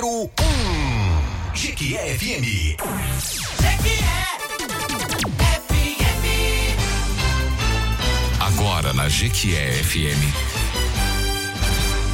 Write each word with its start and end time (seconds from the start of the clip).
número 0.00 0.06
1. 0.06 0.22
Um. 0.22 1.54
Jequié 1.54 2.16
FM. 2.16 2.76
Agora 8.38 8.92
na 8.92 9.08
Jequié 9.08 9.72
FM. 9.82 10.22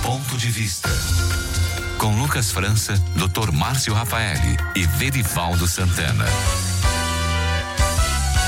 Ponto 0.02 0.36
de 0.38 0.50
vista. 0.50 0.88
Com 1.98 2.16
Lucas 2.16 2.50
França, 2.50 2.94
Dr. 3.16 3.52
Márcio 3.52 3.92
Rafaeli 3.92 4.56
e 4.74 4.86
Verivaldo 4.86 5.66
Santana. 5.66 6.26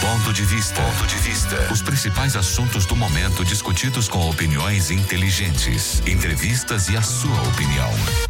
Ponto 0.00 0.32
de 0.32 0.44
vista. 0.44 0.80
Ponto 0.80 1.06
de 1.06 1.16
vista. 1.16 1.72
Os 1.72 1.82
principais 1.82 2.36
assuntos 2.36 2.86
do 2.86 2.96
momento 2.96 3.44
discutidos 3.44 4.08
com 4.08 4.30
opiniões 4.30 4.90
inteligentes, 4.90 6.02
entrevistas 6.06 6.88
e 6.88 6.96
a 6.96 7.02
sua 7.02 7.40
opinião. 7.48 8.25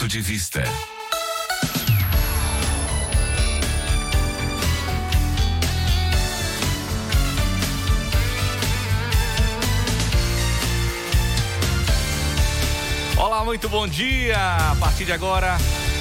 Ponto 0.00 0.08
de 0.08 0.22
vista. 0.22 0.64
Olá, 13.18 13.44
muito 13.44 13.68
bom 13.68 13.86
dia. 13.86 14.38
A 14.38 14.76
partir 14.76 15.04
de 15.04 15.12
agora 15.12 15.58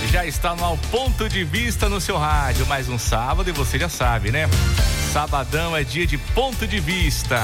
já 0.10 0.26
está 0.26 0.56
no 0.56 0.78
Ponto 0.78 1.28
de 1.28 1.44
Vista 1.44 1.90
no 1.90 2.00
seu 2.00 2.18
rádio. 2.18 2.66
Mais 2.68 2.88
um 2.88 2.98
sábado 2.98 3.50
e 3.50 3.52
você 3.52 3.78
já 3.78 3.90
sabe, 3.90 4.32
né? 4.32 4.48
Sabadão 5.12 5.76
é 5.76 5.84
dia 5.84 6.08
de 6.08 6.18
Ponto 6.18 6.66
de 6.66 6.80
Vista. 6.80 7.38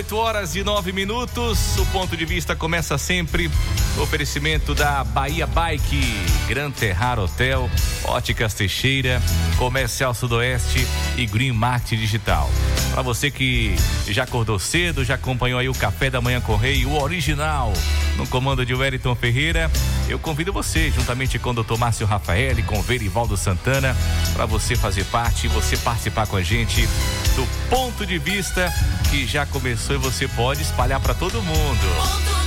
Oito 0.00 0.16
horas 0.16 0.56
e 0.56 0.64
nove 0.64 0.92
minutos. 0.94 1.76
O 1.76 1.84
ponto 1.92 2.16
de 2.16 2.24
vista 2.24 2.56
começa 2.56 2.96
sempre 2.96 3.50
oferecimento 3.98 4.74
da 4.74 5.04
Bahia 5.04 5.46
Bike, 5.46 6.00
Gran 6.48 6.70
Terrar 6.70 7.18
Hotel, 7.18 7.70
Óticas 8.04 8.54
Teixeira, 8.54 9.20
Comercial 9.56 10.14
Sudoeste 10.14 10.86
e 11.16 11.26
Green 11.26 11.52
Market 11.52 11.98
Digital. 11.98 12.50
Para 12.92 13.02
você 13.02 13.30
que 13.30 13.76
já 14.08 14.24
acordou 14.24 14.58
cedo, 14.58 15.04
já 15.04 15.14
acompanhou 15.14 15.58
aí 15.58 15.68
o 15.68 15.74
Café 15.74 16.10
da 16.10 16.20
Manhã 16.20 16.40
Correio, 16.40 16.90
o 16.90 17.02
original, 17.02 17.72
no 18.16 18.26
comando 18.26 18.64
de 18.66 18.74
Wellington 18.74 19.14
Ferreira, 19.14 19.70
eu 20.08 20.18
convido 20.18 20.52
você, 20.52 20.90
juntamente 20.90 21.38
com 21.38 21.50
o 21.50 21.62
Dr. 21.62 21.78
Márcio 21.78 22.06
Rafael 22.06 22.58
e 22.58 22.62
com 22.62 22.78
o 22.78 22.82
Verivaldo 22.82 23.36
Santana, 23.36 23.96
para 24.34 24.44
você 24.44 24.74
fazer 24.74 25.04
parte 25.04 25.46
você 25.48 25.76
participar 25.76 26.26
com 26.26 26.36
a 26.36 26.42
gente 26.42 26.88
do 27.36 27.46
ponto 27.68 28.04
de 28.04 28.18
vista 28.18 28.72
que 29.08 29.26
já 29.26 29.46
começou 29.46 29.94
e 29.94 29.98
você 29.98 30.26
pode 30.28 30.62
espalhar 30.62 31.00
para 31.00 31.14
todo 31.14 31.40
mundo. 31.42 32.39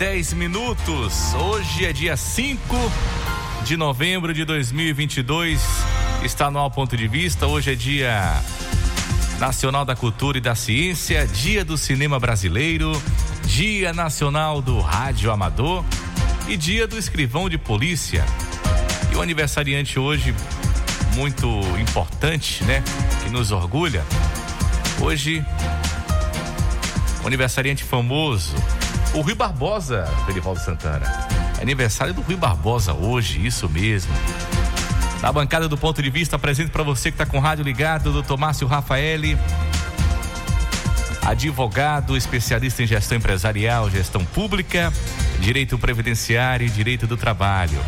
10 0.00 0.32
minutos. 0.32 1.34
Hoje 1.34 1.84
é 1.84 1.92
dia 1.92 2.16
5 2.16 2.58
de 3.66 3.76
novembro 3.76 4.32
de 4.32 4.46
2022. 4.46 5.60
Está 6.24 6.50
no 6.50 6.58
Ao 6.58 6.70
Ponto 6.70 6.96
de 6.96 7.06
Vista. 7.06 7.46
Hoje 7.46 7.72
é 7.72 7.74
dia 7.74 8.42
Nacional 9.38 9.84
da 9.84 9.94
Cultura 9.94 10.38
e 10.38 10.40
da 10.40 10.54
Ciência, 10.54 11.26
Dia 11.26 11.66
do 11.66 11.76
Cinema 11.76 12.18
Brasileiro, 12.18 12.90
Dia 13.44 13.92
Nacional 13.92 14.62
do 14.62 14.80
Rádio 14.80 15.30
Amador 15.30 15.84
e 16.48 16.56
Dia 16.56 16.86
do 16.86 16.96
Escrivão 16.96 17.50
de 17.50 17.58
Polícia. 17.58 18.24
E 19.12 19.16
o 19.16 19.20
aniversariante 19.20 19.98
hoje, 19.98 20.34
muito 21.14 21.46
importante, 21.78 22.64
né? 22.64 22.82
Que 23.22 23.28
nos 23.28 23.52
orgulha. 23.52 24.02
Hoje, 24.98 25.44
o 27.22 27.26
aniversariante 27.26 27.84
famoso, 27.84 28.54
o 29.14 29.20
Rui 29.20 29.34
Barbosa, 29.34 30.06
Felivaldo 30.26 30.60
Santana. 30.60 31.06
Aniversário 31.60 32.14
do 32.14 32.20
Rui 32.20 32.36
Barbosa 32.36 32.92
hoje, 32.92 33.44
isso 33.44 33.68
mesmo. 33.68 34.12
Na 35.20 35.32
bancada 35.32 35.68
do 35.68 35.76
ponto 35.76 36.00
de 36.02 36.08
vista, 36.08 36.36
apresento 36.36 36.70
para 36.70 36.82
você 36.82 37.10
que 37.10 37.14
está 37.14 37.26
com 37.26 37.38
rádio 37.38 37.64
ligado, 37.64 38.12
doutor 38.12 38.38
Márcio 38.38 38.66
Rafaeli, 38.66 39.36
advogado, 41.22 42.16
especialista 42.16 42.82
em 42.82 42.86
gestão 42.86 43.18
empresarial, 43.18 43.90
gestão 43.90 44.24
pública, 44.24 44.92
direito 45.40 45.78
previdenciário 45.78 46.66
e 46.66 46.70
direito 46.70 47.06
do 47.06 47.16
trabalho. 47.16 47.78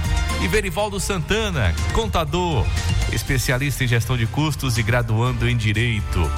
E 0.42 0.48
Verivaldo 0.48 1.00
Santana, 1.00 1.74
contador, 1.94 2.66
especialista 3.12 3.84
em 3.84 3.88
gestão 3.88 4.16
de 4.16 4.26
custos 4.26 4.76
e 4.76 4.82
graduando 4.82 5.48
em 5.48 5.56
direito. 5.56 6.30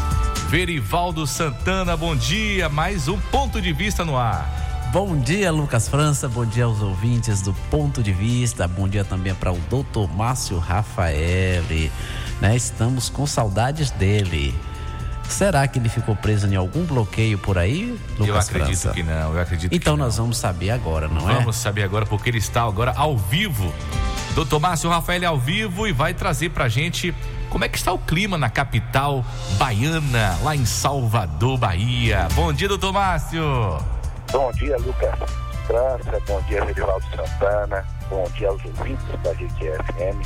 Verivaldo 0.48 1.26
Santana, 1.26 1.96
bom 1.96 2.14
dia, 2.14 2.68
mais 2.68 3.08
um 3.08 3.18
ponto 3.18 3.60
de 3.60 3.72
vista 3.72 4.04
no 4.04 4.16
ar. 4.16 4.63
Bom 4.94 5.16
dia, 5.16 5.50
Lucas 5.50 5.88
França. 5.88 6.28
Bom 6.28 6.46
dia 6.46 6.66
aos 6.66 6.80
ouvintes 6.80 7.42
do 7.42 7.52
Ponto 7.68 8.00
de 8.00 8.12
Vista. 8.12 8.68
Bom 8.68 8.88
dia 8.88 9.04
também 9.04 9.34
para 9.34 9.52
o 9.52 9.58
doutor 9.68 10.08
Márcio 10.08 10.56
Rafael. 10.56 11.64
Né? 12.40 12.54
Estamos 12.54 13.10
com 13.10 13.26
saudades 13.26 13.90
dele. 13.90 14.54
Será 15.28 15.66
que 15.66 15.80
ele 15.80 15.88
ficou 15.88 16.14
preso 16.14 16.46
em 16.46 16.54
algum 16.54 16.84
bloqueio 16.84 17.36
por 17.36 17.58
aí, 17.58 17.98
Lucas 18.16 18.28
Eu 18.28 18.36
acredito 18.36 18.82
França? 18.82 18.90
que 18.90 19.02
não, 19.02 19.34
eu 19.34 19.40
acredito 19.40 19.74
Então 19.74 19.96
nós 19.96 20.16
vamos 20.16 20.36
saber 20.36 20.70
agora, 20.70 21.08
não 21.08 21.22
vamos 21.22 21.30
é? 21.30 21.38
Vamos 21.40 21.56
saber 21.56 21.82
agora 21.82 22.06
porque 22.06 22.30
ele 22.30 22.38
está 22.38 22.62
agora 22.62 22.92
ao 22.94 23.18
vivo. 23.18 23.74
Doutor 24.36 24.60
Márcio 24.60 24.88
Rafael 24.88 25.28
ao 25.28 25.40
vivo 25.40 25.88
e 25.88 25.92
vai 25.92 26.14
trazer 26.14 26.50
pra 26.50 26.68
gente 26.68 27.12
como 27.50 27.64
é 27.64 27.68
que 27.68 27.76
está 27.76 27.92
o 27.92 27.98
clima 27.98 28.38
na 28.38 28.48
capital 28.48 29.26
baiana, 29.58 30.38
lá 30.44 30.54
em 30.54 30.64
Salvador, 30.64 31.58
Bahia. 31.58 32.28
Bom 32.36 32.52
dia, 32.52 32.68
doutor 32.68 32.92
Márcio. 32.92 33.42
Bom 34.34 34.50
dia, 34.50 34.76
Lucas 34.78 35.16
França, 35.64 36.20
bom 36.26 36.40
dia, 36.48 36.64
Reginaldo 36.64 37.06
Santana, 37.14 37.86
bom 38.10 38.24
dia 38.34 38.48
aos 38.48 38.64
ouvintes 38.64 39.06
da 39.22 39.32
GTFM. 39.32 40.20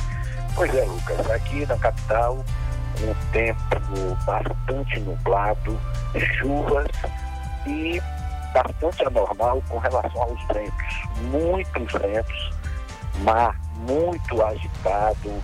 Pois 0.55 0.73
é, 0.73 0.83
Lucas, 0.83 1.29
aqui 1.29 1.63
na 1.67 1.77
capital, 1.77 2.43
um 3.03 3.31
tempo 3.31 3.59
bastante 4.25 4.99
nublado, 5.01 5.79
chuvas 6.39 6.87
e 7.67 8.01
bastante 8.51 9.05
anormal 9.05 9.61
com 9.69 9.77
relação 9.77 10.23
aos 10.23 10.43
ventos. 10.47 11.01
Muitos 11.29 11.93
ventos, 12.01 12.51
mar 13.19 13.61
muito 13.75 14.43
agitado 14.43 15.43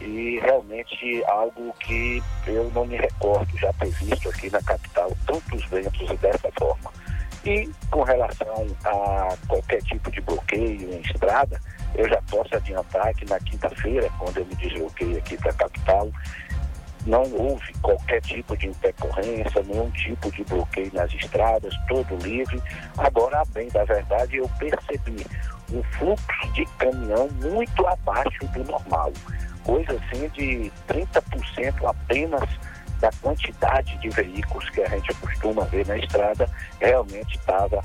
e 0.00 0.40
realmente 0.42 1.22
algo 1.28 1.72
que 1.78 2.20
eu 2.48 2.72
não 2.74 2.86
me 2.86 2.96
recordo 2.96 3.56
já 3.56 3.72
ter 3.74 3.90
visto 3.90 4.28
aqui 4.30 4.50
na 4.50 4.60
capital, 4.62 5.12
tantos 5.28 5.64
ventos 5.66 6.10
e 6.10 6.16
dessa 6.16 6.50
forma. 6.58 6.99
E 7.44 7.70
com 7.90 8.02
relação 8.02 8.66
a 8.84 9.36
qualquer 9.48 9.82
tipo 9.82 10.10
de 10.10 10.20
bloqueio 10.20 10.92
em 10.92 11.00
estrada, 11.00 11.60
eu 11.94 12.08
já 12.08 12.20
posso 12.30 12.54
adiantar 12.54 13.14
que 13.14 13.24
na 13.24 13.38
quinta-feira, 13.40 14.10
quando 14.18 14.38
eu 14.38 14.46
me 14.46 14.54
desloquei 14.56 15.16
aqui 15.16 15.36
para 15.38 15.50
a 15.50 15.54
capital, 15.54 16.10
não 17.06 17.22
houve 17.32 17.72
qualquer 17.80 18.20
tipo 18.20 18.56
de 18.56 18.68
intercorrência, 18.68 19.62
nenhum 19.62 19.90
tipo 19.90 20.30
de 20.30 20.44
bloqueio 20.44 20.90
nas 20.92 21.12
estradas, 21.14 21.74
todo 21.88 22.16
livre. 22.16 22.62
Agora, 22.98 23.42
bem 23.52 23.68
da 23.68 23.84
verdade, 23.84 24.36
eu 24.36 24.50
percebi 24.58 25.24
um 25.72 25.82
fluxo 25.82 26.52
de 26.52 26.66
caminhão 26.78 27.28
muito 27.42 27.86
abaixo 27.86 28.46
do 28.48 28.64
normal, 28.64 29.12
coisa 29.64 29.92
assim 29.92 30.28
de 30.28 30.70
30% 30.88 31.88
apenas 31.88 32.48
da 33.00 33.10
quantidade 33.20 33.96
de 33.98 34.08
veículos 34.10 34.68
que 34.70 34.82
a 34.82 34.88
gente 34.88 35.12
costuma 35.14 35.64
ver 35.64 35.86
na 35.86 35.96
estrada, 35.96 36.48
realmente 36.80 37.36
estava 37.36 37.82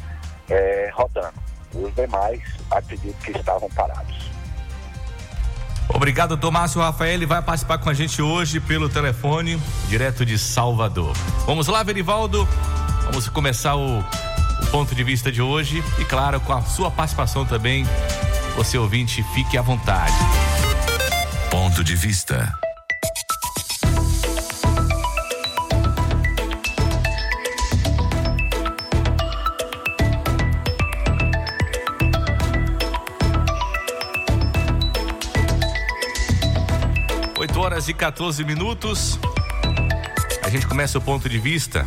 é, 0.50 0.90
rodando. 0.94 1.34
Os 1.74 1.94
demais, 1.96 2.42
acredito 2.72 3.18
que 3.18 3.32
estavam 3.32 3.70
parados. 3.72 4.36
Obrigado, 5.90 6.38
Tomásio 6.38 6.82
Rafael. 6.82 7.14
Ele 7.14 7.26
vai 7.26 7.42
participar 7.42 7.78
com 7.78 7.90
a 7.90 7.94
gente 7.94 8.22
hoje 8.22 8.60
pelo 8.60 8.90
telefone, 8.90 9.62
direto 9.88 10.26
de 10.26 10.38
Salvador. 10.38 11.16
Vamos 11.46 11.68
lá, 11.68 11.84
Verivaldo. 11.84 12.48
Vamos 13.06 13.30
começar 13.30 13.76
o, 13.76 14.00
o 14.00 14.66
ponto 14.72 14.96
de 14.96 15.04
vista 15.04 15.32
de 15.32 15.42
hoje. 15.42 15.84
E, 16.00 16.06
claro, 16.06 16.40
com 16.42 16.54
a 16.54 16.62
sua 16.64 16.90
participação 16.90 17.46
também, 17.46 17.86
você 18.56 18.78
ouvinte, 18.78 19.24
fique 19.34 19.58
à 19.58 19.62
vontade. 19.62 20.14
Ponto 21.52 21.84
de 21.84 21.96
vista. 21.96 22.65
Horas 37.76 37.90
e 37.90 37.94
14 37.94 38.42
minutos. 38.46 39.20
A 40.42 40.50
gente 40.50 40.66
começa 40.66 40.98
o 40.98 41.02
ponto 41.02 41.28
de 41.28 41.38
vista 41.38 41.86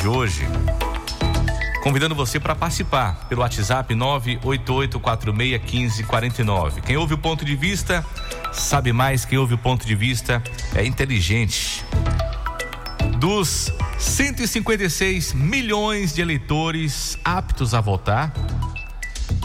de 0.00 0.08
hoje. 0.08 0.48
Convidando 1.82 2.14
você 2.14 2.40
para 2.40 2.54
participar 2.54 3.28
pelo 3.28 3.42
WhatsApp 3.42 3.94
988461549. 3.94 6.80
Quem 6.80 6.96
ouve 6.96 7.12
o 7.12 7.18
ponto 7.18 7.44
de 7.44 7.54
vista 7.54 8.02
sabe 8.50 8.94
mais, 8.94 9.26
quem 9.26 9.36
ouve 9.36 9.52
o 9.52 9.58
ponto 9.58 9.86
de 9.86 9.94
vista 9.94 10.42
é 10.74 10.86
inteligente. 10.86 11.84
Dos 13.18 13.70
156 13.98 15.34
milhões 15.34 16.14
de 16.14 16.22
eleitores 16.22 17.18
aptos 17.22 17.74
a 17.74 17.80
votar, 17.82 18.32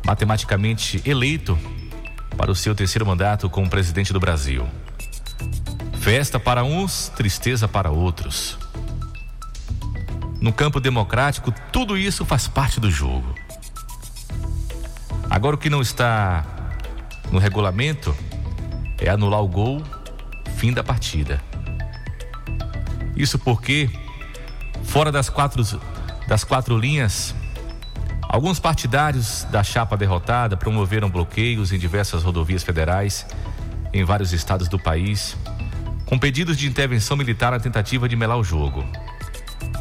matematicamente 0.06 1.01
eleito 1.06 1.57
para 2.36 2.51
o 2.51 2.56
seu 2.56 2.75
terceiro 2.75 3.06
mandato 3.06 3.50
como 3.50 3.69
presidente 3.69 4.12
do 4.12 4.19
Brasil. 4.19 4.68
Festa 6.01 6.38
para 6.38 6.65
uns, 6.65 7.07
tristeza 7.15 7.65
para 7.65 7.89
outros. 7.89 8.57
No 10.41 10.51
campo 10.51 10.81
democrático, 10.81 11.50
tudo 11.71 11.98
isso 11.98 12.25
faz 12.25 12.45
parte 12.45 12.77
do 12.77 12.91
jogo. 12.91 13.33
Agora, 15.30 15.56
o 15.56 15.57
que 15.57 15.69
não 15.69 15.81
está 15.81 16.45
no 17.31 17.39
regulamento 17.39 18.13
é 19.00 19.09
anular 19.09 19.41
o 19.41 19.48
gol, 19.48 19.81
fim 20.57 20.74
da 20.74 20.83
partida. 20.83 21.41
Isso 23.15 23.39
porque, 23.39 23.89
fora 24.83 25.12
das 25.12 25.29
quatro, 25.29 25.63
das 26.27 26.44
quatro 26.44 26.77
linhas, 26.77 27.33
alguns 28.21 28.59
partidários 28.59 29.45
da 29.50 29.63
chapa 29.63 29.95
derrotada 29.95 30.57
promoveram 30.57 31.09
bloqueios 31.09 31.71
em 31.71 31.79
diversas 31.79 32.23
rodovias 32.23 32.63
federais 32.63 33.25
em 33.94 34.03
vários 34.03 34.33
estados 34.33 34.67
do 34.67 34.77
país, 34.77 35.38
com 36.06 36.19
pedidos 36.19 36.57
de 36.57 36.67
intervenção 36.67 37.15
militar 37.15 37.51
na 37.51 37.59
tentativa 37.59 38.09
de 38.09 38.15
melar 38.15 38.38
o 38.38 38.44
jogo. 38.44 38.83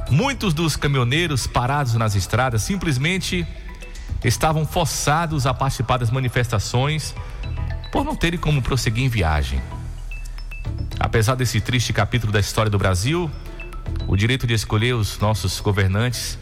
Muitos 0.09 0.55
dos 0.55 0.77
caminhoneiros 0.77 1.47
parados 1.47 1.95
nas 1.95 2.15
estradas 2.15 2.63
simplesmente 2.63 3.47
estavam 4.23 4.65
forçados 4.65 5.47
a 5.47 5.53
participar 5.53 5.99
das 5.99 6.11
manifestações 6.11 7.15
por 7.91 8.05
não 8.05 8.15
terem 8.15 8.39
como 8.39 8.63
prosseguir 8.63 9.05
em 9.05 9.09
viagem. 9.09 9.61
Apesar 10.99 11.35
desse 11.35 11.61
triste 11.61 11.93
capítulo 11.93 12.33
da 12.33 12.41
história 12.41 12.71
do 12.71 12.79
Brasil, 12.79 13.31
o 14.07 14.17
direito 14.17 14.47
de 14.47 14.55
escolher 14.55 14.95
os 14.95 15.19
nossos 15.19 15.61
governantes 15.61 16.39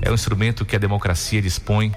é 0.00 0.10
um 0.10 0.14
instrumento 0.14 0.64
que 0.64 0.74
a 0.74 0.78
democracia 0.78 1.42
dispõe 1.42 1.92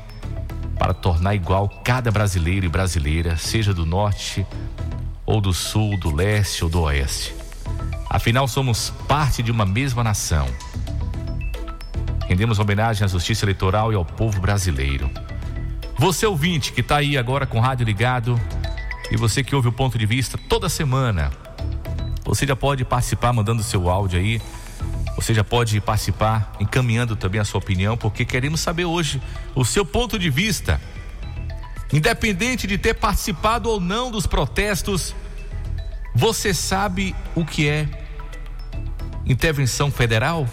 para 0.78 0.94
tornar 0.94 1.36
igual 1.36 1.70
cada 1.84 2.12
brasileiro 2.12 2.66
e 2.66 2.70
brasileira, 2.70 3.38
seja 3.38 3.74
do 3.74 3.86
norte 3.86 4.46
ou 5.25 5.40
do 5.40 5.54
sul, 5.54 5.98
do 5.98 6.14
leste 6.14 6.64
ou 6.64 6.70
do 6.70 6.82
oeste. 6.82 7.34
Afinal, 8.10 8.48
somos 8.48 8.92
parte 9.08 9.42
de 9.42 9.52
uma 9.52 9.66
mesma 9.66 10.04
nação. 10.04 10.48
Rendemos 12.28 12.60
homenagem 12.60 13.06
à 13.06 13.08
justiça 13.08 13.46
eleitoral 13.46 13.92
e 13.92 13.96
ao 13.96 14.04
povo 14.04 14.40
brasileiro. 14.42 15.10
Você 15.98 16.25
ouvinte 16.25 16.74
que 16.74 16.82
está 16.82 16.98
aí 16.98 17.18
agora 17.18 17.46
com 17.46 17.58
o 17.58 17.62
rádio 17.62 17.86
ligado 17.86 18.40
e 19.10 19.16
você 19.16 19.44
que 19.44 19.56
ouve 19.56 19.70
o 19.70 19.72
ponto 19.72 19.98
de 19.98 20.06
vista 20.06 20.38
toda 20.38 20.68
semana 20.68 21.32
você 22.25 22.46
já 22.48 22.55
pode 22.55 22.84
participar 22.84 23.32
mandando 23.32 23.63
seu 23.63 23.88
áudio 23.89 24.20
aí. 24.20 24.41
Você 25.15 25.34
já 25.34 25.44
pode 25.44 25.79
participar 25.79 26.51
encaminhando 26.60 27.15
também 27.15 27.39
a 27.39 27.46
sua 27.46 27.60
opinião, 27.60 27.96
porque 27.96 28.25
queremos 28.25 28.60
saber 28.60 28.86
hoje 28.86 29.22
o 29.53 29.63
seu 29.63 29.86
ponto 29.86 30.20
de 30.20 30.29
vista. 30.29 30.82
Independente 31.94 32.67
de 32.67 32.77
ter 32.77 32.96
participado 32.96 33.70
ou 33.70 33.79
não 33.79 34.12
dos 34.12 34.25
protestos, 34.25 35.15
você 36.13 36.53
sabe 36.53 37.15
o 37.36 37.46
que 37.46 37.70
é 37.70 37.88
intervenção 39.25 39.91
federal? 39.91 40.48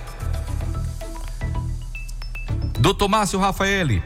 Doutor 2.79 3.09
Márcio 3.09 3.39
Rafaeli, 3.39 4.03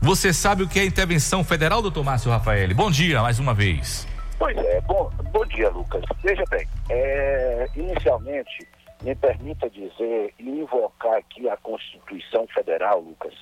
você 0.00 0.32
sabe 0.32 0.62
o 0.62 0.68
que 0.68 0.80
é 0.80 0.84
intervenção 0.84 1.44
federal, 1.44 1.82
doutor 1.82 2.02
Márcio 2.02 2.30
Rafaeli? 2.30 2.72
Bom 2.72 2.90
dia 2.90 3.20
mais 3.20 3.38
uma 3.38 3.52
vez. 3.52 4.07
Pois 4.38 4.56
é, 4.56 4.80
bom, 4.82 5.10
bom 5.32 5.44
dia, 5.46 5.68
Lucas. 5.68 6.04
Veja 6.22 6.44
bem, 6.48 6.64
é, 6.88 7.68
inicialmente, 7.74 8.68
me 9.02 9.12
permita 9.16 9.68
dizer 9.68 10.32
e 10.38 10.48
invocar 10.48 11.14
aqui 11.14 11.48
a 11.48 11.56
Constituição 11.56 12.46
Federal, 12.46 13.00
Lucas, 13.00 13.34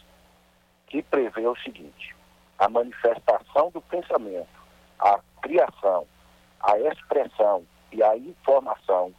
que 0.87 1.03
prevê 1.03 1.47
o 1.47 1.57
seguinte: 1.57 2.17
a 2.59 2.67
manifestação 2.71 3.71
do 3.73 3.83
pensamento, 3.83 4.49
a 4.99 5.21
criação, 5.43 6.07
a 6.63 6.79
expressão 6.79 7.63
e 7.93 8.03
a 8.03 8.17
informação, 8.17 9.13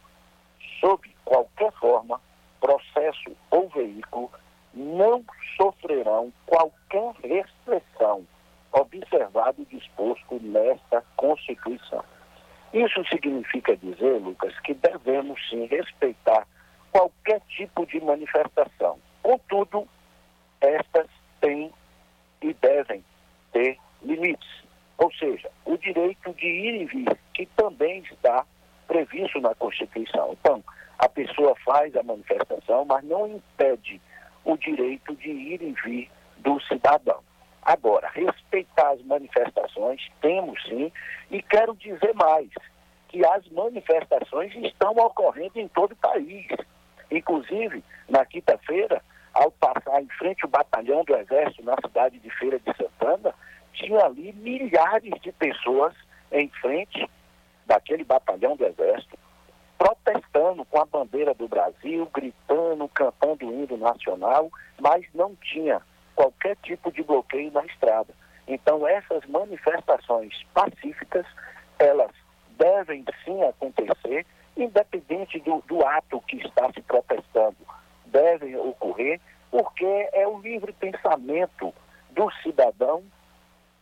sob 0.80 1.08
qualquer 1.24 1.70
forma, 1.74 2.20
processo 2.60 3.36
ou 3.52 3.68
veículo, 3.68 4.32
não 4.74 5.24
sofrerão 5.56 6.32
qualquer 6.44 7.12
restrição 7.22 8.26
observado 8.72 9.62
o 9.62 9.66
disposto 9.66 10.40
nesta 10.40 11.02
Constituição. 11.16 12.04
Isso 12.72 13.02
significa 13.08 13.76
dizer, 13.76 14.18
Lucas, 14.20 14.58
que 14.60 14.74
devemos 14.74 15.40
sim 15.48 15.66
respeitar 15.66 16.46
qualquer 16.92 17.40
tipo 17.48 17.86
de 17.86 18.00
manifestação. 18.00 18.98
Contudo, 19.22 19.88
estas 20.60 21.06
têm 21.40 21.72
e 22.42 22.52
devem 22.54 23.04
ter 23.52 23.78
limites. 24.02 24.48
Ou 24.98 25.12
seja, 25.12 25.50
o 25.64 25.76
direito 25.78 26.32
de 26.34 26.46
ir 26.46 26.82
e 26.82 26.84
vir, 26.86 27.18
que 27.32 27.46
também 27.46 28.00
está 28.00 28.44
previsto 28.86 29.40
na 29.40 29.54
Constituição. 29.54 30.36
Então, 30.40 30.62
a 30.98 31.08
pessoa 31.08 31.54
faz 31.64 31.94
a 31.96 32.02
manifestação, 32.02 32.84
mas 32.84 33.04
não 33.04 33.26
impede 33.26 34.00
o 34.44 34.56
direito 34.56 35.14
de 35.16 35.30
ir 35.30 35.62
e 35.62 35.72
vir 35.84 36.10
do 36.38 36.60
cidadão. 36.62 37.20
Agora, 37.62 38.08
respeitar 38.08 38.90
as 38.90 39.02
manifestações, 39.02 40.08
temos 40.20 40.62
sim, 40.64 40.90
e 41.30 41.42
quero 41.42 41.74
dizer 41.76 42.14
mais, 42.14 42.48
que 43.08 43.24
as 43.24 43.46
manifestações 43.48 44.54
estão 44.56 44.92
ocorrendo 44.92 45.58
em 45.58 45.68
todo 45.68 45.92
o 45.92 45.96
país. 45.96 46.46
Inclusive, 47.10 47.82
na 48.08 48.24
quinta-feira, 48.24 49.02
ao 49.32 49.50
passar 49.50 50.02
em 50.02 50.08
frente 50.08 50.44
ao 50.44 50.50
batalhão 50.50 51.04
do 51.04 51.14
Exército 51.16 51.64
na 51.64 51.76
cidade 51.76 52.18
de 52.18 52.30
Feira 52.30 52.58
de 52.58 52.76
Santana, 52.76 53.34
tinha 53.72 54.04
ali 54.04 54.32
milhares 54.32 55.14
de 55.20 55.32
pessoas 55.32 55.94
em 56.32 56.48
frente 56.60 57.08
daquele 57.66 58.04
batalhão 58.04 58.56
do 58.56 58.64
Exército, 58.64 59.18
protestando 59.78 60.64
com 60.64 60.80
a 60.80 60.86
bandeira 60.86 61.32
do 61.34 61.46
Brasil, 61.46 62.08
gritando, 62.12 62.88
cantando 62.88 63.46
o 63.46 63.52
hino 63.52 63.76
nacional, 63.76 64.50
mas 64.80 65.04
não 65.14 65.36
tinha 65.36 65.80
qualquer 66.18 66.56
tipo 66.64 66.90
de 66.90 67.00
bloqueio 67.00 67.52
na 67.52 67.64
estrada. 67.66 68.12
Então, 68.48 68.84
essas 68.88 69.24
manifestações 69.26 70.34
pacíficas, 70.52 71.24
elas 71.78 72.10
devem 72.58 73.04
sim 73.24 73.40
acontecer, 73.44 74.26
independente 74.56 75.38
do, 75.38 75.62
do 75.68 75.86
ato 75.86 76.20
que 76.22 76.38
está 76.38 76.72
se 76.72 76.82
protestando, 76.82 77.56
devem 78.06 78.56
ocorrer, 78.56 79.20
porque 79.48 80.08
é 80.12 80.26
o 80.26 80.40
livre 80.40 80.72
pensamento 80.72 81.72
do 82.10 82.28
cidadão 82.42 83.04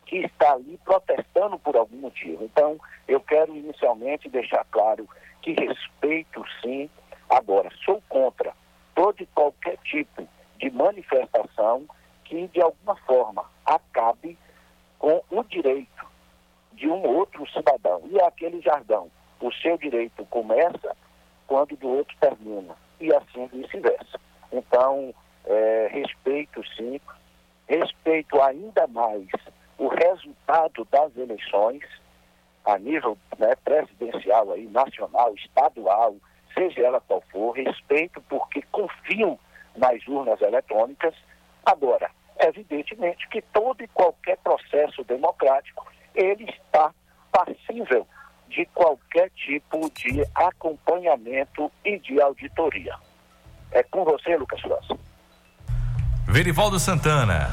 que 0.05 0.17
está 0.17 0.53
ali 0.53 0.79
protestando 0.85 1.57
por 1.57 1.75
algum 1.75 1.97
motivo. 1.97 2.43
Então, 2.43 2.79
eu 3.07 3.19
quero 3.19 3.55
inicialmente 3.55 4.29
deixar 4.29 4.63
claro 4.69 5.09
que 5.41 5.53
respeito 5.53 6.45
sim, 6.61 6.87
agora 7.27 7.71
sou 7.83 7.99
contra 8.07 8.53
todo 8.93 9.23
e 9.23 9.25
qualquer 9.25 9.77
tipo 9.77 10.27
de 10.59 10.69
manifestação 10.69 11.87
que 12.27 12.47
de 12.47 12.61
alguma 12.61 12.95
forma 12.97 13.45
acabe 13.65 14.37
com 14.99 15.23
o 15.29 15.43
direito 15.43 16.05
de 16.73 16.87
um 16.87 17.01
outro 17.03 17.47
cidadão. 17.49 18.01
E 18.05 18.19
é 18.19 18.25
aquele 18.25 18.61
jargão, 18.61 19.09
o 19.39 19.51
seu 19.53 19.77
direito 19.77 20.25
começa 20.25 20.95
quando 21.47 21.75
do 21.77 21.87
outro 21.87 22.15
termina, 22.19 22.75
e 22.99 23.13
assim 23.13 23.47
vice-versa. 23.47 24.19
Então, 24.51 25.13
é, 25.45 25.87
respeito 25.89 26.61
sim, 26.75 26.99
respeito 27.67 28.41
ainda 28.41 28.85
mais 28.87 29.27
o 29.77 29.87
resultado 29.87 30.85
das 30.91 31.15
eleições 31.15 31.83
a 32.65 32.77
nível 32.77 33.17
né, 33.37 33.55
presidencial, 33.63 34.51
aí, 34.51 34.67
nacional, 34.67 35.33
estadual, 35.35 36.15
seja 36.53 36.81
ela 36.81 36.99
qual 36.99 37.23
for, 37.31 37.51
respeito 37.53 38.21
porque 38.23 38.61
confio 38.71 39.39
nas 39.77 40.05
urnas 40.05 40.41
eletrônicas. 40.41 41.15
Agora, 41.65 42.09
evidentemente 42.39 43.27
que 43.29 43.41
todo 43.41 43.83
e 43.83 43.87
qualquer 43.87 44.37
processo 44.37 45.03
democrático 45.03 45.87
ele 46.13 46.45
está 46.49 46.93
passível 47.31 48.07
de 48.47 48.65
qualquer 48.67 49.29
tipo 49.31 49.89
de 49.91 50.23
acompanhamento 50.33 51.71
e 51.83 51.99
de 51.99 52.21
auditoria. 52.21 52.95
É 53.71 53.83
com 53.83 54.03
você, 54.03 54.37
Lucas 54.37 54.61
França. 54.61 54.97
Verivaldo 56.67 56.79
Santana. 56.79 57.49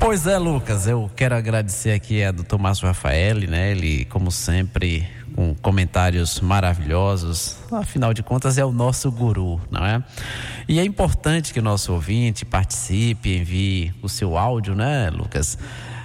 Pois 0.00 0.26
é, 0.26 0.36
Lucas, 0.38 0.88
eu 0.88 1.08
quero 1.14 1.36
agradecer 1.36 1.92
aqui 1.92 2.24
a 2.24 2.32
doutor 2.32 2.58
Márcio 2.58 2.86
Rafael, 2.86 3.36
né? 3.48 3.70
Ele, 3.70 4.04
como 4.06 4.32
sempre, 4.32 5.08
com 5.36 5.54
comentários 5.54 6.40
maravilhosos. 6.40 7.56
Afinal 7.70 8.12
de 8.12 8.22
contas, 8.24 8.58
é 8.58 8.64
o 8.64 8.72
nosso 8.72 9.10
guru, 9.12 9.60
não 9.70 9.84
é? 9.84 10.02
E 10.68 10.80
é 10.80 10.84
importante 10.84 11.52
que 11.52 11.60
o 11.60 11.62
nosso 11.62 11.92
ouvinte 11.92 12.44
participe, 12.44 13.36
envie 13.36 13.94
o 14.02 14.08
seu 14.08 14.36
áudio, 14.36 14.74
né, 14.74 15.10
Lucas? 15.10 15.56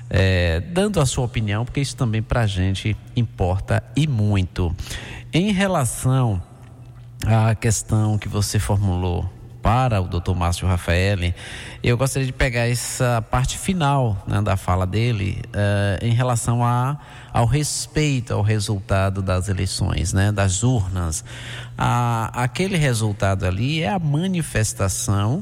é, 0.10 0.60
dando 0.60 1.02
a 1.02 1.06
sua 1.08 1.26
opinião, 1.26 1.66
porque 1.66 1.82
isso 1.82 1.96
também 1.96 2.22
para 2.22 2.42
a 2.42 2.48
gente 2.48 2.96
importa 3.16 3.84
e 3.96 4.06
muito. 4.06 4.76
Em 5.34 5.52
relação 5.52 6.40
à 7.26 7.56
questão 7.56 8.20
que 8.20 8.28
você 8.28 8.60
formulou 8.60 9.28
para 9.64 10.02
o 10.02 10.08
Dr. 10.10 10.36
Márcio 10.36 10.68
Rafael, 10.68 11.34
eu 11.82 11.98
gostaria 11.98 12.26
de 12.26 12.34
pegar 12.34 12.68
essa 12.68 13.22
parte 13.22 13.58
final 13.58 14.22
né, 14.28 14.42
da 14.42 14.58
fala 14.58 14.86
dele 14.86 15.42
uh, 15.48 16.06
em 16.06 16.12
relação 16.12 16.64
a, 16.66 16.98
ao 17.32 17.46
respeito 17.46 18.34
ao 18.34 18.42
resultado 18.42 19.22
das 19.22 19.48
eleições, 19.48 20.12
né, 20.12 20.34
das 20.34 20.64
urnas. 20.64 21.24
A, 21.78 22.44
aquele 22.44 22.76
resultado 22.76 23.46
ali 23.46 23.82
é 23.82 23.88
a 23.88 23.98
manifestação 23.98 25.42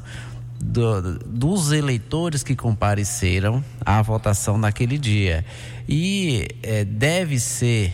do, 0.59 1.17
dos 1.25 1.71
eleitores 1.71 2.43
que 2.43 2.55
compareceram 2.55 3.63
à 3.83 4.03
votação 4.03 4.55
naquele 4.55 4.99
dia. 4.99 5.43
E 5.89 6.47
é, 6.61 6.85
deve 6.85 7.39
ser 7.39 7.91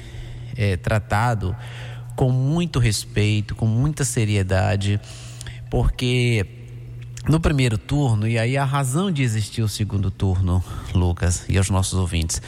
é, 0.57 0.75
tratado 0.75 1.55
com 2.17 2.31
muito 2.31 2.79
respeito, 2.79 3.55
com 3.55 3.65
muita 3.65 4.03
seriedade, 4.03 4.99
porque 5.69 6.45
no 7.27 7.39
primeiro 7.39 7.77
turno, 7.77 8.27
e 8.27 8.39
aí 8.39 8.57
a 8.57 8.63
razão 8.63 9.11
de 9.11 9.21
existir 9.21 9.61
o 9.61 9.67
segundo 9.67 10.09
turno, 10.09 10.63
Lucas, 10.93 11.45
e 11.49 11.57
aos 11.57 11.69
nossos 11.69 11.99
ouvintes, 11.99 12.41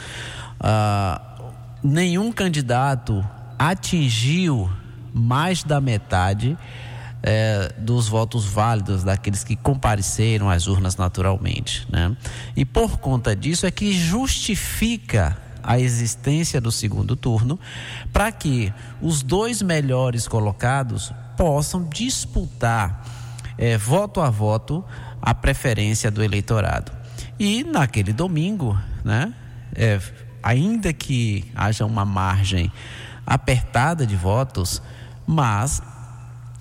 uh, 0.60 1.52
nenhum 1.82 2.32
candidato 2.32 3.24
atingiu 3.58 4.70
mais 5.12 5.62
da 5.62 5.80
metade 5.80 6.56
é, 7.22 7.74
dos 7.78 8.08
votos 8.08 8.46
válidos 8.46 9.04
daqueles 9.04 9.44
que 9.44 9.56
compareceram 9.56 10.48
às 10.48 10.66
urnas 10.66 10.96
naturalmente. 10.96 11.86
Né? 11.90 12.16
E 12.56 12.64
por 12.64 12.98
conta 12.98 13.36
disso 13.36 13.66
é 13.66 13.70
que 13.70 13.92
justifica 13.92 15.36
a 15.62 15.78
existência 15.78 16.60
do 16.60 16.72
segundo 16.72 17.14
turno 17.14 17.60
para 18.12 18.32
que 18.32 18.72
os 19.02 19.22
dois 19.22 19.60
melhores 19.60 20.26
colocados 20.26 21.12
possam 21.36 21.84
disputar 21.84 22.99
é, 23.60 23.76
voto 23.76 24.22
a 24.22 24.30
voto 24.30 24.82
a 25.20 25.34
preferência 25.34 26.10
do 26.10 26.24
eleitorado. 26.24 26.90
E 27.38 27.62
naquele 27.62 28.12
domingo, 28.12 28.76
né, 29.04 29.34
é, 29.74 30.00
ainda 30.42 30.92
que 30.94 31.44
haja 31.54 31.84
uma 31.84 32.06
margem 32.06 32.72
apertada 33.26 34.06
de 34.06 34.16
votos, 34.16 34.82
mas 35.26 35.82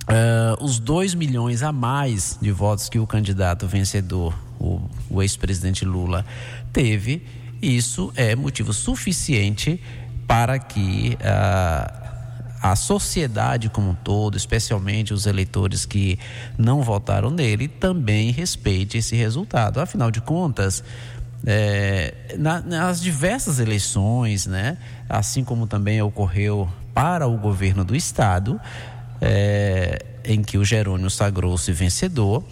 Uh, 0.10 0.66
os 0.66 0.80
2 0.80 1.14
milhões 1.14 1.62
a 1.62 1.72
mais 1.72 2.36
de 2.42 2.52
votos 2.52 2.90
que 2.90 2.98
o 2.98 3.06
candidato 3.06 3.68
vencedor, 3.68 4.34
o, 4.60 4.82
o 5.08 5.22
ex-presidente 5.22 5.86
Lula, 5.86 6.26
teve, 6.74 7.24
isso 7.62 8.12
é 8.16 8.36
motivo 8.36 8.74
suficiente 8.74 9.80
para 10.26 10.58
que 10.58 11.16
uh, 11.22 11.99
a 12.62 12.76
sociedade 12.76 13.70
como 13.70 13.92
um 13.92 13.96
todo, 13.96 14.36
especialmente 14.36 15.14
os 15.14 15.26
eleitores 15.26 15.86
que 15.86 16.20
não 16.58 16.82
votaram 16.82 17.30
nele, 17.30 17.68
também 17.68 18.32
respeite 18.32 18.98
esse 18.98 19.16
resultado. 19.16 19.80
Afinal 19.80 20.12
de 20.12 20.20
contas, 20.22 20.84
é, 21.46 22.36
na, 22.38 22.60
nas 22.62 23.02
diversas 23.02 23.60
eleições, 23.60 24.46
né, 24.46 24.78
assim 25.08 25.44
como 25.44 25.68
também 25.68 26.02
ocorreu 26.02 26.70
para 26.94 27.28
o 27.28 27.38
governo 27.38 27.86
do 27.86 27.96
estado, 27.96 28.60
é, 29.22 30.06
em 30.26 30.44
que 30.44 30.58
o 30.58 30.66
Jerônimo 30.66 31.10
sagrou-se 31.10 31.72
vencedor 31.72 32.44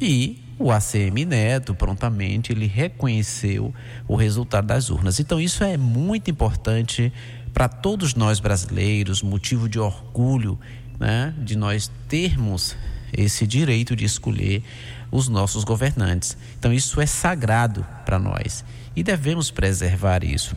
e 0.00 0.42
o 0.58 0.70
ACM 0.70 1.24
Neto 1.26 1.74
prontamente 1.74 2.52
ele 2.52 2.66
reconheceu 2.66 3.74
o 4.06 4.14
resultado 4.14 4.66
das 4.66 4.90
urnas. 4.90 5.18
Então 5.18 5.40
isso 5.40 5.64
é 5.64 5.76
muito 5.76 6.30
importante 6.30 7.12
para 7.54 7.68
todos 7.68 8.14
nós 8.14 8.40
brasileiros, 8.40 9.22
motivo 9.22 9.68
de 9.68 9.78
orgulho, 9.78 10.58
né, 10.98 11.32
de 11.38 11.56
nós 11.56 11.90
termos 12.08 12.76
esse 13.12 13.46
direito 13.46 13.94
de 13.94 14.04
escolher 14.04 14.62
os 15.10 15.28
nossos 15.28 15.62
governantes. 15.62 16.36
Então 16.58 16.72
isso 16.72 17.00
é 17.00 17.06
sagrado 17.06 17.86
para 18.04 18.18
nós 18.18 18.64
e 18.96 19.02
devemos 19.04 19.52
preservar 19.52 20.24
isso. 20.24 20.56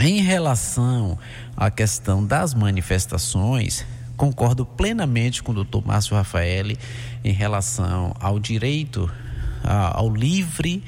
Em 0.00 0.20
relação 0.20 1.18
à 1.56 1.70
questão 1.70 2.24
das 2.24 2.52
manifestações, 2.52 3.86
concordo 4.16 4.66
plenamente 4.66 5.42
com 5.42 5.52
o 5.52 5.54
doutor 5.54 5.86
Márcio 5.86 6.16
Rafael 6.16 6.76
em 7.24 7.32
relação 7.32 8.14
ao 8.20 8.40
direito 8.40 9.08
ao 9.62 10.12
livre 10.12 10.82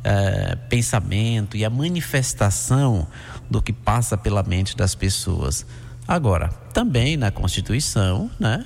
uh, 0.00 0.56
pensamento 0.68 1.56
e 1.56 1.64
a 1.64 1.70
manifestação 1.70 3.06
do 3.50 3.62
que 3.62 3.72
passa 3.72 4.16
pela 4.16 4.42
mente 4.42 4.76
das 4.76 4.94
pessoas. 4.94 5.66
Agora, 6.06 6.48
também 6.72 7.16
na 7.16 7.30
Constituição, 7.30 8.30
né, 8.38 8.64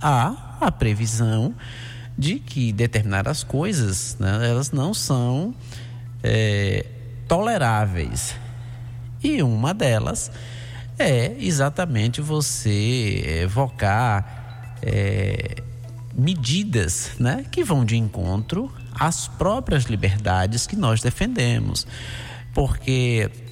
há 0.00 0.56
a 0.60 0.70
previsão 0.70 1.54
de 2.16 2.38
que 2.38 2.72
determinadas 2.72 3.42
coisas, 3.44 4.16
né, 4.18 4.48
elas 4.48 4.70
não 4.72 4.94
são 4.94 5.54
é, 6.22 6.86
toleráveis. 7.28 8.34
E 9.22 9.42
uma 9.42 9.74
delas 9.74 10.30
é 10.98 11.36
exatamente 11.38 12.20
você 12.20 13.40
evocar 13.42 14.76
é, 14.82 15.56
medidas 16.14 17.10
né, 17.18 17.44
que 17.50 17.62
vão 17.62 17.84
de 17.84 17.96
encontro 17.96 18.72
às 18.98 19.28
próprias 19.28 19.84
liberdades 19.84 20.66
que 20.66 20.76
nós 20.76 21.02
defendemos. 21.02 21.86
Porque 22.54 23.30
é, 23.30 23.45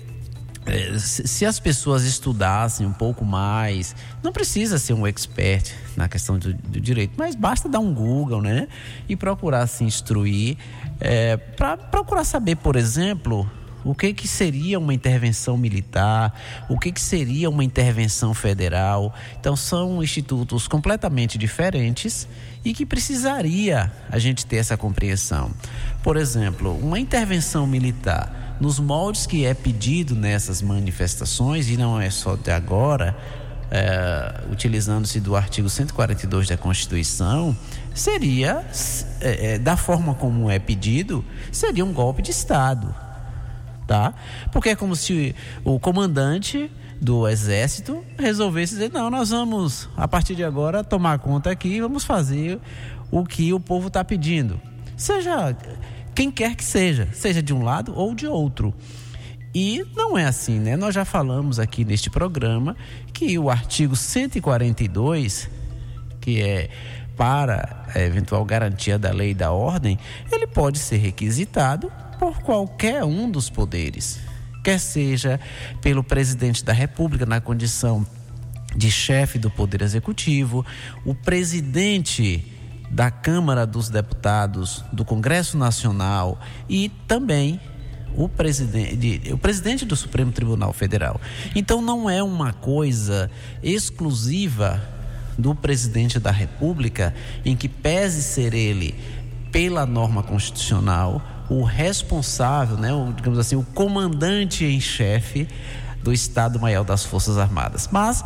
se 0.99 1.45
as 1.45 1.61
pessoas 1.61 2.05
estudassem 2.05 2.87
um 2.87 2.93
pouco 2.93 3.25
mais, 3.25 3.95
não 4.23 4.33
precisa 4.33 4.79
ser 4.79 4.95
um 4.95 5.07
expert 5.07 5.73
na 5.97 6.09
questão 6.09 6.39
do, 6.39 6.55
do 6.55 6.81
direito, 6.81 7.13
mas 7.17 7.35
basta 7.35 7.69
dar 7.69 7.81
um 7.81 7.93
Google, 7.93 8.41
né? 8.41 8.69
E 9.09 9.15
procurar 9.15 9.67
se 9.67 9.85
instruir, 9.85 10.57
é, 11.01 11.37
para 11.37 11.77
procurar 11.77 12.25
saber, 12.25 12.57
por 12.57 12.77
exemplo, 12.77 13.51
o 13.85 13.95
que, 13.95 14.15
que 14.15 14.27
seria 14.27 14.79
uma 14.79 14.95
intervenção 14.95 15.59
militar, 15.59 16.33
o 16.69 16.79
que, 16.79 16.91
que 16.91 17.01
seria 17.01 17.51
uma 17.51 17.63
intervenção 17.63 18.33
federal. 18.33 19.15
Então, 19.39 19.55
são 19.55 20.03
institutos 20.03 20.67
completamente 20.67 21.37
diferentes 21.37 22.27
e 22.65 22.73
que 22.73 22.87
precisaria 22.87 23.93
a 24.11 24.19
gente 24.19 24.47
ter 24.47 24.57
essa 24.57 24.77
compreensão. 24.77 25.51
Por 26.03 26.17
exemplo, 26.17 26.75
uma 26.79 26.99
intervenção 26.99 27.67
militar 27.67 28.44
nos 28.61 28.79
moldes 28.79 29.27
que 29.27 29.45
é 29.45 29.55
pedido 29.55 30.15
nessas 30.15 30.63
manifestações, 30.63 31.69
e 31.69 31.77
não 31.77 32.01
é 32.01 32.11
só 32.11 32.37
de 32.37 32.51
agora, 32.51 33.17
é, 33.71 34.43
utilizando-se 34.51 35.21
do 35.21 35.35
artigo 35.35 35.69
142 35.69 36.49
da 36.49 36.57
Constituição, 36.57 37.57
seria, 37.95 38.65
é, 39.21 39.55
é, 39.55 39.59
da 39.59 39.77
forma 39.77 40.15
como 40.15 40.51
é 40.51 40.59
pedido, 40.59 41.25
seria 41.51 41.85
um 41.85 41.93
golpe 41.93 42.23
de 42.23 42.31
Estado. 42.31 42.95
Tá? 43.87 44.15
Porque 44.51 44.71
é 44.71 44.77
como 44.77 44.97
se 44.97 45.35
o 45.63 45.79
comandante 45.79 46.71
do 47.01 47.29
exército 47.29 48.03
resolvesse 48.19 48.75
dizer: 48.75 48.91
não, 48.91 49.11
nós 49.11 49.29
vamos, 49.29 49.91
a 49.95 50.09
partir 50.09 50.35
de 50.35 50.43
agora, 50.43 50.83
tomar 50.83 51.19
conta 51.19 51.51
aqui 51.51 51.69
e 51.69 51.81
vamos 51.83 52.03
fazer 52.03 52.59
o 53.11 53.25
que 53.25 53.53
o 53.53 53.61
povo 53.61 53.89
está 53.89 54.03
pedindo. 54.03 54.59
Seja 54.97 55.55
quem 56.15 56.31
quer 56.31 56.55
que 56.55 56.65
seja, 56.65 57.09
seja 57.13 57.43
de 57.43 57.53
um 57.53 57.63
lado 57.63 57.93
ou 57.95 58.15
de 58.15 58.27
outro. 58.27 58.75
E 59.55 59.85
não 59.95 60.19
é 60.19 60.25
assim, 60.25 60.59
né? 60.59 60.77
Nós 60.77 60.95
já 60.95 61.05
falamos 61.05 61.61
aqui 61.61 61.85
neste 61.85 62.11
programa 62.11 62.77
que 63.13 63.39
o 63.39 63.51
artigo 63.51 63.95
142, 63.95 65.49
que 66.21 66.43
é 66.43 66.69
para 67.17 67.85
a 67.95 68.01
eventual 68.01 68.45
garantia 68.45 68.99
da 68.99 69.13
lei 69.13 69.31
e 69.31 69.35
da 69.35 69.53
ordem, 69.53 69.99
ele 70.33 70.47
pode 70.47 70.79
ser 70.79 70.97
requisitado 70.97 71.91
por 72.19 72.41
qualquer 72.43 73.05
um 73.05 73.31
dos 73.31 73.49
poderes, 73.49 74.19
quer 74.65 74.79
seja 74.79 75.39
pelo 75.81 76.03
presidente 76.03 76.65
da 76.65 76.73
República 76.73 77.25
na 77.25 77.41
condição 77.41 78.05
de 78.75 78.91
chefe 78.91 79.39
do 79.39 79.51
Poder 79.51 79.83
Executivo, 79.83 80.67
o 81.05 81.15
presidente 81.15 82.54
da 82.91 83.11
Câmara 83.11 83.67
dos 83.67 83.89
Deputados, 83.89 84.85
do 84.93 85.05
Congresso 85.05 85.59
Nacional 85.59 86.39
e 86.69 86.91
também 87.09 87.61
o 88.17 88.29
presidente, 88.29 89.33
o 89.33 89.39
presidente 89.39 89.85
do 89.85 89.97
Supremo 89.97 90.31
Tribunal 90.33 90.73
Federal. 90.73 91.21
Então 91.55 91.83
não 91.83 92.09
é 92.09 92.23
uma 92.23 92.53
coisa 92.53 93.31
exclusiva 93.63 94.81
do 95.37 95.55
presidente 95.55 96.21
da 96.21 96.31
República 96.31 97.15
em 97.45 97.57
que 97.57 97.69
pese 97.69 98.23
ser 98.23 98.55
ele 98.55 98.95
pela 99.51 99.85
norma 99.85 100.23
constitucional 100.23 101.23
o 101.49 101.63
responsável, 101.63 102.77
né, 102.77 102.93
o, 102.93 103.13
digamos 103.13 103.39
assim, 103.39 103.57
o 103.57 103.63
comandante 103.63 104.65
em 104.65 104.81
chefe 104.81 105.47
do 106.03 106.13
Estado-Maior 106.13 106.85
das 106.85 107.05
Forças 107.05 107.39
Armadas. 107.39 107.89
Mas 107.91 108.25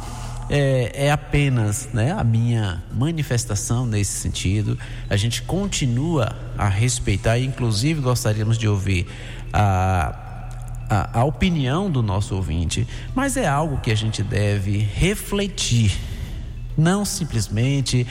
é, 0.50 1.06
é 1.06 1.12
apenas 1.12 1.88
né, 1.92 2.12
a 2.12 2.24
minha 2.24 2.82
manifestação 2.92 3.86
nesse 3.86 4.12
sentido. 4.12 4.78
A 5.08 5.16
gente 5.16 5.42
continua 5.42 6.36
a 6.56 6.68
respeitar, 6.68 7.38
inclusive 7.38 8.00
gostaríamos 8.00 8.56
de 8.58 8.68
ouvir 8.68 9.06
a 9.52 10.24
a, 10.88 11.20
a, 11.20 11.24
opinião 11.24 11.90
do 11.90 12.02
nosso 12.02 12.34
ouvinte, 12.34 12.86
mas 13.14 13.36
é 13.36 13.46
algo 13.46 13.78
que 13.78 13.90
a 13.90 13.94
gente 13.94 14.22
deve 14.22 14.78
refletir. 14.78 15.94
Não 16.76 17.04
simplesmente 17.04 18.06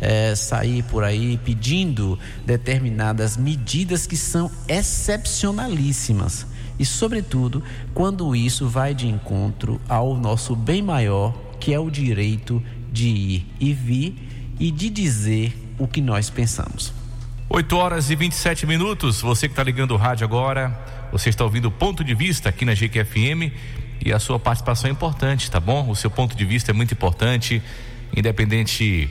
é, 0.00 0.34
sair 0.34 0.82
por 0.82 1.04
aí 1.04 1.38
pedindo 1.38 2.18
determinadas 2.44 3.36
medidas 3.36 4.06
que 4.06 4.16
são 4.16 4.50
excepcionalíssimas. 4.66 6.44
E, 6.78 6.84
sobretudo, 6.84 7.62
quando 7.94 8.34
isso 8.36 8.68
vai 8.68 8.94
de 8.94 9.08
encontro 9.08 9.80
ao 9.88 10.16
nosso 10.16 10.54
bem 10.54 10.82
maior, 10.82 11.47
que 11.60 11.72
é 11.72 11.78
o 11.78 11.90
direito 11.90 12.62
de 12.92 13.08
ir 13.08 13.46
e 13.60 13.72
vir 13.72 14.14
e 14.58 14.70
de 14.70 14.90
dizer 14.90 15.56
o 15.78 15.86
que 15.86 16.00
nós 16.00 16.30
pensamos. 16.30 16.92
8 17.48 17.76
horas 17.76 18.10
e 18.10 18.16
27 18.16 18.66
minutos. 18.66 19.20
Você 19.20 19.48
que 19.48 19.52
está 19.52 19.62
ligando 19.62 19.92
o 19.92 19.96
rádio 19.96 20.24
agora, 20.24 20.78
você 21.10 21.30
está 21.30 21.44
ouvindo 21.44 21.66
o 21.68 21.70
ponto 21.70 22.04
de 22.04 22.14
vista 22.14 22.48
aqui 22.48 22.64
na 22.64 22.74
GQFM 22.74 23.52
e 24.04 24.12
a 24.12 24.18
sua 24.18 24.38
participação 24.38 24.88
é 24.88 24.92
importante, 24.92 25.50
tá 25.50 25.58
bom? 25.58 25.88
O 25.88 25.96
seu 25.96 26.10
ponto 26.10 26.36
de 26.36 26.44
vista 26.44 26.70
é 26.70 26.74
muito 26.74 26.92
importante, 26.92 27.62
independente 28.14 29.08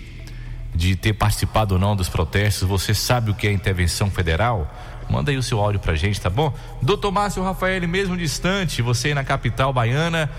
de 0.75 0.95
ter 0.95 1.13
participado 1.13 1.75
ou 1.75 1.79
não 1.79 1.95
dos 1.95 2.07
protestos, 2.07 2.67
você 2.67 2.93
sabe 2.93 3.31
o 3.31 3.33
que 3.33 3.47
é 3.47 3.51
intervenção 3.51 4.12
federal? 4.12 4.71
Manda 5.10 5.31
aí 5.31 5.38
o 5.38 5.43
seu 5.43 5.60
áudio 5.60 5.79
pra 5.79 5.95
gente, 5.95 6.19
tá 6.19 6.29
bom? 6.29 6.53
Doutor 6.81 7.12
Márcio 7.12 7.41
Rafael, 7.41 7.88
mesmo 7.88 8.15
distante, 8.15 8.81
você 8.81 9.13
na 9.13 9.23
capital 9.23 9.73
baiana, 9.73 10.29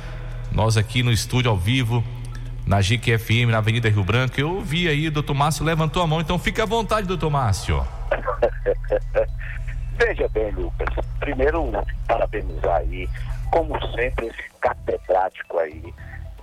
nós 0.53 0.77
aqui 0.77 1.03
no 1.03 1.13
estúdio 1.13 1.51
ao 1.51 1.57
vivo, 1.57 2.03
na 2.67 2.81
GQFM, 2.81 3.51
na 3.51 3.59
Avenida 3.59 3.89
Rio 3.89 4.05
Branco. 4.05 4.39
Eu 4.39 4.61
vi 4.61 4.89
aí, 4.89 5.09
doutor 5.11 5.35
Márcio 5.35 5.65
levantou 5.65 6.03
a 6.03 6.07
mão, 6.07 6.21
então 6.21 6.39
fique 6.39 6.61
à 6.61 6.67
vontade, 6.67 7.07
doutor 7.07 7.31
Márcio. 7.31 7.85
Veja 9.97 10.29
bem, 10.29 10.51
Lucas. 10.53 10.89
Primeiro, 11.19 11.73
parabenizar 12.07 12.77
aí, 12.77 13.09
como 13.51 13.75
sempre, 13.95 14.27
esse 14.27 14.45
catedrático 14.61 15.59
aí, 15.59 15.93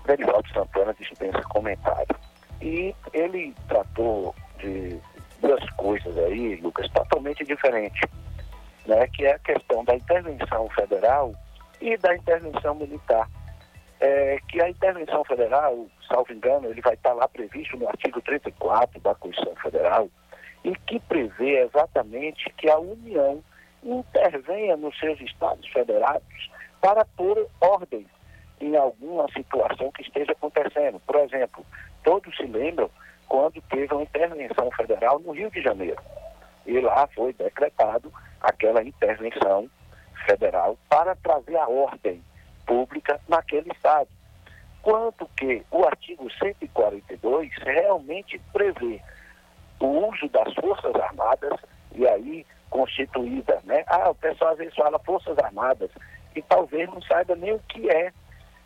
Verivaldo 0.06 0.48
Santana 0.50 0.94
dispensa 1.00 1.42
comentário. 1.44 2.16
E 2.62 2.94
ele 3.14 3.54
tratou 3.68 4.36
de 4.60 5.00
duas 5.42 5.70
coisas 5.72 6.18
aí, 6.18 6.56
Lucas, 6.58 6.90
totalmente 6.90 7.46
diferentes, 7.46 8.02
né? 8.86 9.08
Que 9.08 9.26
é 9.26 9.36
a 9.36 9.40
questão 9.40 9.84
da 9.86 9.96
intervenção 9.96 10.70
federal 10.70 11.34
e 11.82 11.98
da 11.98 12.16
intervenção 12.16 12.76
militar 12.76 13.28
é, 14.00 14.40
que 14.48 14.62
a 14.62 14.70
intervenção 14.70 15.24
federal, 15.24 15.88
salvo 16.08 16.34
engano, 16.34 16.70
ele 16.70 16.82
vai 16.82 16.94
estar 16.94 17.14
lá 17.14 17.28
previsto 17.28 17.78
no 17.78 17.88
artigo 17.88 18.22
34 18.22 19.00
da 19.00 19.16
Constituição 19.16 19.56
Federal, 19.56 20.10
e 20.64 20.76
que 20.88 21.00
prevê 21.00 21.62
exatamente 21.64 22.50
que 22.58 22.70
a 22.70 22.78
União 22.78 23.44
intervenha 23.84 24.76
nos 24.76 24.98
seus 25.00 25.20
estados 25.22 25.68
federados 25.68 26.50
para 26.82 27.06
pôr 27.06 27.48
ordem 27.62 28.06
em 28.60 28.76
alguma 28.76 29.28
situação 29.32 29.92
que 29.92 30.02
esteja 30.02 30.32
acontecendo. 30.32 31.00
Por 31.02 31.18
exemplo, 31.18 31.64
todos 32.04 32.36
se 32.36 32.46
lembram 32.46 32.90
quando 33.28 33.62
teve 33.70 33.94
uma 33.94 34.04
intervenção 34.04 34.72
federal 34.72 35.20
no 35.20 35.32
Rio 35.32 35.52
de 35.52 35.62
Janeiro. 35.62 36.02
E 36.66 36.80
lá 36.80 37.08
foi 37.14 37.34
decretado 37.34 38.12
aquela 38.42 38.84
intervenção 38.84 39.70
federal 40.26 40.78
para 40.90 41.16
trazer 41.16 41.58
a 41.58 41.68
ordem 41.68 42.24
pública 42.66 43.20
naquele 43.28 43.72
estado. 43.72 44.10
Quanto 44.82 45.28
que 45.36 45.66
o 45.72 45.84
artigo 45.84 46.30
142 46.40 47.52
realmente 47.64 48.40
prevê 48.54 49.02
o 49.80 50.08
uso 50.10 50.30
das 50.30 50.54
Forças 50.54 50.96
Armadas, 50.96 51.60
e 51.94 52.08
aí 52.08 52.46
constituída, 52.70 53.62
né? 53.64 53.84
Ah, 53.88 54.10
o 54.10 54.16
pessoal 54.16 54.52
às 54.52 54.58
vezes 54.58 54.76
fala 54.76 55.00
Forças 55.00 55.38
Armadas, 55.40 55.90
e 56.36 56.42
talvez 56.42 56.88
não 56.90 57.02
saiba 57.02 57.36
nem 57.36 57.54
o 57.54 57.60
que 57.68 57.90
é, 57.90 58.12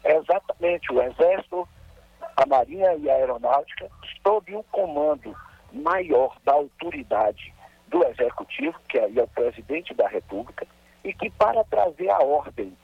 é 0.04 0.18
exatamente 0.18 0.92
o 0.92 1.02
Exército, 1.02 1.68
a 2.36 2.46
Marinha 2.46 2.94
e 2.96 3.10
a 3.10 3.14
Aeronáutica, 3.14 3.90
sob 4.26 4.56
o 4.56 4.64
comando 4.72 5.36
maior 5.72 6.36
da 6.44 6.54
autoridade 6.54 7.54
do 7.88 8.04
Executivo, 8.06 8.78
que 8.88 8.98
é 8.98 9.06
o 9.06 9.28
presidente 9.28 9.94
da 9.94 10.08
República, 10.08 10.66
e 11.04 11.14
que 11.14 11.30
para 11.32 11.64
trazer 11.66 12.10
a 12.10 12.20
ordem 12.20 12.76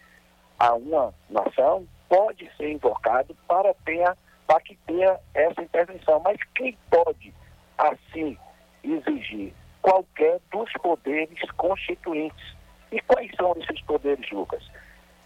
a 0.60 0.74
uma 0.74 1.14
nação 1.30 1.88
pode 2.08 2.50
ser 2.56 2.72
invocado 2.72 3.36
para, 3.48 3.74
ter, 3.86 4.16
para 4.48 4.62
que 4.62 4.76
tenha 4.88 5.20
essa 5.34 5.62
intervenção. 5.62 6.22
Mas 6.24 6.38
quem 6.56 6.78
pode, 6.90 7.34
assim, 7.78 8.38
exigir? 8.84 9.54
Qualquer 9.82 10.40
dos 10.52 10.72
poderes 10.74 11.40
constituintes. 11.52 12.56
E 12.92 13.00
quais 13.02 13.32
são 13.36 13.54
esses 13.58 13.82
poderes, 13.82 14.30
Lucas? 14.32 14.64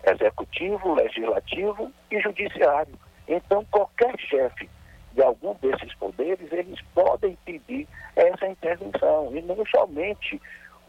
Executivo, 0.06 0.94
legislativo 0.96 1.92
e 2.10 2.20
judiciário. 2.20 2.98
Então, 3.28 3.64
qualquer 3.66 4.18
chefe 4.20 4.70
de 5.14 5.22
algum 5.22 5.54
desses 5.56 5.94
poderes, 5.96 6.52
eles 6.52 6.80
podem 6.94 7.38
pedir 7.46 7.88
essa 8.16 8.48
intervenção, 8.48 9.36
e 9.36 9.42
não 9.42 9.64
somente 9.66 10.42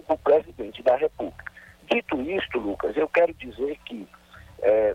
o 0.09 0.17
presidente 0.17 0.83
da 0.83 0.97
República. 0.97 1.45
Dito 1.91 2.21
isto, 2.23 2.59
Lucas, 2.59 2.97
eu 2.97 3.09
quero 3.09 3.33
dizer 3.35 3.79
que, 3.85 4.07
é, 4.63 4.95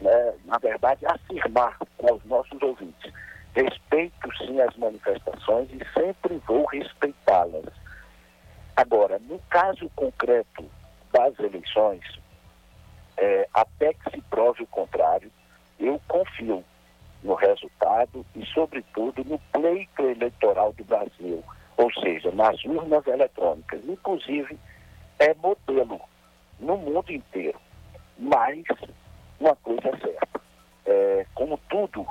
né, 0.00 0.34
na 0.44 0.58
verdade, 0.58 1.06
afirmar 1.06 1.76
para 1.98 2.14
os 2.14 2.24
nossos 2.24 2.60
ouvintes, 2.62 3.12
respeito 3.54 4.36
sim 4.38 4.60
as 4.60 4.76
manifestações 4.76 5.68
e 5.70 5.80
sempre 5.92 6.40
vou 6.46 6.64
respeitá-las. 6.66 7.72
Agora, 8.76 9.18
no 9.20 9.38
caso 9.50 9.88
concreto 9.94 10.68
das 11.12 11.38
eleições, 11.38 12.02
é, 13.16 13.48
até 13.54 13.94
que 13.94 14.10
se 14.10 14.20
prove 14.22 14.64
o 14.64 14.66
contrário, 14.66 15.30
eu 15.78 16.00
confio 16.08 16.64
no 17.22 17.34
resultado 17.34 18.26
e, 18.34 18.44
sobretudo, 18.46 19.24
no 19.24 19.38
pleito 19.52 20.02
eleitoral 20.02 20.72
do 20.72 20.84
Brasil, 20.84 21.42
ou 21.76 21.92
seja, 21.94 22.30
nas 22.32 22.62
urnas 22.64 23.06
eletrônicas. 23.06 23.80
Inclusive, 23.88 24.58
é 25.18 25.32
modelo 25.34 26.00
no 26.58 26.76
mundo 26.76 27.10
inteiro. 27.12 27.58
Mas, 28.18 28.62
uma 29.40 29.56
coisa 29.56 29.88
é 29.88 29.96
certa: 29.98 30.40
é, 30.86 31.26
como 31.34 31.58
tudo 31.68 32.06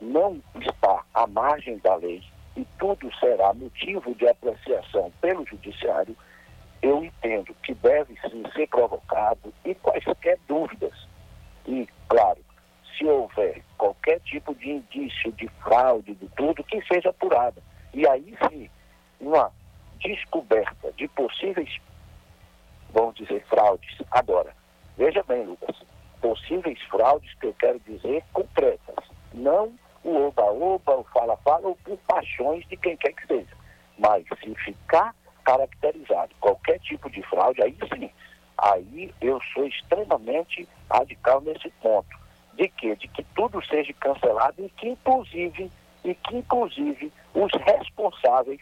não 0.00 0.40
está 0.60 1.04
à 1.14 1.26
margem 1.26 1.78
da 1.78 1.94
lei 1.96 2.22
e 2.56 2.66
tudo 2.78 3.10
será 3.18 3.54
motivo 3.54 4.14
de 4.14 4.28
apreciação 4.28 5.10
pelo 5.20 5.46
Judiciário, 5.46 6.16
eu 6.82 7.04
entendo 7.04 7.54
que 7.62 7.74
deve 7.74 8.18
sim 8.28 8.42
ser 8.54 8.68
provocado 8.68 9.52
e 9.64 9.74
quaisquer 9.76 10.38
dúvidas. 10.48 11.06
E, 11.66 11.88
claro, 12.08 12.40
se 12.96 13.04
houver 13.06 13.62
qualquer 13.78 14.20
tipo 14.20 14.54
de 14.56 14.70
indício 14.70 15.32
de 15.32 15.48
fraude, 15.62 16.14
de 16.14 16.28
tudo, 16.30 16.64
que 16.64 16.82
seja 16.86 17.10
apurada. 17.10 17.62
E 17.94 18.06
aí 18.06 18.36
sim, 18.48 18.68
uma 19.20 19.50
descoberta 20.00 20.92
de 20.92 21.06
possíveis, 21.08 21.80
vamos 22.92 23.14
dizer, 23.14 23.44
fraudes. 23.46 23.96
Agora, 24.10 24.54
veja 24.96 25.22
bem, 25.22 25.44
Lucas, 25.44 25.76
possíveis 26.20 26.80
fraudes 26.82 27.32
que 27.34 27.46
eu 27.46 27.54
quero 27.54 27.80
dizer 27.80 28.22
concretas, 28.32 29.04
não 29.32 29.72
o 30.04 30.26
oba-oba, 30.26 30.96
o 30.96 31.04
fala-fala 31.04 31.68
ou 31.68 31.76
por 31.76 31.96
paixões 31.98 32.66
de 32.68 32.76
quem 32.76 32.96
quer 32.96 33.12
que 33.12 33.26
seja. 33.26 33.56
Mas 33.98 34.24
se 34.40 34.54
ficar 34.56 35.14
caracterizado 35.44 36.34
qualquer 36.40 36.78
tipo 36.80 37.10
de 37.10 37.22
fraude, 37.22 37.62
aí 37.62 37.76
sim, 37.94 38.10
aí 38.58 39.14
eu 39.20 39.40
sou 39.52 39.66
extremamente 39.66 40.68
radical 40.90 41.40
nesse 41.40 41.70
ponto. 41.82 42.22
De 42.54 42.68
quê? 42.68 42.96
De 42.96 43.08
que 43.08 43.24
tudo 43.34 43.64
seja 43.66 43.92
cancelado 43.94 44.64
e 44.64 44.68
que 44.70 44.88
inclusive, 44.88 45.70
e 46.04 46.14
que 46.14 46.36
inclusive 46.36 47.12
os 47.34 47.50
responsáveis 47.64 48.60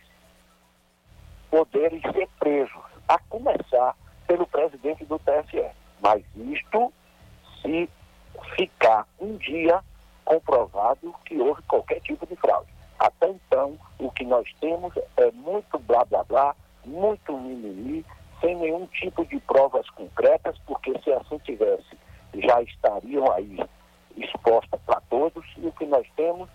poderem 1.50 2.00
ser 2.12 2.28
presos, 2.38 2.82
a 3.08 3.18
começar 3.18 3.96
pelo 4.26 4.46
presidente 4.46 5.04
do 5.04 5.18
TSE. 5.18 5.79
Mas 6.00 6.24
isto 6.36 6.92
se 7.62 7.88
ficar 8.56 9.06
um 9.20 9.36
dia 9.36 9.80
comprovado 10.24 11.14
que 11.24 11.38
houve 11.38 11.62
qualquer 11.62 12.00
tipo 12.00 12.26
de 12.26 12.36
fraude. 12.36 12.70
Até 12.98 13.28
então, 13.28 13.78
o 13.98 14.10
que 14.10 14.24
nós 14.24 14.46
temos 14.60 14.92
é 15.16 15.30
muito 15.32 15.78
blá 15.80 16.04
blá 16.04 16.22
blá, 16.24 16.56
muito 16.84 17.36
mimimi, 17.36 18.04
sem 18.40 18.56
nenhum 18.56 18.86
tipo 18.86 19.24
de 19.26 19.38
provas 19.40 19.88
concretas, 19.90 20.56
porque 20.66 20.92
se 21.02 21.12
assim 21.12 21.38
tivesse, 21.38 21.96
já 22.34 22.62
estariam 22.62 23.30
aí 23.32 23.58
expostas 24.16 24.80
para 24.86 25.00
todos, 25.08 25.44
e 25.56 25.66
o 25.66 25.72
que 25.72 25.86
nós 25.86 26.06
temos 26.16 26.48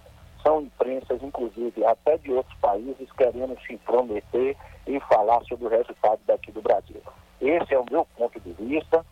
são 0.44 0.62
imprensas, 0.62 1.22
inclusive 1.24 1.84
até 1.86 2.18
de 2.18 2.32
outros 2.32 2.58
países, 2.60 3.12
querendo 3.14 3.60
se 3.62 3.74
intrometer 3.74 4.56
e 4.86 5.00
falar 5.02 5.44
sobre 5.46 5.66
o 5.66 5.70
resultado 5.70 6.20
daqui 6.28 6.52
do 6.52 6.62
Brasil. 6.62 7.02
Esse 7.42 7.74
é 7.74 7.80
o 7.80 7.86
meu 7.90 8.06
ponto 8.18 8.40
de 8.40 8.54
vista 8.54 9.06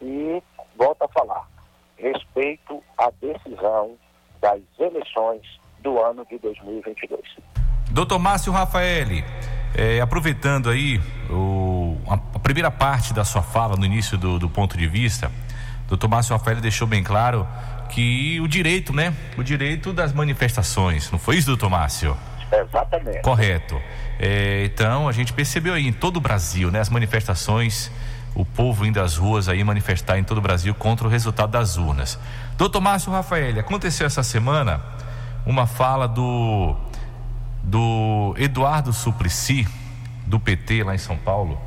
e 0.00 0.42
volto 0.76 1.02
a 1.02 1.08
falar, 1.08 1.48
respeito 1.96 2.82
à 2.96 3.10
decisão 3.20 3.96
das 4.40 4.60
eleições 4.78 5.42
do 5.80 6.00
ano 6.00 6.24
de 6.26 6.38
2022. 6.38 7.20
Doutor 7.90 8.18
Márcio 8.18 8.52
Rafaeli, 8.52 9.24
é, 9.74 10.00
aproveitando 10.00 10.70
aí 10.70 11.00
o, 11.30 11.96
a, 12.06 12.38
primeira 12.38 12.70
parte 12.70 13.12
da 13.12 13.24
sua 13.24 13.42
fala 13.42 13.76
no 13.76 13.84
início 13.84 14.16
do, 14.16 14.38
do 14.38 14.48
ponto 14.48 14.76
de 14.76 14.86
vista, 14.86 15.30
doutor 15.88 16.08
Márcio 16.08 16.36
Rafaeli 16.36 16.60
deixou 16.60 16.86
bem 16.86 17.02
claro 17.02 17.46
que 17.88 18.40
o 18.40 18.46
direito, 18.46 18.92
né? 18.92 19.14
O 19.36 19.42
direito 19.42 19.92
das 19.92 20.12
manifestações, 20.12 21.10
não 21.10 21.18
foi 21.18 21.36
isso, 21.36 21.46
doutor 21.46 21.70
Márcio? 21.70 22.16
Exatamente. 22.52 23.22
Correto. 23.22 23.80
É, 24.18 24.64
então, 24.64 25.08
a 25.08 25.12
gente 25.12 25.32
percebeu 25.32 25.74
aí 25.74 25.86
em 25.86 25.92
todo 25.92 26.16
o 26.16 26.20
Brasil, 26.20 26.70
né? 26.70 26.80
As 26.80 26.88
manifestações, 26.88 27.90
o 28.34 28.44
povo 28.44 28.86
indo 28.86 29.00
às 29.00 29.16
ruas 29.16 29.48
aí 29.48 29.62
manifestar 29.64 30.18
em 30.18 30.24
todo 30.24 30.38
o 30.38 30.40
Brasil 30.40 30.74
contra 30.74 31.06
o 31.06 31.10
resultado 31.10 31.50
das 31.50 31.76
urnas. 31.76 32.18
Doutor 32.56 32.80
Márcio 32.80 33.12
Rafael, 33.12 33.58
aconteceu 33.58 34.06
essa 34.06 34.22
semana 34.22 34.80
uma 35.44 35.66
fala 35.66 36.06
do 36.06 36.76
do 37.62 38.34
Eduardo 38.38 38.92
Suplicy, 38.92 39.66
do 40.26 40.40
PT 40.40 40.84
lá 40.84 40.94
em 40.94 40.98
São 40.98 41.16
Paulo, 41.16 41.60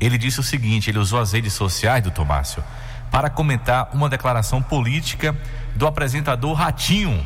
ele 0.00 0.18
disse 0.18 0.40
o 0.40 0.42
seguinte: 0.42 0.90
ele 0.90 0.98
usou 0.98 1.20
as 1.20 1.32
redes 1.32 1.52
sociais 1.52 2.02
do 2.02 2.10
Tomácio 2.10 2.62
para 3.10 3.30
comentar 3.30 3.90
uma 3.92 4.08
declaração 4.08 4.62
política 4.62 5.36
do 5.76 5.86
apresentador 5.86 6.54
Ratinho, 6.54 7.24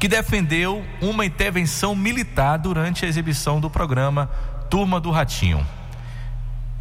que 0.00 0.08
defendeu 0.08 0.84
uma 1.00 1.24
intervenção 1.24 1.94
militar 1.94 2.58
durante 2.58 3.04
a 3.04 3.08
exibição 3.08 3.60
do 3.60 3.70
programa 3.70 4.30
Turma 4.68 4.98
do 4.98 5.10
Ratinho. 5.10 5.64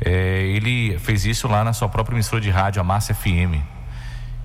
É, 0.03 0.41
ele 0.47 0.97
fez 0.99 1.25
isso 1.25 1.47
lá 1.47 1.63
na 1.63 1.73
sua 1.73 1.87
própria 1.87 2.15
emissora 2.15 2.41
de 2.41 2.49
rádio, 2.49 2.81
a 2.81 2.83
Massa 2.83 3.13
FM. 3.13 3.61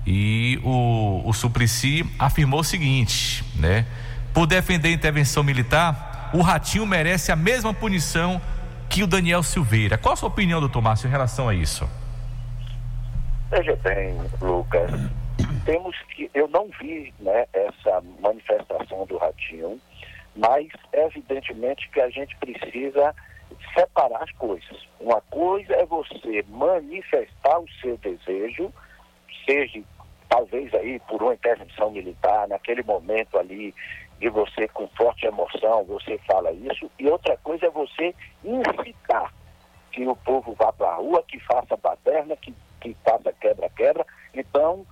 E 0.05 0.59
o, 0.63 1.21
o 1.25 1.33
Suplicy 1.33 2.05
afirmou 2.17 2.61
o 2.61 2.63
seguinte, 2.63 3.43
né? 3.55 3.85
Por 4.33 4.47
defender 4.47 4.89
a 4.89 4.91
intervenção 4.91 5.43
militar, 5.43 6.31
o 6.33 6.41
Ratinho 6.41 6.85
merece 6.85 7.31
a 7.31 7.35
mesma 7.35 7.73
punição 7.73 8.41
que 8.89 9.03
o 9.03 9.07
Daniel 9.07 9.43
Silveira. 9.43 9.97
Qual 9.97 10.13
a 10.13 10.15
sua 10.15 10.29
opinião, 10.29 10.59
doutor 10.59 10.81
Márcio, 10.81 11.07
em 11.07 11.11
relação 11.11 11.47
a 11.47 11.53
isso? 11.53 11.87
Veja 13.49 13.75
bem, 13.83 14.17
Lucas, 14.41 14.89
temos 15.65 15.95
que. 16.15 16.31
Eu 16.33 16.47
não 16.47 16.69
vi 16.79 17.13
né, 17.19 17.45
essa 17.51 18.01
manifestação 18.21 19.05
do 19.05 19.17
Ratinho, 19.17 19.79
mas 20.35 20.67
evidentemente 20.93 21.89
que 21.89 21.99
a 21.99 22.09
gente 22.09 22.35
precisa 22.37 23.13
separar 23.73 24.23
as 24.23 24.31
coisas. 24.33 24.87
Uma 24.99 25.21
coisa 25.21 25.73
é 25.73 25.85
você 25.85 26.43
manifestar 26.49 27.59
o 27.59 27.69
seu 27.81 27.97
desejo, 27.97 28.71
seja 29.45 29.81
talvez 30.29 30.73
aí 30.73 30.99
por 31.01 31.21
uma 31.21 31.33
intervenção 31.33 31.91
militar, 31.91 32.47
naquele 32.47 32.83
momento 32.83 33.37
ali 33.37 33.73
de 34.19 34.29
você 34.29 34.67
com 34.67 34.87
forte 34.89 35.25
emoção, 35.25 35.83
você 35.83 36.17
fala 36.19 36.51
isso, 36.51 36.89
e 36.99 37.07
outra 37.07 37.35
coisa 37.37 37.65
é 37.65 37.69
você 37.69 38.15
incitar 38.43 39.33
que 39.91 40.07
o 40.07 40.15
povo 40.15 40.53
vá 40.53 40.71
para 40.71 40.89
a 40.89 40.95
rua, 40.95 41.23
que 41.27 41.39
faça 41.39 41.75
baderna, 41.75 42.37
que, 42.37 42.53
que 42.79 42.95
faça 43.03 43.33
quebra-quebra. 43.33 44.05
Então, 44.33 44.85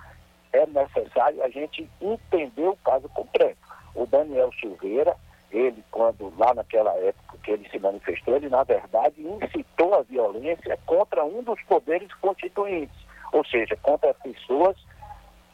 é 0.52 0.65
necessário 0.65 1.42
a 1.44 1.50
gente 1.50 1.89
entender 2.02 2.68
o 2.68 2.76
caso 2.78 3.08
concreto. 3.10 3.58
O 3.96 4.06
Daniel 4.06 4.52
Silveira, 4.60 5.15
ele, 5.52 5.84
quando 5.92 6.34
lá 6.38 6.54
naquela 6.54 6.94
época 6.96 7.38
que 7.44 7.52
ele 7.52 7.68
se 7.70 7.80
manifestou, 7.80 8.36
ele, 8.36 8.50
na 8.50 8.64
verdade, 8.64 9.16
incitou 9.22 9.96
a 9.96 10.02
violência 10.04 10.78
contra 10.86 11.24
um 11.24 11.42
dos 11.44 11.62
poderes 11.64 12.14
constituintes, 12.16 12.96
ou 13.32 13.46
seja, 13.46 13.76
contra 13.82 14.14
pessoas 14.14 14.78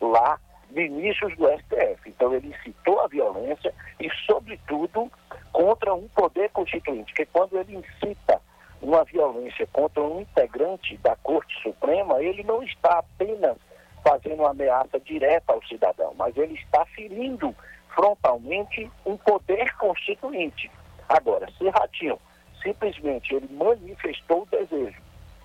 lá 0.02 0.40
ministros 0.70 1.36
do 1.38 1.48
STF. 1.48 2.10
Então 2.10 2.34
ele 2.34 2.48
incitou 2.48 3.00
a 3.00 3.08
violência 3.08 3.74
e, 4.00 4.10
sobretudo, 4.26 5.10
contra 5.52 5.94
um 5.94 6.08
poder 6.10 6.50
constituinte, 6.52 7.14
que 7.14 7.26
quando 7.28 7.58
ele 7.58 7.76
incita 7.78 8.42
uma 8.82 9.04
violência 9.06 9.66
contra 9.68 10.02
um 10.04 10.22
integrante 10.22 10.98
da 10.98 11.16
Corte 11.18 11.54
Suprema, 11.64 12.22
ele 12.22 12.44
não 12.44 12.62
está 12.62 13.00
apenas 13.00 13.58
fazendo 14.04 14.42
uma 14.42 14.52
ameaça 14.52 15.00
direta 15.00 15.54
ao 15.54 15.64
cidadão, 15.64 16.14
mas 16.16 16.36
ele 16.38 16.54
está 16.54 16.86
ferindo 16.86 17.56
frontalmente 17.96 18.92
um 19.06 19.18
poder 19.18 19.74
constituinte. 19.78 20.70
Agora, 21.08 21.48
se 21.58 21.68
Ratinho 21.70 22.20
simplesmente 22.62 23.34
ele 23.34 23.48
manifestou 23.52 24.44
o 24.44 24.48
desejo 24.48 25.02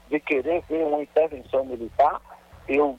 de 0.08 0.18
querer 0.20 0.62
ver 0.68 0.84
uma 0.84 1.02
intervenção 1.02 1.64
militar, 1.64 2.20
eu 2.68 2.98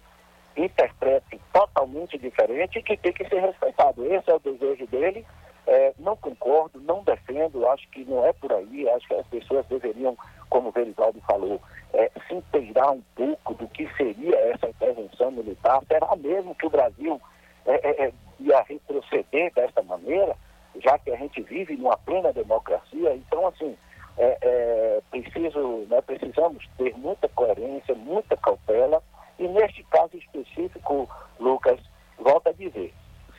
interprete 0.56 1.40
totalmente 1.52 2.18
diferente 2.18 2.80
e 2.80 2.84
que 2.84 2.98
tem 2.98 3.12
que 3.12 3.28
ser 3.28 3.42
respeitado. 3.42 4.06
Esse 4.06 4.30
é 4.30 4.36
o 4.36 4.40
desejo 4.40 4.88
dele. 4.88 5.26
É, 5.68 5.94
não 6.00 6.16
concordo, 6.18 6.82
não 6.82 7.04
defendo, 7.04 7.68
acho 7.68 7.88
que 7.90 8.04
não 8.06 8.26
é 8.26 8.34
por 8.34 8.52
aí, 8.52 8.90
acho 8.90 9.08
que 9.08 9.14
as 9.14 9.28
pessoas 9.28 9.66
deveriam, 9.68 10.18
como 10.50 10.70
o 10.70 10.72
Verivaldo 10.72 11.22
falou, 11.22 11.62
é, 11.94 12.10
se 12.28 12.34
inteirar 12.34 12.92
um 12.92 13.02
pouco 13.16 13.54
do 13.54 13.68
que 13.68 13.88
seria 13.96 14.36
essa 14.52 14.70
intervenção 14.70 15.32
militar. 15.32 15.82
Será 15.88 16.16
mesmo 16.16 16.56
que 16.56 16.66
o 16.66 16.70
Brasil 16.70 17.22
é, 17.66 18.12
é, 18.42 18.48
ia 18.48 18.62
retroceder 18.64 19.54
desta 19.54 19.82
maneira, 19.84 20.36
já 20.84 20.98
que 21.00 21.12
a 21.12 21.18
gente 21.18 21.42
vive 21.42 21.76
numa 21.76 21.98
plena 21.98 22.32
democracia. 22.34 23.16
Então, 23.16 23.48
assim, 23.48 23.76
é, 24.18 24.38
é, 24.42 25.02
preciso, 25.10 25.86
né, 25.90 26.02
precisamos 26.02 26.68
ter 26.78 26.96
muita 26.98 27.28
coerência, 27.30 27.96
muita 27.96 28.38
cautela. 28.38 29.02
E 29.40 29.48
neste 29.48 29.84
caso 29.86 30.16
específico, 30.18 31.10
Lucas, 31.40 31.80
volta 32.18 32.50
a 32.52 32.54
dizer, 32.54 32.94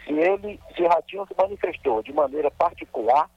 se 0.05 0.13
ele, 0.13 0.59
se 0.77 0.87
Ratinho 0.87 1.27
se 1.27 1.35
manifestou 1.37 2.03
de 2.03 2.13
maneira 2.13 2.51
particular, 2.51 3.31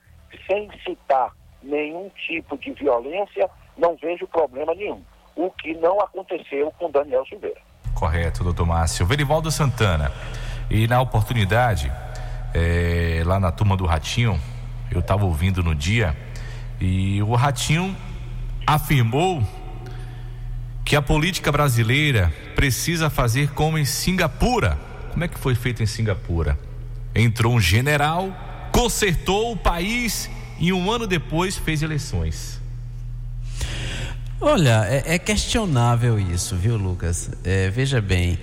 sem 0.48 0.70
citar 0.84 1.32
nenhum 1.62 2.10
tipo 2.28 2.58
de 2.58 2.72
violência, 2.72 3.50
não 3.78 3.96
vejo 3.96 4.28
problema 4.28 4.74
nenhum. 4.74 5.02
O 5.36 5.52
que 5.52 5.74
não 5.76 6.00
aconteceu 6.00 6.72
com 6.78 6.90
Daniel 6.90 7.26
Silveira. 7.26 7.60
Correto, 7.94 8.44
doutor 8.44 8.66
Márcio. 8.66 9.06
Verivaldo 9.06 9.52
Santana. 9.52 10.12
E 10.70 10.88
na 10.88 11.00
oportunidade, 11.02 11.92
é, 12.54 13.22
lá 13.26 13.40
na 13.40 13.52
turma 13.52 13.78
do 13.78 13.86
Ratinho, 13.86 14.40
eu 14.92 15.00
estava 15.00 15.26
ouvindo 15.26 15.64
no 15.64 15.76
dia, 15.76 16.16
e 16.80 17.22
o 17.22 17.36
Ratinho 17.36 17.96
afirmou 18.66 19.44
que 20.84 20.96
a 20.96 21.02
política 21.02 21.52
brasileira 21.52 22.32
precisa 22.56 23.10
fazer 23.10 23.52
como 23.52 23.78
em 23.78 23.86
Singapura. 23.86 24.78
Como 25.12 25.24
é 25.24 25.28
que 25.28 25.40
foi 25.40 25.56
feito 25.56 25.82
em 25.82 25.86
Singapura? 25.86 26.58
Entrou 27.14 27.54
um 27.56 27.60
general, 27.60 28.30
consertou 28.72 29.52
o 29.52 29.58
país 29.58 30.30
e 30.60 30.72
um 30.72 30.92
ano 30.92 31.08
depois 31.08 31.58
fez 31.58 31.82
eleições. 31.82 32.62
Olha, 34.40 34.86
é, 34.86 35.16
é 35.16 35.20
questionável 35.20 36.20
isso, 36.20 36.56
viu, 36.56 36.76
Lucas? 36.76 37.32
É, 37.44 37.70
veja 37.70 38.02
bem, 38.02 38.38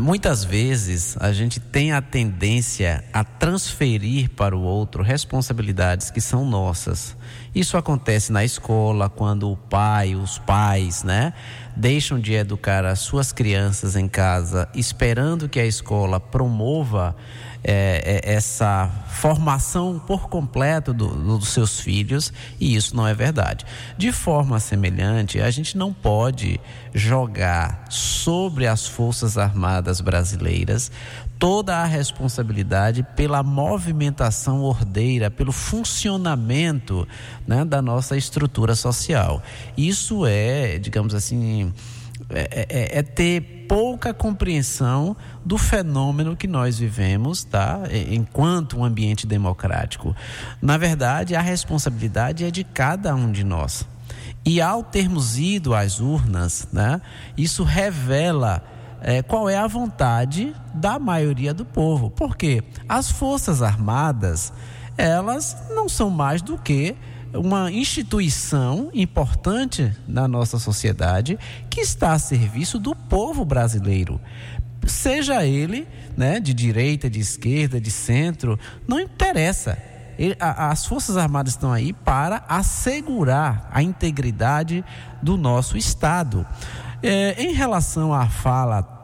muitas 0.00 0.44
vezes 0.44 1.16
a 1.20 1.32
gente 1.32 1.60
tem 1.60 1.92
a 1.92 2.00
tendência 2.00 3.04
a 3.12 3.22
transferir 3.22 4.30
para 4.30 4.56
o 4.56 4.62
outro 4.62 5.02
responsabilidades 5.02 6.10
que 6.10 6.20
são 6.20 6.44
nossas. 6.44 7.16
Isso 7.54 7.76
acontece 7.76 8.32
na 8.32 8.44
escola, 8.44 9.08
quando 9.08 9.50
o 9.50 9.56
pai, 9.56 10.16
os 10.16 10.38
pais, 10.38 11.04
né, 11.04 11.32
deixam 11.76 12.18
de 12.18 12.32
educar 12.32 12.84
as 12.84 13.00
suas 13.00 13.32
crianças 13.32 13.94
em 13.94 14.08
casa, 14.08 14.68
esperando 14.74 15.48
que 15.48 15.60
a 15.60 15.66
escola 15.66 16.18
promova 16.18 17.14
é, 17.64 18.20
é, 18.22 18.34
essa 18.34 18.90
formação 19.08 19.98
por 19.98 20.28
completo 20.28 20.92
do, 20.92 21.08
do, 21.08 21.38
dos 21.38 21.48
seus 21.48 21.80
filhos, 21.80 22.32
e 22.60 22.76
isso 22.76 22.94
não 22.94 23.08
é 23.08 23.14
verdade. 23.14 23.64
De 23.96 24.12
forma 24.12 24.60
semelhante, 24.60 25.40
a 25.40 25.50
gente 25.50 25.76
não 25.76 25.92
pode 25.92 26.60
jogar 26.92 27.86
sobre 27.88 28.66
as 28.66 28.86
Forças 28.86 29.38
Armadas 29.38 30.00
brasileiras 30.00 30.92
toda 31.38 31.78
a 31.78 31.84
responsabilidade 31.84 33.02
pela 33.16 33.42
movimentação 33.42 34.62
ordeira, 34.62 35.30
pelo 35.30 35.52
funcionamento 35.52 37.06
né, 37.46 37.64
da 37.64 37.82
nossa 37.82 38.16
estrutura 38.16 38.74
social. 38.74 39.42
Isso 39.76 40.24
é, 40.26 40.78
digamos 40.78 41.14
assim, 41.14 41.72
é, 42.30 42.66
é, 42.68 42.98
é, 42.98 43.02
ter 43.02 43.66
pouca 43.68 44.14
compreensão 44.14 45.16
do 45.44 45.58
fenômeno 45.58 46.36
que 46.36 46.46
nós 46.46 46.78
vivemos, 46.78 47.44
tá? 47.44 47.82
Enquanto 48.10 48.78
um 48.78 48.84
ambiente 48.84 49.26
democrático. 49.26 50.14
Na 50.60 50.76
verdade, 50.76 51.34
a 51.34 51.40
responsabilidade 51.40 52.44
é 52.44 52.50
de 52.50 52.64
cada 52.64 53.14
um 53.14 53.30
de 53.30 53.44
nós. 53.44 53.86
E 54.44 54.60
ao 54.60 54.82
termos 54.82 55.38
ido 55.38 55.74
às 55.74 56.00
urnas, 56.00 56.68
né, 56.72 57.00
isso 57.36 57.64
revela 57.64 58.62
é, 59.00 59.22
qual 59.22 59.48
é 59.48 59.56
a 59.56 59.66
vontade 59.66 60.54
da 60.74 60.98
maioria 60.98 61.52
do 61.54 61.64
povo. 61.64 62.10
Porque 62.10 62.62
as 62.88 63.10
Forças 63.10 63.62
Armadas, 63.62 64.52
elas 64.96 65.56
não 65.70 65.88
são 65.88 66.10
mais 66.10 66.42
do 66.42 66.58
que 66.58 66.96
uma 67.34 67.70
instituição 67.70 68.90
importante 68.94 69.92
na 70.06 70.28
nossa 70.28 70.58
sociedade 70.58 71.38
que 71.68 71.80
está 71.80 72.12
a 72.12 72.18
serviço 72.18 72.78
do 72.78 72.94
povo 72.94 73.44
brasileiro. 73.44 74.20
Seja 74.86 75.44
ele 75.44 75.88
né, 76.16 76.38
de 76.38 76.54
direita, 76.54 77.08
de 77.10 77.20
esquerda, 77.20 77.80
de 77.80 77.90
centro, 77.90 78.58
não 78.86 79.00
interessa. 79.00 79.78
As 80.38 80.86
Forças 80.86 81.16
Armadas 81.16 81.54
estão 81.54 81.72
aí 81.72 81.92
para 81.92 82.44
assegurar 82.48 83.68
a 83.72 83.82
integridade 83.82 84.84
do 85.22 85.36
nosso 85.36 85.76
Estado. 85.76 86.46
É, 87.02 87.42
em 87.42 87.52
relação 87.52 88.14
à 88.14 88.28
fala 88.28 88.94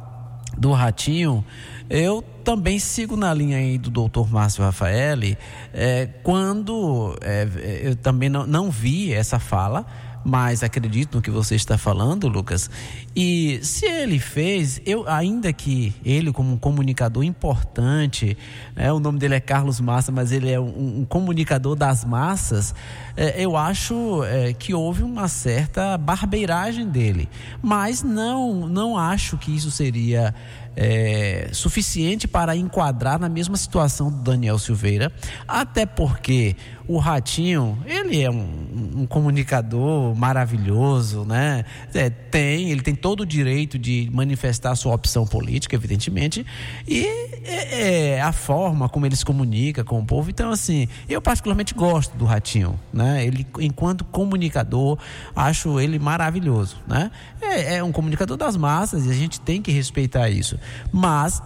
do 0.56 0.72
Ratinho, 0.72 1.44
eu 1.90 2.22
também 2.44 2.78
sigo 2.78 3.16
na 3.16 3.34
linha 3.34 3.58
aí 3.58 3.76
do 3.76 3.90
doutor 3.90 4.30
Márcio 4.30 4.62
Rafaeli, 4.62 5.36
é, 5.74 6.06
quando 6.22 7.18
é, 7.20 7.48
eu 7.82 7.96
também 7.96 8.28
não, 8.28 8.46
não 8.46 8.70
vi 8.70 9.12
essa 9.12 9.40
fala, 9.40 9.84
mas 10.24 10.62
acredito 10.62 11.16
no 11.16 11.22
que 11.22 11.30
você 11.30 11.54
está 11.54 11.78
falando, 11.78 12.28
Lucas. 12.28 12.70
E 13.16 13.58
se 13.62 13.86
ele 13.86 14.18
fez, 14.18 14.80
eu 14.84 15.08
ainda 15.08 15.52
que 15.52 15.94
ele 16.04 16.32
como 16.32 16.52
um 16.52 16.56
comunicador 16.56 17.24
importante, 17.24 18.36
né, 18.76 18.92
o 18.92 19.00
nome 19.00 19.18
dele 19.18 19.34
é 19.34 19.40
Carlos 19.40 19.80
Massa, 19.80 20.12
mas 20.12 20.30
ele 20.30 20.50
é 20.50 20.60
um, 20.60 21.00
um 21.00 21.04
comunicador 21.04 21.74
das 21.74 22.04
massas, 22.04 22.74
é, 23.16 23.42
eu 23.42 23.56
acho 23.56 24.22
é, 24.24 24.52
que 24.52 24.74
houve 24.74 25.02
uma 25.02 25.26
certa 25.28 25.96
barbeiragem 25.96 26.88
dele, 26.88 27.28
mas 27.62 28.02
não 28.02 28.68
não 28.68 28.96
acho 28.96 29.36
que 29.36 29.54
isso 29.54 29.70
seria 29.70 30.34
é, 30.76 31.48
suficiente 31.52 32.28
para 32.28 32.56
enquadrar 32.56 33.18
na 33.18 33.28
mesma 33.28 33.56
situação 33.56 34.10
do 34.10 34.18
Daniel 34.22 34.58
Silveira, 34.58 35.12
até 35.46 35.84
porque 35.84 36.56
o 36.90 36.98
Ratinho, 36.98 37.78
ele 37.86 38.20
é 38.20 38.28
um, 38.28 39.02
um 39.02 39.06
comunicador 39.06 40.12
maravilhoso, 40.16 41.24
né? 41.24 41.64
É, 41.94 42.10
tem, 42.10 42.72
ele 42.72 42.82
tem 42.82 42.96
todo 42.96 43.20
o 43.20 43.26
direito 43.26 43.78
de 43.78 44.10
manifestar 44.12 44.74
sua 44.74 44.92
opção 44.92 45.24
política, 45.24 45.76
evidentemente, 45.76 46.44
e 46.88 47.06
é, 47.44 48.14
é, 48.16 48.20
a 48.20 48.32
forma 48.32 48.88
como 48.88 49.06
ele 49.06 49.14
se 49.14 49.24
comunica 49.24 49.84
com 49.84 50.00
o 50.00 50.04
povo. 50.04 50.30
Então, 50.30 50.50
assim, 50.50 50.88
eu 51.08 51.22
particularmente 51.22 51.74
gosto 51.74 52.16
do 52.16 52.24
Ratinho, 52.24 52.76
né? 52.92 53.24
Ele, 53.24 53.46
enquanto 53.60 54.04
comunicador, 54.04 54.98
acho 55.36 55.78
ele 55.78 55.96
maravilhoso, 55.96 56.76
né? 56.88 57.12
É, 57.40 57.76
é 57.76 57.84
um 57.84 57.92
comunicador 57.92 58.36
das 58.36 58.56
massas 58.56 59.06
e 59.06 59.10
a 59.10 59.14
gente 59.14 59.40
tem 59.40 59.62
que 59.62 59.70
respeitar 59.70 60.28
isso. 60.28 60.58
Mas 60.90 61.40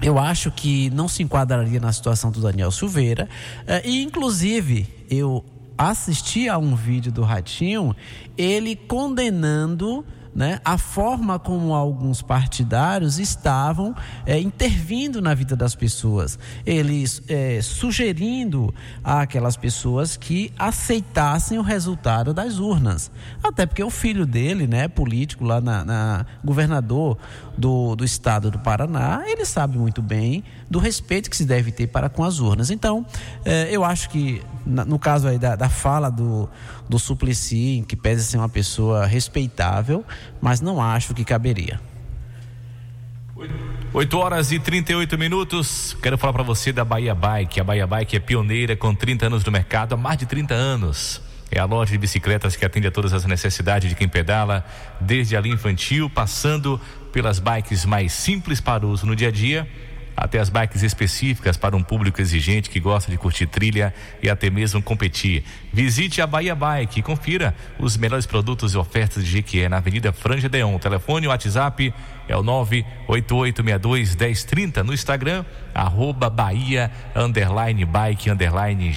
eu 0.00 0.18
acho 0.18 0.50
que 0.50 0.90
não 0.90 1.08
se 1.08 1.22
enquadraria 1.22 1.80
na 1.80 1.92
situação 1.92 2.30
do 2.30 2.40
Daniel 2.40 2.70
Silveira. 2.70 3.28
Eh, 3.66 3.82
e, 3.84 4.02
inclusive, 4.02 4.86
eu 5.10 5.44
assisti 5.76 6.48
a 6.48 6.58
um 6.58 6.74
vídeo 6.74 7.12
do 7.12 7.22
Ratinho, 7.22 7.94
ele 8.36 8.74
condenando 8.74 10.04
né, 10.34 10.60
a 10.64 10.78
forma 10.78 11.38
como 11.38 11.74
alguns 11.74 12.22
partidários 12.22 13.18
estavam 13.18 13.94
é, 14.26 14.38
intervindo 14.38 15.20
na 15.20 15.34
vida 15.34 15.56
das 15.56 15.74
pessoas, 15.74 16.38
eles 16.64 17.22
é, 17.28 17.60
sugerindo 17.62 18.72
àquelas 19.02 19.56
pessoas 19.56 20.16
que 20.16 20.52
aceitassem 20.58 21.58
o 21.58 21.62
resultado 21.62 22.32
das 22.32 22.58
urnas. 22.58 23.10
Até 23.42 23.66
porque 23.66 23.82
o 23.82 23.90
filho 23.90 24.26
dele, 24.26 24.66
né, 24.66 24.88
político 24.88 25.44
lá 25.44 25.60
na, 25.60 25.84
na 25.84 26.26
governador 26.44 27.18
do, 27.56 27.96
do 27.96 28.04
estado 28.04 28.50
do 28.50 28.58
Paraná, 28.58 29.22
ele 29.26 29.44
sabe 29.44 29.76
muito 29.76 30.00
bem 30.00 30.44
do 30.70 30.78
respeito 30.78 31.28
que 31.28 31.36
se 31.36 31.44
deve 31.44 31.72
ter 31.72 31.88
para 31.88 32.08
com 32.08 32.22
as 32.22 32.38
urnas. 32.38 32.70
Então, 32.70 33.04
é, 33.44 33.68
eu 33.70 33.84
acho 33.84 34.08
que 34.10 34.42
no 34.68 34.98
caso 34.98 35.26
aí 35.28 35.38
da, 35.38 35.56
da 35.56 35.68
fala 35.68 36.10
do, 36.10 36.48
do 36.88 36.98
Suplicy, 36.98 37.84
que 37.88 37.96
pese 37.96 38.24
ser 38.24 38.36
uma 38.36 38.48
pessoa 38.48 39.06
respeitável, 39.06 40.04
mas 40.40 40.60
não 40.60 40.80
acho 40.80 41.14
que 41.14 41.24
caberia. 41.24 41.80
8 43.92 44.18
horas 44.18 44.52
e 44.52 44.58
38 44.58 45.16
minutos. 45.16 45.96
Quero 46.02 46.18
falar 46.18 46.32
para 46.32 46.42
você 46.42 46.72
da 46.72 46.84
Bahia 46.84 47.14
Bike. 47.14 47.60
A 47.60 47.64
Bahia 47.64 47.86
Bike 47.86 48.16
é 48.16 48.20
pioneira 48.20 48.76
com 48.76 48.94
30 48.94 49.26
anos 49.26 49.44
no 49.44 49.50
mercado, 49.52 49.94
há 49.94 49.96
mais 49.96 50.18
de 50.18 50.26
30 50.26 50.52
anos. 50.54 51.22
É 51.50 51.58
a 51.58 51.64
loja 51.64 51.92
de 51.92 51.98
bicicletas 51.98 52.56
que 52.56 52.64
atende 52.64 52.88
a 52.88 52.90
todas 52.90 53.14
as 53.14 53.24
necessidades 53.24 53.88
de 53.88 53.94
quem 53.94 54.06
pedala, 54.06 54.66
desde 55.00 55.34
a 55.34 55.40
linha 55.40 55.54
infantil, 55.54 56.10
passando 56.10 56.78
pelas 57.10 57.38
bikes 57.38 57.86
mais 57.86 58.12
simples 58.12 58.60
para 58.60 58.86
uso 58.86 59.06
no 59.06 59.16
dia 59.16 59.28
a 59.28 59.32
dia 59.32 59.66
até 60.18 60.38
as 60.40 60.50
bikes 60.50 60.82
específicas 60.82 61.56
para 61.56 61.76
um 61.76 61.82
público 61.82 62.20
exigente 62.20 62.68
que 62.68 62.80
gosta 62.80 63.08
de 63.10 63.16
curtir 63.16 63.46
trilha 63.46 63.94
e 64.20 64.28
até 64.28 64.50
mesmo 64.50 64.82
competir. 64.82 65.44
Visite 65.72 66.20
a 66.20 66.26
Bahia 66.26 66.56
Bike 66.56 66.98
e 66.98 67.02
confira 67.02 67.54
os 67.78 67.96
melhores 67.96 68.26
produtos 68.26 68.74
e 68.74 68.76
ofertas 68.76 69.24
de 69.24 69.30
Jequié 69.30 69.68
na 69.68 69.76
Avenida 69.76 70.12
Franja 70.12 70.48
Deon. 70.48 70.76
Telefone 70.78 71.26
e 71.26 71.28
WhatsApp 71.28 71.94
é 72.26 72.36
o 72.36 72.42
988621030 72.42 74.82
no 74.82 74.92
Instagram, 74.92 75.44
arroba 75.72 76.28
Bahia, 76.28 76.90
underline 77.14 77.84
bike, 77.84 78.28
underline. 78.28 78.92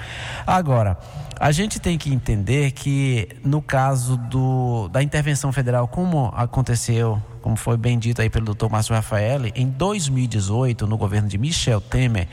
Agora, 0.46 0.98
a 1.42 1.52
gente 1.52 1.80
tem 1.80 1.98
que 1.98 2.14
entender 2.14 2.70
que 2.70 3.28
no 3.44 3.64
caso 3.64 4.16
do, 4.16 4.88
da 4.90 5.02
intervenção 5.02 5.52
federal, 5.52 5.88
como 5.88 6.32
aconteceu, 6.36 7.20
como 7.42 7.56
foi 7.56 7.78
bem 7.78 7.98
dito 7.98 8.22
aí 8.22 8.30
pelo 8.30 8.46
doutor 8.46 8.70
Márcio 8.70 8.94
Rafael, 8.94 9.48
em 9.56 9.68
2018, 9.68 10.86
no 10.86 10.96
governo 11.00 11.28
de 11.28 11.40
Michel 11.40 11.82
Temer, 11.82 12.28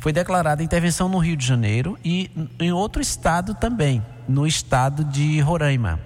foi 0.00 0.10
declarada 0.10 0.62
intervenção 0.62 1.06
no 1.06 1.18
Rio 1.18 1.36
de 1.36 1.44
Janeiro 1.44 1.98
e 2.02 2.30
em 2.58 2.72
outro 2.72 3.02
estado 3.02 3.54
também, 3.54 4.02
no 4.26 4.46
estado 4.46 5.04
de 5.04 5.38
Roraima. 5.38 6.00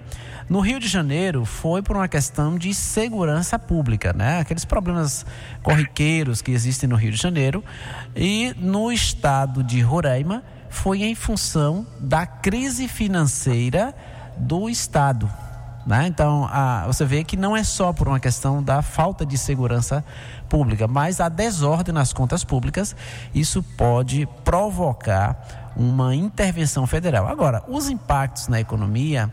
No 0.49 0.59
Rio 0.59 0.77
de 0.77 0.89
Janeiro 0.89 1.45
foi 1.45 1.81
por 1.81 1.95
uma 1.95 2.09
questão 2.09 2.57
de 2.57 2.73
segurança 2.73 3.57
pública, 3.57 4.11
né? 4.11 4.39
Aqueles 4.41 4.65
problemas 4.65 5.25
corriqueiros 5.63 6.41
que 6.41 6.51
existem 6.51 6.89
no 6.89 6.97
Rio 6.97 7.13
de 7.13 7.17
Janeiro. 7.17 7.63
E 8.13 8.53
no 8.57 8.91
estado 8.91 9.63
de 9.63 9.79
Roraima 9.79 10.43
foi 10.71 11.03
em 11.03 11.13
função 11.13 11.85
da 11.99 12.25
crise 12.25 12.87
financeira 12.87 13.93
do 14.37 14.67
Estado. 14.69 15.29
Né? 15.85 16.07
Então, 16.07 16.47
a, 16.49 16.85
você 16.87 17.03
vê 17.05 17.23
que 17.23 17.35
não 17.35 17.55
é 17.55 17.63
só 17.63 17.91
por 17.91 18.07
uma 18.07 18.19
questão 18.19 18.63
da 18.63 18.81
falta 18.81 19.25
de 19.25 19.37
segurança 19.37 20.03
pública, 20.47 20.87
mas 20.87 21.19
a 21.19 21.27
desordem 21.27 21.93
nas 21.93 22.13
contas 22.13 22.43
públicas, 22.43 22.95
isso 23.33 23.61
pode 23.61 24.27
provocar 24.43 25.71
uma 25.75 26.15
intervenção 26.15 26.87
federal. 26.87 27.27
Agora, 27.27 27.63
os 27.67 27.89
impactos 27.89 28.47
na 28.47 28.59
economia, 28.59 29.31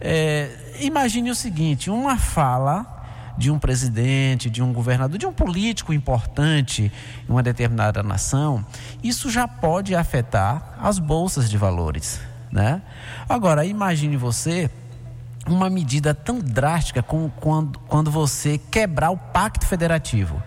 é, 0.00 0.50
imagine 0.80 1.30
o 1.30 1.34
seguinte: 1.34 1.88
uma 1.90 2.16
fala 2.16 2.99
de 3.40 3.50
um 3.50 3.58
presidente, 3.58 4.50
de 4.50 4.62
um 4.62 4.70
governador, 4.70 5.16
de 5.16 5.24
um 5.24 5.32
político 5.32 5.94
importante 5.94 6.92
em 7.26 7.32
uma 7.32 7.42
determinada 7.42 8.02
nação, 8.02 8.64
isso 9.02 9.30
já 9.30 9.48
pode 9.48 9.94
afetar 9.94 10.78
as 10.78 10.98
bolsas 10.98 11.48
de 11.48 11.56
valores. 11.56 12.20
Né? 12.52 12.82
Agora, 13.26 13.64
imagine 13.64 14.14
você 14.18 14.70
uma 15.46 15.70
medida 15.70 16.14
tão 16.14 16.38
drástica 16.38 17.02
como 17.02 17.30
quando, 17.40 17.78
quando 17.88 18.10
você 18.10 18.58
quebrar 18.70 19.10
o 19.10 19.16
pacto 19.16 19.66
federativo. 19.66 20.42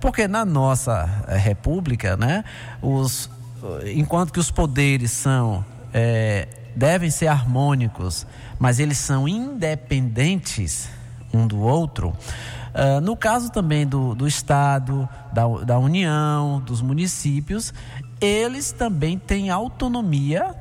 Porque 0.00 0.26
na 0.26 0.42
nossa 0.42 1.06
eh, 1.28 1.36
república, 1.36 2.16
né, 2.16 2.44
os, 2.80 3.28
enquanto 3.94 4.32
que 4.32 4.40
os 4.40 4.50
poderes 4.50 5.10
são 5.10 5.62
é, 5.92 6.48
devem 6.74 7.10
ser 7.10 7.26
harmônicos, 7.26 8.26
mas 8.58 8.78
eles 8.78 8.96
são 8.96 9.28
independentes, 9.28 10.88
um 11.38 11.46
do 11.46 11.60
outro. 11.60 12.12
Uh, 12.74 13.00
no 13.00 13.16
caso 13.16 13.50
também 13.50 13.86
do, 13.86 14.14
do 14.14 14.26
Estado, 14.26 15.08
da, 15.32 15.46
da 15.64 15.78
União, 15.78 16.60
dos 16.60 16.82
municípios, 16.82 17.72
eles 18.20 18.72
também 18.72 19.18
têm 19.18 19.50
autonomia, 19.50 20.54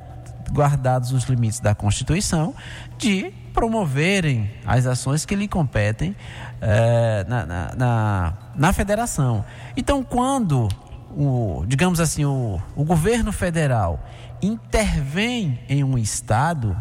guardados 0.51 1.11
os 1.11 1.25
limites 1.25 1.59
da 1.59 1.75
Constituição, 1.75 2.55
de 2.97 3.31
promoverem 3.53 4.51
as 4.65 4.85
ações 4.85 5.25
que 5.25 5.35
lhe 5.35 5.47
competem 5.47 6.11
uh, 6.11 7.29
na, 7.29 7.45
na, 7.45 7.75
na, 7.75 8.33
na, 8.55 8.73
federação. 8.73 9.43
Então, 9.75 10.03
quando, 10.03 10.67
o, 11.15 11.63
digamos 11.67 11.99
assim, 11.99 12.23
o, 12.23 12.61
o 12.75 12.83
governo 12.83 13.31
federal 13.31 13.99
intervém 14.41 15.59
em 15.67 15.83
um 15.83 15.97
Estado, 15.97 16.79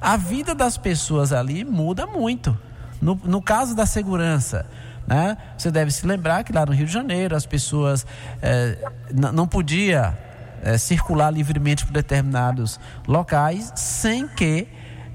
a 0.00 0.16
vida 0.16 0.54
das 0.54 0.76
pessoas 0.76 1.32
ali 1.32 1.64
muda 1.64 2.06
muito. 2.06 2.56
No, 3.02 3.20
no 3.24 3.42
caso 3.42 3.74
da 3.74 3.84
segurança, 3.84 4.64
né? 5.08 5.36
Você 5.58 5.72
deve 5.72 5.90
se 5.90 6.06
lembrar 6.06 6.44
que 6.44 6.52
lá 6.52 6.64
no 6.64 6.72
Rio 6.72 6.86
de 6.86 6.92
Janeiro 6.92 7.34
as 7.34 7.44
pessoas 7.44 8.06
é, 8.40 8.78
não 9.12 9.48
podia 9.48 10.16
é, 10.62 10.78
circular 10.78 11.30
livremente 11.32 11.84
por 11.84 11.92
determinados 11.92 12.78
locais 13.08 13.72
sem 13.74 14.28
que 14.28 14.68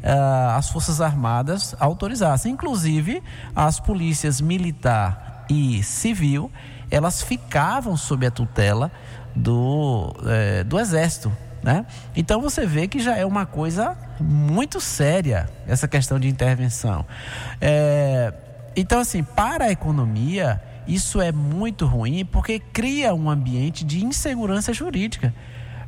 é, 0.04 0.12
as 0.54 0.70
forças 0.70 1.00
armadas 1.00 1.74
autorizassem. 1.80 2.52
Inclusive 2.52 3.24
as 3.56 3.80
polícias 3.80 4.42
militar 4.42 5.46
e 5.50 5.82
civil 5.82 6.52
elas 6.92 7.22
ficavam 7.22 7.96
sob 7.96 8.26
a 8.26 8.32
tutela 8.32 8.92
do, 9.36 10.14
do 10.66 10.80
exército 10.80 11.32
né? 11.68 11.86
Então 12.16 12.40
você 12.40 12.66
vê 12.66 12.88
que 12.88 12.98
já 12.98 13.18
é 13.18 13.26
uma 13.26 13.46
coisa 13.46 13.98
muito 14.22 14.80
séria 14.80 15.50
essa 15.68 15.86
questão 15.86 16.18
de 16.18 16.30
intervenção. 16.30 17.06
É, 17.60 18.34
então, 18.74 19.02
assim, 19.02 19.22
para 19.22 19.66
a 19.66 19.72
economia, 19.72 20.62
isso 20.88 21.20
é 21.20 21.30
muito 21.30 21.86
ruim 21.86 22.24
porque 22.24 22.58
cria 22.58 23.14
um 23.14 23.30
ambiente 23.30 23.84
de 23.84 24.06
insegurança 24.06 24.72
jurídica. 24.72 25.34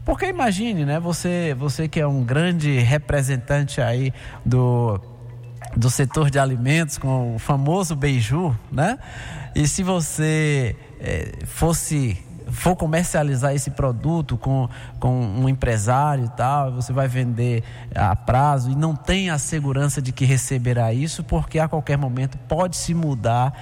Porque 0.04 0.26
imagine, 0.26 0.84
né, 0.84 1.00
você, 1.00 1.56
você 1.58 1.88
que 1.88 2.02
é 2.02 2.06
um 2.06 2.26
grande 2.26 2.78
representante 2.80 3.80
aí 3.80 4.14
do, 4.46 5.00
do 5.78 5.90
setor 5.90 6.30
de 6.30 6.40
alimentos 6.40 6.98
com 6.98 7.36
o 7.36 7.40
famoso 7.40 7.96
beiju, 7.96 8.54
né? 8.70 9.00
E 9.56 9.66
se 9.66 9.82
você 9.82 10.76
é, 11.00 11.46
fosse 11.46 12.18
for 12.52 12.76
comercializar 12.76 13.54
esse 13.54 13.72
produto 13.72 14.38
com, 14.38 14.70
com 15.00 15.20
um 15.20 15.48
empresário 15.48 16.26
e 16.26 16.30
tal, 16.30 16.72
você 16.72 16.92
vai 16.92 17.08
vender 17.08 17.64
a 17.96 18.16
prazo 18.16 18.72
e 18.72 18.76
não 18.76 18.96
tem 18.96 19.30
a 19.30 19.38
segurança 19.38 20.02
de 20.02 20.12
que 20.12 20.26
receberá 20.26 20.94
isso, 20.94 21.24
porque 21.24 21.60
a 21.60 21.68
qualquer 21.68 21.98
momento 21.98 22.38
pode 22.48 22.78
se 22.78 22.94
mudar 22.94 23.54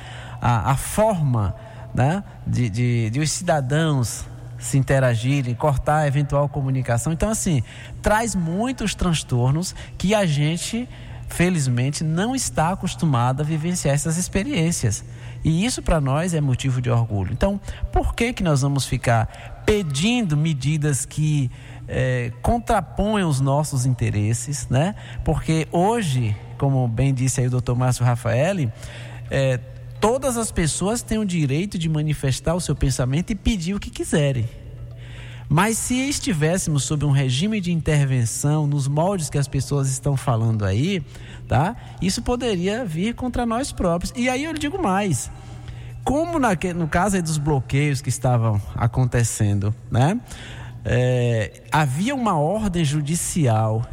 a, 0.42 0.72
a 0.72 0.76
forma 0.76 1.56
né, 1.94 2.24
de, 2.46 2.70
de, 2.70 3.10
de 3.10 3.20
os 3.20 3.32
cidadãos 3.32 4.26
se 4.60 4.78
interagirem, 4.78 5.54
cortar 5.54 5.98
a 5.98 6.08
eventual 6.08 6.50
comunicação. 6.50 7.14
Então, 7.14 7.30
assim, 7.30 7.64
traz 8.02 8.36
muitos 8.36 8.96
transtornos 8.96 9.76
que 9.98 10.16
a 10.16 10.26
gente, 10.26 10.90
felizmente, 11.28 12.04
não 12.04 12.36
está 12.36 12.72
acostumado 12.72 13.42
a 13.42 13.44
vivenciar 13.44 13.94
essas 13.94 14.18
experiências. 14.18 15.04
E 15.44 15.66
isso 15.66 15.82
para 15.82 16.02
nós 16.02 16.34
é 16.34 16.42
motivo 16.42 16.82
de 16.82 16.90
orgulho. 16.90 17.32
Então, 17.32 17.60
por 17.92 18.14
que, 18.14 18.34
que 18.34 18.44
nós 18.44 18.62
vamos 18.62 18.86
ficar 18.86 19.64
pedindo 19.66 20.38
medidas 20.38 21.06
que 21.06 21.52
é, 21.88 22.32
contraponham 22.42 23.30
os 23.30 23.40
nossos 23.40 23.86
interesses, 23.86 24.68
né? 24.70 24.96
Porque 25.24 25.68
hoje, 25.72 26.36
como 26.58 26.88
bem 26.88 27.14
disse 27.14 27.42
aí 27.42 27.48
o 27.48 27.50
doutor 27.50 27.76
Márcio 27.76 28.06
Rafael, 28.06 28.72
é, 29.30 29.58
todas 30.00 30.38
as 30.38 30.52
pessoas 30.52 31.02
têm 31.02 31.18
o 31.18 31.26
direito 31.26 31.78
de 31.78 31.88
manifestar 31.90 32.56
o 32.56 32.62
seu 32.62 32.76
pensamento 32.76 33.32
e 33.32 33.36
pedir 33.36 33.74
o 33.74 33.80
que 33.80 33.90
quiserem. 33.90 34.48
Mas 35.50 35.78
se 35.78 35.96
estivéssemos 36.10 36.84
sob 36.84 37.06
um 37.06 37.12
regime 37.12 37.62
de 37.62 37.72
intervenção 37.72 38.68
nos 38.68 38.86
moldes 38.86 39.30
que 39.30 39.38
as 39.38 39.48
pessoas 39.48 39.90
estão 39.90 40.18
falando 40.18 40.66
aí, 40.66 41.02
tá? 41.48 41.76
Isso 42.02 42.22
poderia 42.22 42.86
vir 42.86 43.16
contra 43.16 43.46
nós 43.46 43.72
próprios. 43.72 44.14
E 44.16 44.30
aí 44.30 44.44
eu 44.44 44.54
digo 44.54 44.82
mais. 44.82 45.32
Como 46.04 46.40
no 46.40 46.88
caso 46.88 47.22
dos 47.22 47.38
bloqueios 47.38 48.02
que 48.02 48.10
estavam 48.10 48.62
acontecendo, 48.76 49.76
né? 49.92 50.20
É, 50.86 51.64
havia 51.70 52.16
uma 52.16 52.40
ordem 52.40 52.86
judicial 52.86 53.86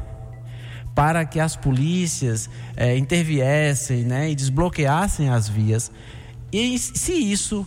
para 0.94 1.24
que 1.24 1.40
as 1.40 1.56
polícias 1.56 2.48
é, 2.76 2.96
interviessem 2.96 4.04
né, 4.04 4.30
e 4.30 4.34
desbloqueassem 4.34 5.28
as 5.28 5.48
vias. 5.48 5.90
E 6.52 6.78
se 6.78 7.12
isso, 7.12 7.66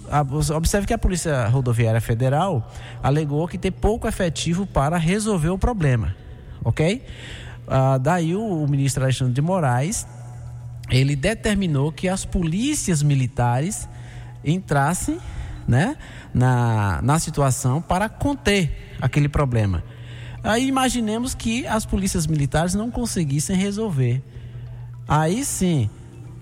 observe 0.56 0.88
que 0.88 0.94
a 0.94 0.98
Polícia 0.98 1.46
Rodoviária 1.48 2.00
Federal 2.00 2.72
alegou 3.04 3.46
que 3.46 3.58
tem 3.58 3.70
pouco 3.70 4.08
efetivo 4.08 4.66
para 4.66 4.96
resolver 4.96 5.50
o 5.50 5.58
problema, 5.58 6.16
ok? 6.64 7.04
Ah, 7.68 7.98
daí 7.98 8.36
o, 8.36 8.64
o 8.64 8.68
ministro 8.68 9.04
Alexandre 9.04 9.34
de 9.34 9.42
Moraes, 9.42 10.08
ele 10.90 11.16
determinou 11.16 11.92
que 11.92 12.08
as 12.08 12.24
polícias 12.26 13.04
militares 13.04 13.88
entrassem 14.44 15.20
né, 15.68 15.98
na, 16.34 17.02
na 17.02 17.20
situação 17.20 17.82
para 17.82 18.08
conter 18.08 18.96
aquele 19.02 19.28
problema. 19.28 19.84
Aí 20.44 20.68
imaginemos 20.68 21.36
que 21.36 21.68
as 21.68 21.86
polícias 21.86 22.26
militares 22.26 22.74
não 22.74 22.90
conseguissem 22.90 23.56
resolver. 23.56 24.24
Aí 25.08 25.44
sim, 25.44 25.90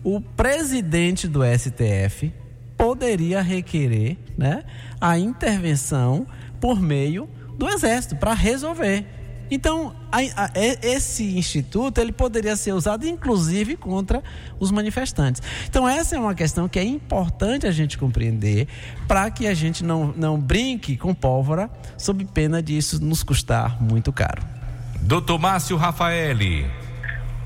o 0.04 0.22
presidente 0.22 1.28
do 1.28 1.42
STF 1.44 2.32
poderia 2.78 3.42
requerer 3.42 4.18
né, 4.38 4.64
a 5.02 5.18
intervenção 5.18 6.28
por 6.60 6.80
meio 6.80 7.28
do 7.58 7.68
Exército 7.70 8.16
para 8.16 8.34
resolver. 8.34 9.06
Então, 9.50 9.96
a, 10.12 10.18
a, 10.46 10.52
esse 10.56 11.38
instituto 11.38 12.00
ele 12.00 12.12
poderia 12.12 12.56
ser 12.56 12.74
usado 12.74 13.08
inclusive 13.08 13.76
contra 13.76 14.24
os 14.60 14.72
manifestantes. 14.72 15.42
Então, 15.68 15.88
essa 15.88 16.16
é 16.16 16.20
uma 16.20 16.36
questão 16.36 16.68
que 16.68 16.80
é 16.80 16.84
importante 16.84 17.68
a 17.68 17.72
gente 17.72 17.98
compreender 17.98 18.68
para 19.08 19.30
que 19.30 19.48
a 19.48 19.54
gente 19.54 19.84
não, 19.84 20.14
não 20.16 20.40
brinque 20.40 20.98
com 20.98 21.14
pólvora 21.14 21.70
sob 21.98 22.26
pena 22.26 22.62
disso 22.62 23.04
nos 23.04 23.24
custar 23.24 23.82
muito 23.82 24.12
caro. 24.12 24.42
Doutor 25.02 25.38
Márcio 25.40 25.78
Rafaeli. 25.78 26.66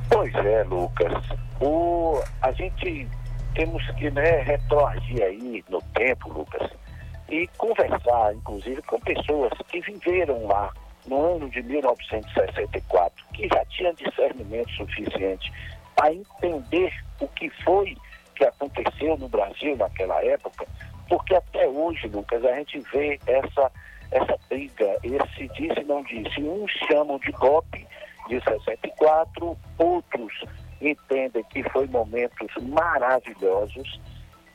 Pois 0.10 0.34
é, 0.34 0.64
Lucas. 0.64 1.24
O, 1.60 2.22
a 2.42 2.52
gente 2.54 3.08
temos 3.54 3.86
que 3.92 4.10
né, 4.12 4.42
retroagir 4.42 5.22
aí 5.22 5.64
no 5.70 5.82
tempo, 5.94 6.32
Lucas, 6.32 6.70
e 7.30 7.48
conversar, 7.58 8.34
inclusive, 8.34 8.82
com 8.84 9.00
pessoas 9.02 9.52
que 9.68 9.82
viveram 9.82 10.48
lá 10.48 10.72
no 11.10 11.36
ano 11.36 11.50
de 11.50 11.62
1964, 11.64 13.26
que 13.34 13.48
já 13.48 13.66
tinham 13.66 13.94
discernimento 13.94 14.70
suficiente 14.72 15.52
para 15.96 16.14
entender 16.14 16.94
o 17.20 17.28
que 17.28 17.50
foi 17.64 17.98
que 18.36 18.46
aconteceu 18.46 19.18
no 19.18 19.28
Brasil 19.28 19.76
naquela 19.76 20.24
época, 20.24 20.66
porque 21.10 21.36
até 21.36 21.68
hoje, 21.68 22.08
Lucas, 22.08 22.46
a 22.46 22.56
gente 22.56 22.80
vê 22.94 23.20
essa, 23.28 23.72
essa 24.12 24.38
briga, 24.48 24.98
esse 25.04 25.48
disse 25.50 25.84
não 25.84 26.04
disse. 26.04 26.42
Uns 26.42 26.72
chamam 26.88 27.20
de 27.20 27.32
golpe 27.34 27.86
de 28.30 28.40
64, 28.42 29.58
outros 29.78 30.34
entendem 30.80 31.44
que 31.46 31.64
foi 31.72 31.88
momentos 31.88 32.50
maravilhosos. 32.62 34.00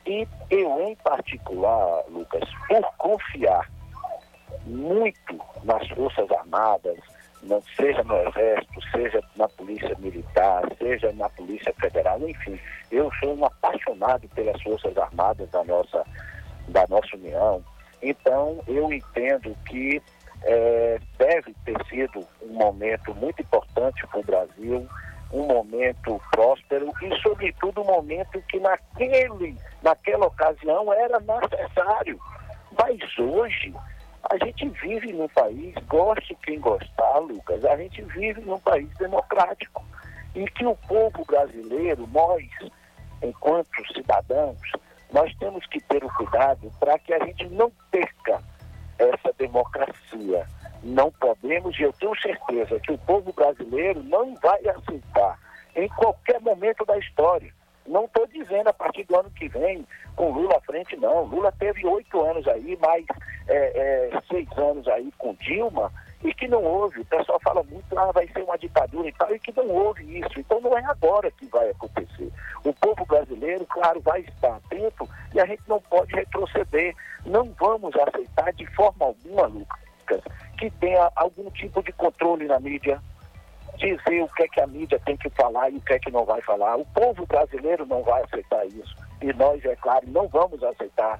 E 0.07 0.27
eu, 0.49 0.87
em 0.87 0.95
particular, 0.95 2.03
Lucas, 2.09 2.47
por 2.67 2.83
confiar 2.97 3.69
muito 4.65 5.39
nas 5.63 5.87
Forças 5.89 6.29
Armadas, 6.31 6.97
seja 7.75 8.03
no 8.03 8.15
Exército, 8.27 8.81
seja 8.91 9.21
na 9.35 9.47
Polícia 9.47 9.95
Militar, 9.99 10.63
seja 10.77 11.11
na 11.13 11.29
Polícia 11.29 11.73
Federal, 11.79 12.19
enfim, 12.27 12.59
eu 12.91 13.11
sou 13.19 13.35
um 13.35 13.45
apaixonado 13.45 14.27
pelas 14.29 14.61
Forças 14.61 14.97
Armadas 14.97 15.49
da 15.51 15.63
nossa, 15.63 16.03
da 16.67 16.85
nossa 16.89 17.15
União. 17.15 17.63
Então, 18.01 18.61
eu 18.67 18.91
entendo 18.91 19.55
que 19.67 20.01
é, 20.43 20.99
deve 21.17 21.53
ter 21.65 21.85
sido 21.85 22.25
um 22.41 22.53
momento 22.53 23.13
muito 23.15 23.41
importante 23.41 24.05
para 24.07 24.19
o 24.19 24.23
Brasil, 24.23 24.87
um 25.31 25.47
momento 25.47 26.21
próspero 26.31 26.91
e, 27.01 27.21
sobretudo, 27.21 27.81
um 27.81 27.85
momento 27.85 28.41
que 28.49 28.59
naquele, 28.59 29.57
naquela 29.81 30.27
ocasião 30.27 30.93
era 30.93 31.19
necessário. 31.19 32.19
Mas 32.77 32.99
hoje 33.17 33.73
a 34.29 34.43
gente 34.43 34.67
vive 34.81 35.13
num 35.13 35.27
país, 35.29 35.73
goste 35.87 36.35
quem 36.43 36.59
gostar, 36.59 37.19
Lucas, 37.19 37.63
a 37.63 37.77
gente 37.77 38.01
vive 38.03 38.41
num 38.41 38.59
país 38.59 38.89
democrático 38.97 39.83
e 40.33 40.45
que 40.45 40.65
o 40.65 40.75
povo 40.87 41.23
brasileiro, 41.25 42.07
nós, 42.11 42.43
enquanto 43.21 43.93
cidadãos, 43.93 44.59
nós 45.13 45.33
temos 45.37 45.65
que 45.67 45.79
ter 45.81 46.03
o 46.03 46.09
cuidado 46.15 46.71
para 46.79 46.97
que 46.99 47.13
a 47.13 47.23
gente 47.25 47.47
não 47.49 47.71
perca 47.91 48.41
essa 48.97 49.31
democracia. 49.37 50.47
Não 50.83 51.11
podemos, 51.11 51.77
e 51.79 51.83
eu 51.83 51.93
tenho 51.93 52.15
certeza 52.19 52.79
que 52.79 52.91
o 52.91 52.97
povo 52.97 53.31
brasileiro 53.31 54.03
não 54.03 54.35
vai 54.35 54.59
aceitar 54.67 55.39
em 55.75 55.87
qualquer 55.89 56.41
momento 56.41 56.83
da 56.85 56.97
história 56.97 57.53
não 57.87 58.05
estou 58.05 58.25
dizendo 58.27 58.67
a 58.67 58.73
partir 58.73 59.03
do 59.05 59.17
ano 59.17 59.29
que 59.31 59.47
vem, 59.47 59.85
com 60.15 60.31
Lula 60.31 60.57
à 60.57 60.61
frente, 60.61 60.95
não. 60.95 61.23
Lula 61.25 61.51
teve 61.51 61.85
oito 61.85 62.21
anos 62.21 62.47
aí, 62.47 62.77
mais 62.81 63.05
é, 63.47 63.55
é, 64.13 64.21
seis 64.29 64.47
anos 64.57 64.87
aí 64.87 65.11
com 65.17 65.35
Dilma, 65.35 65.91
e 66.23 66.33
que 66.33 66.47
não 66.47 66.63
houve. 66.63 67.01
O 67.01 67.05
pessoal 67.05 67.39
fala 67.43 67.63
muito, 67.63 67.97
ah, 67.97 68.11
vai 68.11 68.27
ser 68.27 68.43
uma 68.43 68.57
ditadura 68.57 69.07
e 69.07 69.11
tal, 69.11 69.33
e 69.33 69.39
que 69.39 69.55
não 69.55 69.69
houve 69.69 70.19
isso. 70.19 70.39
Então 70.39 70.59
não 70.61 70.77
é 70.77 70.83
agora 70.85 71.29
que 71.31 71.45
vai 71.47 71.69
acontecer. 71.69 72.31
O 72.63 72.73
povo 72.73 73.05
brasileiro, 73.05 73.65
claro, 73.67 74.01
vai 74.01 74.21
estar 74.21 74.55
atento 74.55 75.07
e 75.33 75.39
a 75.39 75.45
gente 75.45 75.61
não 75.67 75.79
pode 75.81 76.13
retroceder. 76.15 76.95
Não 77.25 77.45
vamos 77.59 77.93
aceitar 77.95 78.51
de 78.53 78.65
forma 78.67 79.05
alguma, 79.05 79.47
Lucas, 79.47 80.21
que 80.57 80.69
tenha 80.71 81.11
algum 81.15 81.49
tipo 81.51 81.83
de 81.83 81.91
controle 81.91 82.45
na 82.45 82.59
mídia, 82.59 83.01
dizer 83.77 84.23
o 84.23 84.29
que 84.29 84.43
é 84.43 84.47
que 84.47 84.61
a 84.61 84.67
mídia 84.67 84.99
tem 85.05 85.17
que 85.17 85.29
falar 85.31 85.69
e 85.69 85.77
o 85.77 85.81
que 85.81 85.93
é 85.93 85.99
que 85.99 86.11
não 86.11 86.25
vai 86.25 86.41
falar. 86.41 86.77
O 86.77 86.85
povo 86.85 87.25
brasileiro 87.25 87.85
não 87.85 88.03
vai 88.03 88.23
aceitar 88.23 88.65
isso. 88.67 88.95
E 89.21 89.31
nós, 89.33 89.63
é 89.65 89.75
claro, 89.75 90.05
não 90.07 90.27
vamos 90.27 90.63
aceitar. 90.63 91.19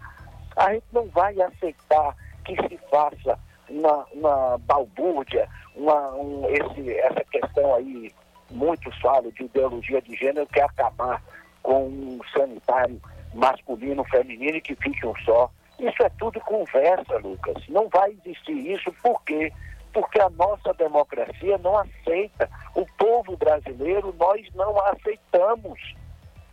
A 0.56 0.74
gente 0.74 0.86
não 0.92 1.08
vai 1.08 1.40
aceitar 1.42 2.16
que 2.46 2.56
se 2.68 2.78
faça 2.90 3.38
uma, 3.70 4.06
uma 4.14 4.58
balbúrdia, 4.60 5.48
uma, 5.76 6.12
um, 6.14 6.48
esse, 6.50 6.98
essa 7.00 7.24
questão 7.26 7.76
aí, 7.76 8.12
muitos 8.52 8.96
falam 9.02 9.32
de 9.32 9.44
ideologia 9.44 10.02
de 10.02 10.16
gênero, 10.16 10.48
que 10.48 10.60
é 10.60 10.64
acabar 10.64 11.22
com 11.64 11.88
um 11.88 12.20
sanitário 12.32 13.02
masculino, 13.34 14.04
feminino 14.06 14.58
e 14.58 14.62
que 14.62 14.76
fique 14.76 15.06
um 15.06 15.16
só. 15.26 15.50
Isso 15.80 16.04
é 16.04 16.10
tudo 16.18 16.40
conversa, 16.42 17.18
Lucas. 17.18 17.62
Não 17.68 17.90
vai 17.90 18.16
existir 18.24 18.54
isso, 18.72 18.94
por 19.04 19.22
quê? 19.24 19.52
Porque 19.96 20.20
a 20.20 20.30
nossa 20.32 20.74
democracia 20.74 21.58
não 21.60 21.78
aceita. 21.78 22.50
O 22.76 22.86
povo 22.98 23.38
brasileiro, 23.38 24.14
nós 24.20 24.46
não 24.54 24.78
aceitamos. 24.88 25.80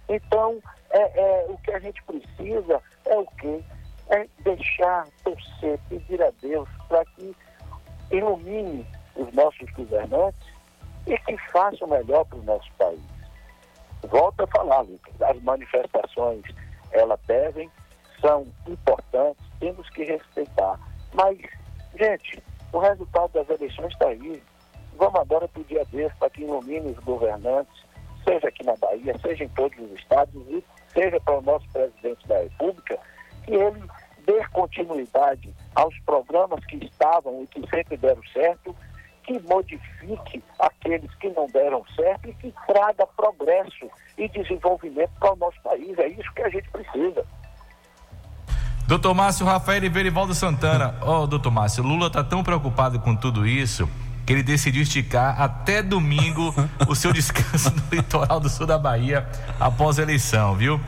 Então, 0.08 0.62
é, 0.90 1.00
é, 1.00 1.46
o 1.48 1.58
que 1.58 1.72
a 1.72 1.80
gente 1.80 2.00
precisa 2.04 2.80
é 3.04 3.18
o 3.18 3.26
quê? 3.38 3.60
É 4.10 4.28
deixar, 4.44 5.08
torcer, 5.24 5.76
pedir 5.88 6.22
a 6.22 6.30
Deus 6.40 6.68
para 6.88 7.04
que 7.04 7.34
ilumine 8.12 8.86
os 9.16 9.32
nossos 9.34 9.68
governantes 9.72 10.48
e 11.08 11.18
que 11.18 11.36
faça 11.50 11.84
o 11.84 11.88
melhor 11.88 12.24
para 12.26 12.38
o 12.38 12.44
nosso 12.44 12.70
país. 12.74 13.02
Volto 14.04 14.44
a 14.44 14.46
falar, 14.46 14.82
Lucas, 14.82 15.20
as 15.20 15.42
manifestações, 15.42 16.42
elas 16.92 17.18
devem, 17.26 17.68
são 18.20 18.46
importantes, 18.68 19.44
temos 19.58 19.88
que 19.90 20.04
respeitar. 20.04 20.78
Mas, 21.14 21.38
gente, 21.98 22.40
o 22.72 22.78
resultado 22.78 23.32
das 23.32 23.48
eleições 23.48 23.92
está 23.92 24.08
aí. 24.08 24.42
Vamos 24.96 25.20
agora 25.20 25.48
o 25.54 25.64
dia 25.64 25.84
desse, 25.86 26.14
para 26.16 26.30
que 26.30 26.42
ilumine 26.42 26.92
os 26.92 27.04
governantes, 27.04 27.82
seja 28.24 28.48
aqui 28.48 28.64
na 28.64 28.76
Bahia, 28.76 29.16
seja 29.20 29.44
em 29.44 29.48
todos 29.48 29.78
os 29.78 29.92
estados, 29.98 30.34
e 30.48 30.64
seja 30.92 31.20
para 31.20 31.38
o 31.38 31.42
nosso 31.42 31.68
presidente 31.70 32.26
da 32.26 32.38
República, 32.40 32.98
que 33.44 33.54
ele 33.54 33.82
dê 34.26 34.46
continuidade 34.48 35.52
aos 35.74 35.98
programas 36.00 36.64
que 36.66 36.76
estavam 36.76 37.42
e 37.42 37.46
que 37.46 37.68
sempre 37.68 37.96
deram 37.96 38.22
certo, 38.32 38.74
que 39.24 39.38
modifique 39.40 40.42
aqueles 40.58 41.12
que 41.16 41.28
não 41.30 41.46
deram 41.46 41.84
certo 41.94 42.28
e 42.28 42.34
que 42.34 42.54
traga 42.66 43.06
progresso 43.06 43.90
e 44.18 44.28
desenvolvimento 44.28 45.12
para 45.18 45.32
o 45.32 45.36
nosso 45.36 45.60
país. 45.62 45.98
É 45.98 46.08
isso 46.08 46.32
que 46.34 46.42
a 46.42 46.48
gente 46.48 46.68
precisa. 46.70 47.24
Doutor 48.86 49.14
Márcio 49.14 49.46
Rafael 49.46 49.84
e 49.84 49.88
Verivaldo 49.88 50.34
Santana. 50.34 50.94
Ó, 51.02 51.22
oh, 51.22 51.26
doutor 51.26 51.50
Márcio, 51.50 51.82
Lula 51.82 52.10
tá 52.10 52.22
tão 52.22 52.42
preocupado 52.42 52.98
com 52.98 53.14
tudo 53.14 53.46
isso 53.46 53.88
que 54.24 54.32
ele 54.32 54.42
decidiu 54.42 54.82
esticar 54.82 55.40
até 55.40 55.82
domingo 55.82 56.54
o 56.86 56.94
seu 56.94 57.12
descanso 57.12 57.72
no 57.74 57.82
litoral 57.96 58.38
do 58.38 58.48
sul 58.48 58.66
da 58.66 58.78
Bahia 58.78 59.26
após 59.58 59.98
a 59.98 60.02
eleição, 60.02 60.54
viu? 60.54 60.80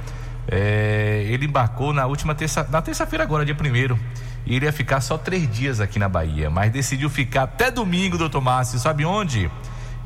É, 0.47 1.26
ele 1.28 1.47
embarcou 1.47 1.92
na 1.92 2.07
última 2.07 2.34
terça, 2.34 2.66
na 2.70 2.82
terça-feira 2.82 3.24
agora, 3.24 3.45
dia 3.45 3.55
primeiro. 3.55 3.99
e 4.47 4.55
ele 4.57 4.66
ia 4.66 4.72
ficar 4.72 5.01
só 5.01 5.16
três 5.16 5.51
dias 5.51 5.80
aqui 5.80 5.99
na 5.99 6.09
Bahia, 6.09 6.51
mas 6.51 6.70
decidiu 6.70 7.09
ficar 7.09 7.45
até 7.45 7.70
domingo, 7.70 8.18
doutor 8.18 8.40
Márcio. 8.40 8.78
Sabe 8.78 9.05
onde? 9.05 9.51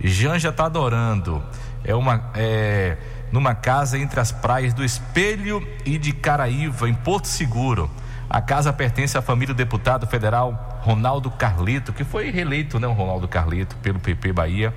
Janja 0.00 0.50
está 0.50 0.66
adorando. 0.66 1.42
É 1.84 1.94
uma. 1.94 2.30
É, 2.34 2.96
numa 3.32 3.54
casa 3.54 3.98
entre 3.98 4.20
as 4.20 4.32
praias 4.32 4.72
do 4.72 4.84
Espelho 4.84 5.66
e 5.84 5.98
de 5.98 6.12
Caraíva, 6.12 6.88
em 6.88 6.94
Porto 6.94 7.26
Seguro. 7.26 7.90
A 8.28 8.40
casa 8.40 8.72
pertence 8.72 9.16
à 9.16 9.22
família 9.22 9.54
do 9.54 9.56
deputado 9.56 10.06
federal 10.06 10.80
Ronaldo 10.82 11.30
Carlito, 11.30 11.92
que 11.92 12.04
foi 12.04 12.30
reeleito, 12.30 12.78
né, 12.78 12.86
o 12.86 12.92
Ronaldo 12.92 13.26
Carlito, 13.26 13.76
pelo 13.76 13.98
PP 13.98 14.32
Bahia. 14.32 14.74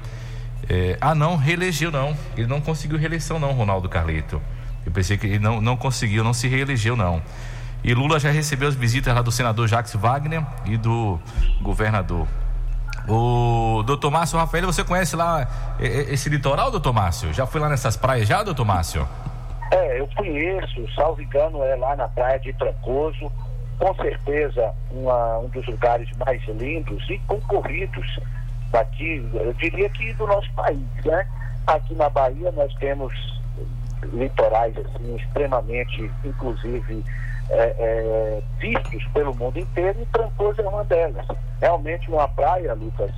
É, 0.70 0.98
ah, 1.02 1.14
não, 1.14 1.36
reelegeu 1.36 1.92
não. 1.92 2.16
Ele 2.38 2.48
não 2.48 2.62
conseguiu 2.62 2.98
reeleição, 2.98 3.40
não, 3.40 3.52
Ronaldo 3.52 3.90
Carlito. 3.90 4.42
Eu 4.86 4.92
pensei 4.92 5.18
que 5.18 5.28
ele 5.28 5.40
não, 5.40 5.60
não 5.60 5.76
conseguiu, 5.76 6.24
não 6.24 6.34
se 6.34 6.48
reelegeu, 6.48 6.96
não. 6.96 7.22
E 7.84 7.94
Lula 7.94 8.20
já 8.20 8.30
recebeu 8.30 8.70
as 8.70 8.76
visitas 8.76 9.14
lá 9.14 9.22
do 9.22 9.32
senador 9.32 9.68
Jacques 9.68 9.96
Wagner 9.96 10.46
e 10.66 10.78
do 10.78 11.20
governador. 11.62 12.28
O 13.08 13.84
doutor 13.84 14.12
Márcio 14.12 14.38
Rafael, 14.38 14.66
você 14.66 14.84
conhece 14.84 15.16
lá 15.16 15.48
esse 15.80 16.30
litoral, 16.30 16.72
doutor 16.72 16.94
Márcio? 16.94 17.34
Já 17.34 17.46
foi 17.46 17.60
lá 17.60 17.70
nessas 17.70 17.98
praias 17.98 18.28
já, 18.28 18.44
doutor 18.44 18.66
Márcio? 18.66 19.08
É, 19.72 20.00
eu 20.00 20.08
conheço, 20.16 20.86
salvo 20.94 21.22
engano, 21.22 21.64
é 21.64 21.76
lá 21.76 21.96
na 21.96 22.08
praia 22.10 22.40
de 22.40 22.52
Trancoso, 22.54 23.32
com 23.80 23.96
certeza 23.96 24.74
uma, 24.92 25.40
um 25.40 25.48
dos 25.48 25.66
lugares 25.66 26.08
mais 26.18 26.44
lindos 26.48 27.10
e 27.10 27.18
concorridos 27.20 28.20
daqui, 28.72 29.28
eu 29.34 29.54
diria 29.54 29.90
que 29.90 30.14
do 30.14 30.28
nosso 30.28 30.52
país, 30.54 30.80
né? 31.06 31.28
Aqui 31.68 31.94
na 31.96 32.10
Bahia 32.10 32.52
nós 32.52 32.74
temos 32.76 33.14
litorais 34.14 34.76
assim 34.78 35.16
extremamente, 35.16 36.10
inclusive 36.24 37.04
é, 37.52 37.76
é, 37.78 38.42
vistos 38.60 39.04
pelo 39.14 39.36
mundo 39.36 39.60
inteiro 39.60 40.02
e 40.02 40.06
Trancoso 40.08 40.62
é 40.62 40.68
uma 40.68 40.84
delas. 40.86 41.26
Realmente 41.60 42.10
uma 42.10 42.28
praia, 42.28 42.74
Lucas, 42.74 43.12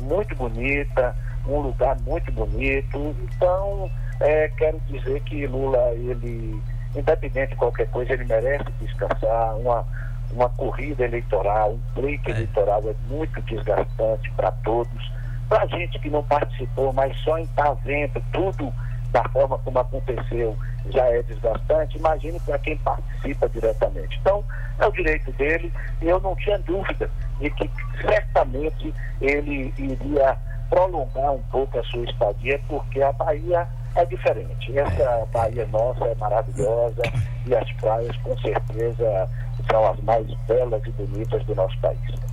muito 0.00 0.34
bonita, 0.34 1.14
um 1.46 1.60
lugar 1.60 1.96
muito 2.00 2.30
bonito. 2.32 3.16
Então, 3.22 3.90
é, 4.20 4.48
quero 4.56 4.80
dizer 4.88 5.20
que 5.22 5.46
Lula, 5.46 5.92
ele, 5.92 6.60
independente 6.96 7.50
de 7.50 7.56
qualquer 7.56 7.88
coisa, 7.90 8.12
ele 8.12 8.24
merece 8.24 8.64
descansar. 8.80 9.56
Uma, 9.56 9.86
uma 10.32 10.48
corrida 10.50 11.04
eleitoral, 11.04 11.74
um 11.74 11.80
pleito 11.94 12.28
é. 12.28 12.32
eleitoral 12.32 12.82
é 12.86 12.94
muito 13.08 13.40
desgastante 13.42 14.30
para 14.32 14.50
todos. 14.64 15.12
Para 15.48 15.62
a 15.62 15.66
gente 15.66 15.98
que 16.00 16.10
não 16.10 16.24
participou, 16.24 16.92
mas 16.92 17.16
só 17.20 17.38
em 17.38 17.44
estar 17.44 17.66
tá 17.66 17.76
vendo 17.84 18.20
tudo 18.32 18.72
da 19.12 19.22
forma 19.28 19.56
como 19.58 19.78
aconteceu 19.78 20.56
já 20.90 21.04
é 21.06 21.22
desgastante, 21.22 21.98
imagine 21.98 22.38
para 22.40 22.58
quem 22.58 22.76
participa 22.78 23.48
diretamente. 23.48 24.18
Então, 24.20 24.44
é 24.78 24.86
o 24.86 24.92
direito 24.92 25.32
dele 25.32 25.72
e 26.02 26.08
eu 26.08 26.20
não 26.20 26.36
tinha 26.36 26.58
dúvida 26.58 27.10
de 27.40 27.50
que 27.50 27.70
certamente 28.00 28.94
ele 29.20 29.72
iria 29.78 30.36
prolongar 30.68 31.32
um 31.32 31.42
pouco 31.44 31.78
a 31.78 31.84
sua 31.84 32.04
estadia, 32.04 32.60
porque 32.68 33.00
a 33.02 33.12
Bahia 33.12 33.66
é 33.94 34.04
diferente. 34.04 34.78
Essa 34.78 35.26
Bahia 35.32 35.66
nossa 35.68 36.04
é 36.04 36.14
maravilhosa 36.16 37.02
e 37.46 37.54
as 37.54 37.70
praias, 37.72 38.16
com 38.18 38.36
certeza, 38.38 39.28
são 39.70 39.86
as 39.86 40.00
mais 40.00 40.26
belas 40.46 40.82
e 40.86 40.90
bonitas 40.90 41.44
do 41.44 41.54
nosso 41.54 41.78
país. 41.78 42.25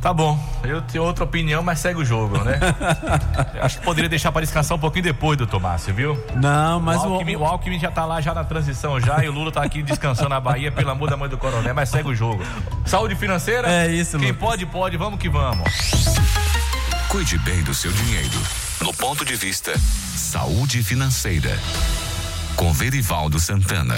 Tá 0.00 0.14
bom, 0.14 0.38
eu 0.64 0.80
tenho 0.80 1.04
outra 1.04 1.24
opinião, 1.24 1.62
mas 1.62 1.78
segue 1.78 2.00
o 2.00 2.04
jogo, 2.04 2.42
né? 2.42 2.58
Acho 3.60 3.78
que 3.78 3.84
poderia 3.84 4.08
deixar 4.08 4.32
para 4.32 4.40
descansar 4.40 4.74
um 4.76 4.80
pouquinho 4.80 5.04
depois, 5.04 5.36
doutor 5.36 5.60
Márcio, 5.60 5.92
viu? 5.92 6.18
Não, 6.36 6.80
mas 6.80 7.02
o 7.02 7.08
Alckmin, 7.14 7.36
o... 7.36 7.40
o 7.40 7.44
Alckmin 7.44 7.78
já 7.78 7.90
tá 7.90 8.06
lá 8.06 8.18
já 8.18 8.32
na 8.32 8.42
transição 8.42 8.98
já 8.98 9.22
e 9.22 9.28
o 9.28 9.32
Lula 9.32 9.52
tá 9.52 9.62
aqui 9.62 9.82
descansando 9.82 10.30
na 10.30 10.40
Bahia, 10.40 10.72
pelo 10.72 10.90
amor 10.90 11.10
da 11.10 11.18
mãe 11.18 11.28
do 11.28 11.36
coronel, 11.36 11.74
mas 11.74 11.90
segue 11.90 12.08
o 12.08 12.14
jogo. 12.14 12.42
Saúde 12.86 13.14
financeira? 13.14 13.70
É 13.70 13.88
isso, 13.92 14.18
Quem 14.18 14.28
Lucas. 14.28 14.48
pode, 14.48 14.66
pode, 14.66 14.96
vamos 14.96 15.20
que 15.20 15.28
vamos. 15.28 15.68
Cuide 17.08 17.38
bem 17.38 17.62
do 17.62 17.74
seu 17.74 17.92
dinheiro. 17.92 18.40
No 18.80 18.94
ponto 18.94 19.22
de 19.24 19.36
vista 19.36 19.76
Saúde 19.76 20.82
Financeira. 20.82 21.58
Com 22.56 22.72
Verivaldo 22.72 23.38
Santana. 23.38 23.96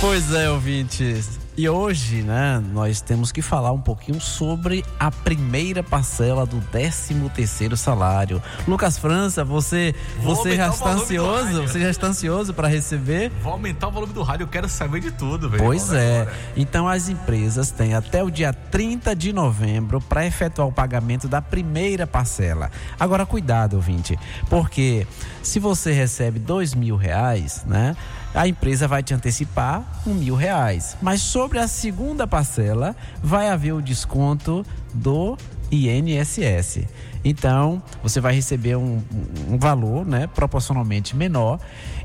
Pois 0.00 0.32
é, 0.34 0.50
ouvintes. 0.50 1.38
E 1.58 1.66
hoje, 1.70 2.22
né, 2.22 2.62
nós 2.74 3.00
temos 3.00 3.32
que 3.32 3.40
falar 3.40 3.72
um 3.72 3.80
pouquinho 3.80 4.20
sobre 4.20 4.84
a 5.00 5.10
primeira 5.10 5.82
parcela 5.82 6.44
do 6.44 6.60
13 6.60 7.14
terceiro 7.34 7.78
salário. 7.78 8.42
Lucas 8.68 8.98
França, 8.98 9.42
você, 9.42 9.94
você 10.22 10.54
já 10.54 10.68
está 10.68 10.90
ansioso? 10.90 11.62
Você 11.62 11.80
já 11.80 11.88
está 11.88 12.08
ansioso 12.08 12.52
para 12.52 12.68
receber? 12.68 13.32
Vou 13.42 13.54
aumentar 13.54 13.88
o 13.88 13.90
volume 13.90 14.12
do 14.12 14.22
rádio, 14.22 14.44
eu 14.44 14.48
quero 14.48 14.68
saber 14.68 15.00
de 15.00 15.10
tudo, 15.10 15.48
velho. 15.48 15.64
Pois 15.64 15.94
é. 15.94 16.20
Agora. 16.20 16.36
Então 16.58 16.86
as 16.86 17.08
empresas 17.08 17.70
têm 17.70 17.94
até 17.94 18.22
o 18.22 18.30
dia 18.30 18.52
30 18.52 19.16
de 19.16 19.32
novembro 19.32 19.98
para 19.98 20.26
efetuar 20.26 20.68
o 20.68 20.72
pagamento 20.72 21.26
da 21.26 21.40
primeira 21.40 22.06
parcela. 22.06 22.70
Agora, 23.00 23.24
cuidado, 23.24 23.76
ouvinte, 23.76 24.18
porque 24.50 25.06
se 25.42 25.58
você 25.58 25.90
recebe 25.90 26.38
dois 26.38 26.74
mil 26.74 26.96
reais, 26.96 27.64
né? 27.66 27.96
A 28.34 28.46
empresa 28.46 28.86
vai 28.86 29.02
te 29.02 29.14
antecipar 29.14 30.02
um 30.06 30.14
mil 30.14 30.34
reais. 30.34 30.96
Mas 31.00 31.20
sobre 31.22 31.58
a 31.58 31.68
segunda 31.68 32.26
parcela, 32.26 32.94
vai 33.22 33.48
haver 33.48 33.72
o 33.72 33.82
desconto 33.82 34.64
do 34.92 35.36
INSS. 35.70 36.86
Então, 37.24 37.82
você 38.02 38.20
vai 38.20 38.32
receber 38.32 38.76
um, 38.76 39.02
um, 39.48 39.58
valor, 39.58 40.06
né, 40.06 40.28
proporcionalmente 40.28 41.16
menor, 41.16 41.58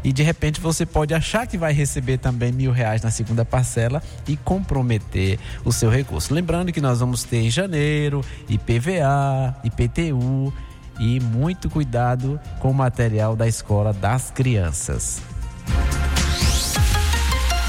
e 0.04 0.12
de 0.12 0.24
repente 0.24 0.60
você 0.60 0.84
pode 0.84 1.14
achar 1.14 1.46
que 1.46 1.60
vai 1.60 1.72
receber 1.74 2.18
também 2.18 2.52
mil 2.52 2.72
reais 2.72 3.04
na 3.04 3.12
segunda 3.12 3.46
parcela 3.46 4.02
e 4.28 4.36
comprometer 4.36 5.38
o 5.64 5.72
seu 5.72 5.92
recurso. 5.92 6.34
Lembrando 6.34 6.72
que 6.72 6.82
nós 6.82 7.00
vamos 7.00 7.24
ter 7.24 7.38
em 7.38 7.52
janeiro 7.52 8.26
IPVA, 8.50 9.56
IPTU 9.64 10.52
e 11.00 11.20
muito 11.20 11.70
cuidado 11.70 12.40
com 12.60 12.72
o 12.72 12.74
material 12.74 13.36
da 13.36 13.48
escola 13.48 13.94
das 13.94 14.32
crianças. 14.32 15.22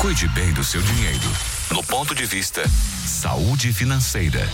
Cuide 0.02 0.28
bem 0.30 0.52
do 0.52 0.64
seu 0.64 0.82
dinheiro. 0.82 1.30
No 1.70 1.80
ponto 1.84 2.12
de 2.12 2.26
vista 2.26 2.68
Saúde 3.06 3.72
Financeira. 3.72 4.48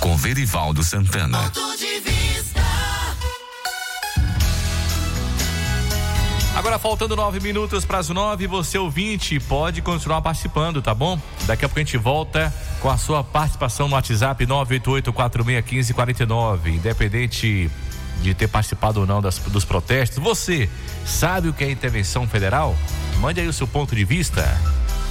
Com 0.00 0.16
Verivaldo 0.16 0.82
Santana. 0.82 1.50
Ponto 1.50 1.76
de 1.76 2.00
vista. 2.00 2.62
Agora 6.54 6.78
faltando 6.78 7.14
nove 7.14 7.38
minutos 7.38 7.84
para 7.84 7.98
as 7.98 8.08
nove, 8.08 8.46
você 8.46 8.78
ouvinte 8.78 9.38
pode 9.40 9.82
continuar 9.82 10.22
participando, 10.22 10.80
tá 10.80 10.94
bom? 10.94 11.20
Daqui 11.44 11.66
a 11.66 11.68
pouco 11.68 11.80
a 11.80 11.84
gente 11.84 11.98
volta 11.98 12.50
com 12.80 12.88
a 12.88 12.96
sua 12.96 13.22
participação 13.22 13.88
no 13.88 13.94
WhatsApp 13.94 14.46
988-461549. 14.46 16.68
Independente 16.68 17.70
de 18.22 18.32
ter 18.32 18.48
participado 18.48 19.00
ou 19.00 19.06
não 19.06 19.20
das, 19.20 19.38
dos 19.38 19.66
protestos, 19.66 20.16
você 20.16 20.66
sabe 21.04 21.48
o 21.48 21.52
que 21.52 21.62
é 21.62 21.70
intervenção 21.70 22.26
federal? 22.26 22.74
Mande 23.20 23.40
aí 23.40 23.48
o 23.48 23.52
seu 23.52 23.66
ponto 23.66 23.94
de 23.94 24.04
vista. 24.04 24.42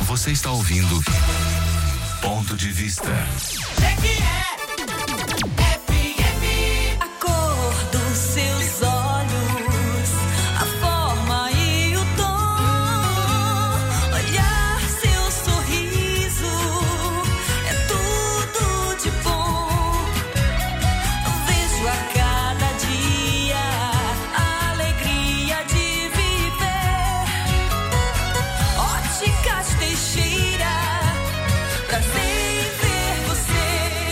Você 0.02 0.32
está 0.32 0.52
ouvindo 0.52 1.04
Ponto 2.22 2.56
de 2.56 2.72
Vista. 2.72 3.12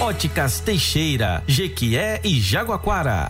Óticas 0.04 0.60
Teixeira, 0.60 1.42
Jequié 1.48 2.20
e 2.26 2.38
Jaguaquara. 2.38 3.30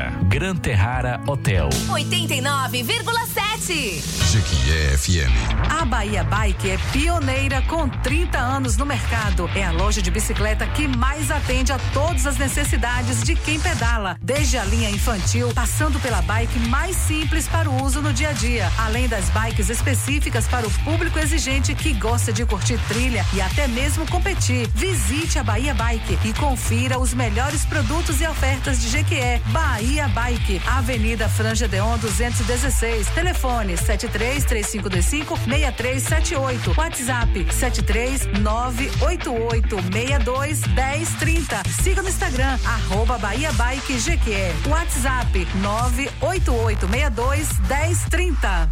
Gran 0.27 0.59
Terrara 0.61 1.21
Hotel. 1.25 1.69
89,7 1.69 3.50
Sete. 3.61 4.01
Jequié 4.31 4.97
FM. 4.97 5.29
A 5.69 5.85
Bahia 5.85 6.23
Bike 6.23 6.71
é 6.71 6.77
pioneira 6.91 7.61
com 7.63 7.87
30 7.87 8.39
anos 8.39 8.75
no 8.75 8.85
mercado. 8.85 9.47
É 9.53 9.63
a 9.63 9.71
loja 9.71 10.01
de 10.01 10.09
bicicleta 10.09 10.65
que 10.65 10.87
mais 10.87 11.29
atende 11.29 11.71
a 11.71 11.77
todas 11.93 12.25
as 12.25 12.37
necessidades 12.37 13.21
de 13.23 13.35
quem 13.35 13.59
pedala, 13.59 14.17
desde 14.21 14.57
a 14.57 14.63
linha 14.63 14.89
infantil, 14.89 15.53
passando 15.53 15.99
pela 15.99 16.21
bike 16.23 16.57
mais 16.69 16.95
simples 16.95 17.47
para 17.47 17.69
o 17.69 17.83
uso 17.83 18.01
no 18.01 18.11
dia 18.11 18.29
a 18.29 18.33
dia, 18.33 18.71
além 18.79 19.07
das 19.07 19.29
bikes 19.29 19.69
específicas 19.69 20.47
para 20.47 20.65
o 20.65 20.71
público 20.83 21.19
exigente 21.19 21.75
que 21.75 21.93
gosta 21.93 22.33
de 22.33 22.45
curtir 22.45 22.79
trilha 22.87 23.25
e 23.33 23.41
até 23.41 23.67
mesmo 23.67 24.07
competir. 24.07 24.67
Visite 24.73 25.37
a 25.37 25.43
Bahia 25.43 25.73
Bike 25.73 26.17
e 26.23 26.33
confira 26.33 26.97
os 26.97 27.13
melhores 27.13 27.63
produtos 27.65 28.21
e 28.21 28.27
ofertas 28.27 28.81
de 28.81 28.87
Jequié. 28.89 29.39
Bahia 29.47 30.07
Bike, 30.07 30.61
Avenida 30.65 31.29
Franja 31.29 31.67
Deon 31.67 31.97
216. 31.97 33.07
Telefone 33.09 33.50
73 33.77 34.45
3525 34.45 35.37
6378. 35.37 36.73
WhatsApp 36.77 37.47
73 37.51 38.27
988 38.39 39.81
62 39.91 40.61
1030. 40.67 41.63
Siga 41.83 42.01
no 42.01 42.09
Instagram, 42.09 42.57
arroba 42.65 43.17
Bahia 43.17 43.51
Bike 43.53 43.99
Jequié. 43.99 44.53
WhatsApp 44.67 45.47
988 45.61 46.87
62 46.87 47.49
1030. 47.67 48.71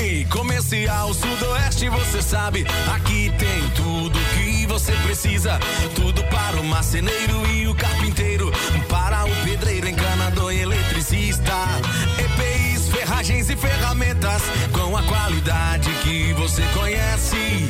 Ei, 0.00 0.24
Comercial 0.26 1.12
Sudoeste, 1.14 1.88
você 1.88 2.22
sabe, 2.22 2.66
aqui 2.94 3.32
tem 3.38 3.68
tudo 3.70 4.18
que 4.34 4.66
você 4.66 4.92
precisa. 4.92 5.58
Tudo 5.94 6.22
para 6.24 6.60
o 6.60 6.64
marceneiro 6.64 7.46
e 7.52 7.66
o 7.66 7.74
carpinteiro, 7.74 8.52
para 8.88 9.24
o 9.24 9.44
pedreiro, 9.44 9.88
encanador 9.88 10.52
e 10.52 10.60
eletricista. 10.60 11.52
Ferragens 13.18 13.50
e 13.50 13.56
ferramentas 13.56 14.42
com 14.72 14.96
a 14.96 15.02
qualidade 15.02 15.90
que 16.04 16.32
você 16.34 16.62
conhece. 16.72 17.68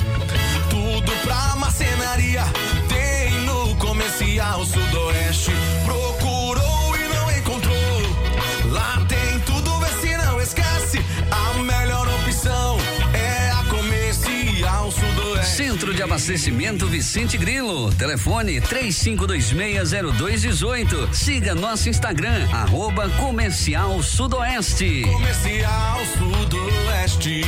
Abastecimento 16.19 16.89
Vicente 16.89 17.39
Grilo. 17.39 17.95
Telefone 17.95 18.61
35260218. 18.61 21.15
Siga 21.15 21.55
nosso 21.55 21.89
Instagram, 21.89 22.49
arroba 22.53 23.09
Comercial 23.11 24.03
Sudoeste. 24.03 25.03
Comercial 25.03 26.01
Sudoeste. 26.19 27.43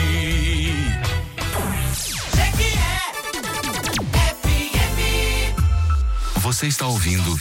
Você 6.37 6.68
está 6.68 6.87
ouvindo 6.87 7.37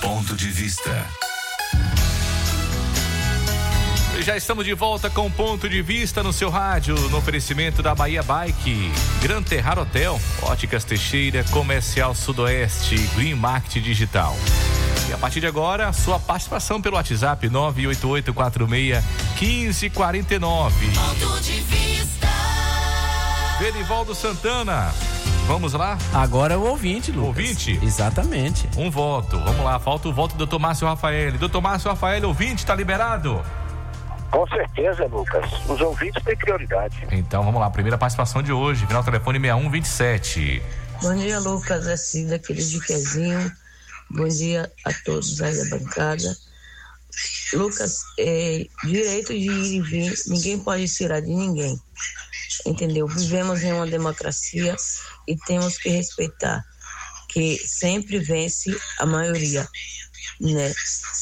Ponto 0.00 0.36
de 0.36 0.48
Vista. 0.48 1.23
Já 4.24 4.38
estamos 4.38 4.64
de 4.64 4.72
volta 4.72 5.10
com 5.10 5.30
ponto 5.30 5.68
de 5.68 5.82
vista 5.82 6.22
no 6.22 6.32
seu 6.32 6.48
rádio, 6.48 6.94
no 7.10 7.18
oferecimento 7.18 7.82
da 7.82 7.94
Bahia 7.94 8.22
Bike, 8.22 8.90
Gran 9.20 9.42
Terrar 9.42 9.78
Hotel, 9.78 10.18
Óticas 10.40 10.82
Teixeira, 10.82 11.44
Comercial 11.50 12.14
Sudoeste, 12.14 12.96
Green 13.14 13.34
Market 13.34 13.82
Digital. 13.82 14.34
E 15.10 15.12
a 15.12 15.18
partir 15.18 15.40
de 15.40 15.46
agora, 15.46 15.92
sua 15.92 16.18
participação 16.18 16.80
pelo 16.80 16.96
WhatsApp 16.96 17.50
98846 17.50 19.04
1549. 19.38 20.86
Ponto 20.86 21.40
de 21.42 21.60
vista. 21.60 22.28
Verivaldo 23.60 24.14
Santana, 24.14 24.90
vamos 25.46 25.74
lá? 25.74 25.98
Agora 26.14 26.54
é 26.54 26.56
o 26.56 26.62
ouvinte, 26.62 27.12
Lucas. 27.12 27.26
Ouvinte? 27.26 27.78
Exatamente. 27.82 28.66
Um 28.78 28.90
voto, 28.90 29.38
vamos 29.40 29.62
lá, 29.62 29.78
falta 29.78 30.08
o 30.08 30.14
voto 30.14 30.34
do 30.34 30.46
Dr. 30.46 30.58
Márcio 30.58 30.86
Rafael. 30.86 31.32
Dr. 31.32 31.60
Márcio 31.60 31.90
Rafael, 31.90 32.26
ouvinte, 32.26 32.64
tá 32.64 32.74
liberado? 32.74 33.44
Com 34.34 34.48
certeza, 34.48 35.06
Lucas. 35.06 35.48
Os 35.68 35.80
ouvintes 35.80 36.20
têm 36.24 36.36
prioridade. 36.36 37.06
Então 37.12 37.44
vamos 37.44 37.60
lá, 37.60 37.70
primeira 37.70 37.96
participação 37.96 38.42
de 38.42 38.50
hoje, 38.50 38.84
final 38.84 39.04
telefone 39.04 39.38
6127. 39.38 40.60
Bom 41.00 41.14
dia, 41.14 41.38
Lucas. 41.38 41.86
É 41.86 41.96
Cida, 41.96 42.34
aquele 42.34 42.60
de 42.60 42.80
Quezinho. 42.80 43.52
Bom 44.10 44.26
dia 44.26 44.72
a 44.84 44.92
todos 45.04 45.40
aí 45.40 45.56
da 45.56 45.76
bancada. 45.76 46.36
Lucas, 47.52 48.02
é, 48.18 48.66
direito 48.82 49.28
de 49.28 49.48
ir 49.48 49.76
e 49.76 49.80
vir, 49.80 50.14
ninguém 50.26 50.58
pode 50.58 50.88
tirar 50.88 51.20
de 51.20 51.28
ninguém. 51.28 51.78
Entendeu? 52.66 53.06
Vivemos 53.06 53.62
em 53.62 53.72
uma 53.72 53.86
democracia 53.86 54.74
e 55.28 55.36
temos 55.36 55.78
que 55.78 55.90
respeitar 55.90 56.64
que 57.28 57.56
sempre 57.58 58.18
vence 58.18 58.76
a 58.98 59.06
maioria, 59.06 59.68
né? 60.40 60.72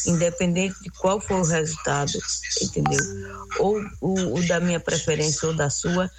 Independente 0.06 0.80
de 0.82 0.90
qual 0.90 1.20
for 1.20 1.40
o 1.40 1.46
resultado, 1.46 2.12
entendeu? 2.60 3.00
Ou 3.58 3.80
o, 4.00 4.38
o 4.38 4.46
da 4.46 4.60
minha 4.60 4.80
preferência 4.80 5.48
ou 5.48 5.54
da 5.54 5.70
sua, 5.70 6.10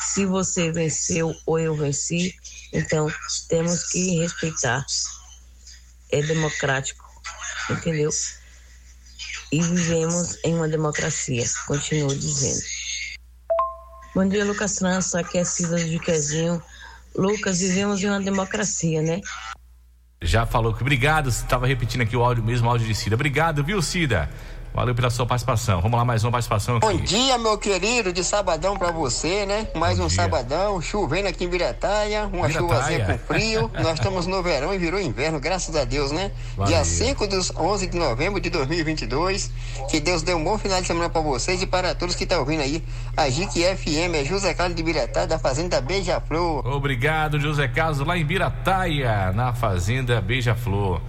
se 0.00 0.24
você 0.24 0.70
venceu 0.72 1.34
ou 1.46 1.58
eu 1.58 1.74
venci, 1.74 2.34
então 2.72 3.12
temos 3.48 3.84
que 3.90 4.16
respeitar. 4.18 4.84
É 6.12 6.22
democrático, 6.22 7.04
entendeu? 7.70 8.10
E 9.52 9.62
vivemos 9.62 10.38
em 10.44 10.54
uma 10.54 10.68
democracia, 10.68 11.44
continuo 11.66 12.14
dizendo. 12.14 12.62
Bom 14.14 14.26
dia, 14.26 14.44
Lucas 14.44 14.76
França, 14.78 15.20
aqui 15.20 15.38
é 15.38 15.44
Cida 15.44 15.76
de 15.84 15.98
Quezinho. 16.00 16.60
Lucas, 17.14 17.60
vivemos 17.60 18.02
em 18.02 18.08
uma 18.08 18.20
democracia, 18.20 19.02
né? 19.02 19.20
Já 20.22 20.44
falou 20.44 20.74
que 20.74 20.82
obrigado, 20.82 21.30
estava 21.30 21.66
repetindo 21.66 22.02
aqui 22.02 22.14
o 22.14 22.22
áudio 22.22 22.44
mesmo, 22.44 22.68
áudio 22.68 22.86
de 22.86 22.94
Cida. 22.94 23.14
Obrigado, 23.14 23.64
viu, 23.64 23.80
Cida? 23.80 24.28
Valeu 24.72 24.94
pela 24.94 25.10
sua 25.10 25.26
participação. 25.26 25.80
Vamos 25.80 25.98
lá, 25.98 26.04
mais 26.04 26.22
uma 26.22 26.30
participação 26.30 26.76
aqui. 26.76 26.86
Bom 26.86 26.96
dia, 26.96 27.36
meu 27.38 27.58
querido, 27.58 28.12
de 28.12 28.22
sabadão 28.22 28.76
pra 28.76 28.92
você, 28.92 29.44
né? 29.44 29.66
Mais 29.74 29.98
Bom 29.98 30.04
um 30.04 30.06
dia. 30.06 30.16
sabadão, 30.16 30.80
chovendo 30.80 31.26
aqui 31.26 31.44
em 31.44 31.48
Birataia, 31.48 32.30
uma 32.32 32.46
Birataia. 32.46 32.52
chuvazinha 32.52 33.04
com 33.04 33.18
frio. 33.18 33.70
Nós 33.82 33.94
estamos 33.94 34.28
no 34.28 34.40
verão 34.44 34.72
e 34.72 34.78
virou 34.78 35.00
inverno, 35.00 35.40
graças 35.40 35.74
a 35.74 35.84
Deus, 35.84 36.12
né? 36.12 36.30
Valeu. 36.56 36.72
Dia 36.72 36.84
5 36.84 37.26
dos 37.26 37.50
11 37.56 37.88
de 37.88 37.98
novembro 37.98 38.40
de 38.40 38.48
2022. 38.48 39.50
Que 39.90 39.98
Deus 39.98 40.22
dê 40.22 40.34
um 40.34 40.44
bom 40.44 40.56
final 40.56 40.80
de 40.80 40.86
semana 40.86 41.10
pra 41.10 41.20
vocês 41.20 41.60
e 41.60 41.66
para 41.66 41.92
todos 41.94 42.14
que 42.14 42.22
estão 42.22 42.38
ouvindo 42.38 42.60
aí. 42.62 42.82
A 43.16 43.28
JIC 43.28 43.64
FM 43.76 44.14
é 44.14 44.24
José 44.24 44.54
Carlos 44.54 44.76
de 44.76 44.82
Birataia, 44.84 45.26
da 45.26 45.38
Fazenda 45.38 45.80
Beija-Flor. 45.80 46.64
Obrigado, 46.68 47.40
José 47.40 47.66
Carlos, 47.66 47.98
lá 48.06 48.16
em 48.16 48.24
Birataia, 48.24 49.32
na 49.32 49.52
Fazenda 49.52 50.20
Beija-Flor. 50.20 51.00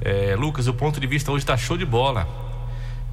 É, 0.00 0.34
Lucas, 0.34 0.66
o 0.66 0.72
ponto 0.74 0.98
de 0.98 1.06
vista 1.06 1.30
hoje 1.30 1.44
tá 1.44 1.56
show 1.58 1.76
de 1.76 1.84
bola. 1.84 2.45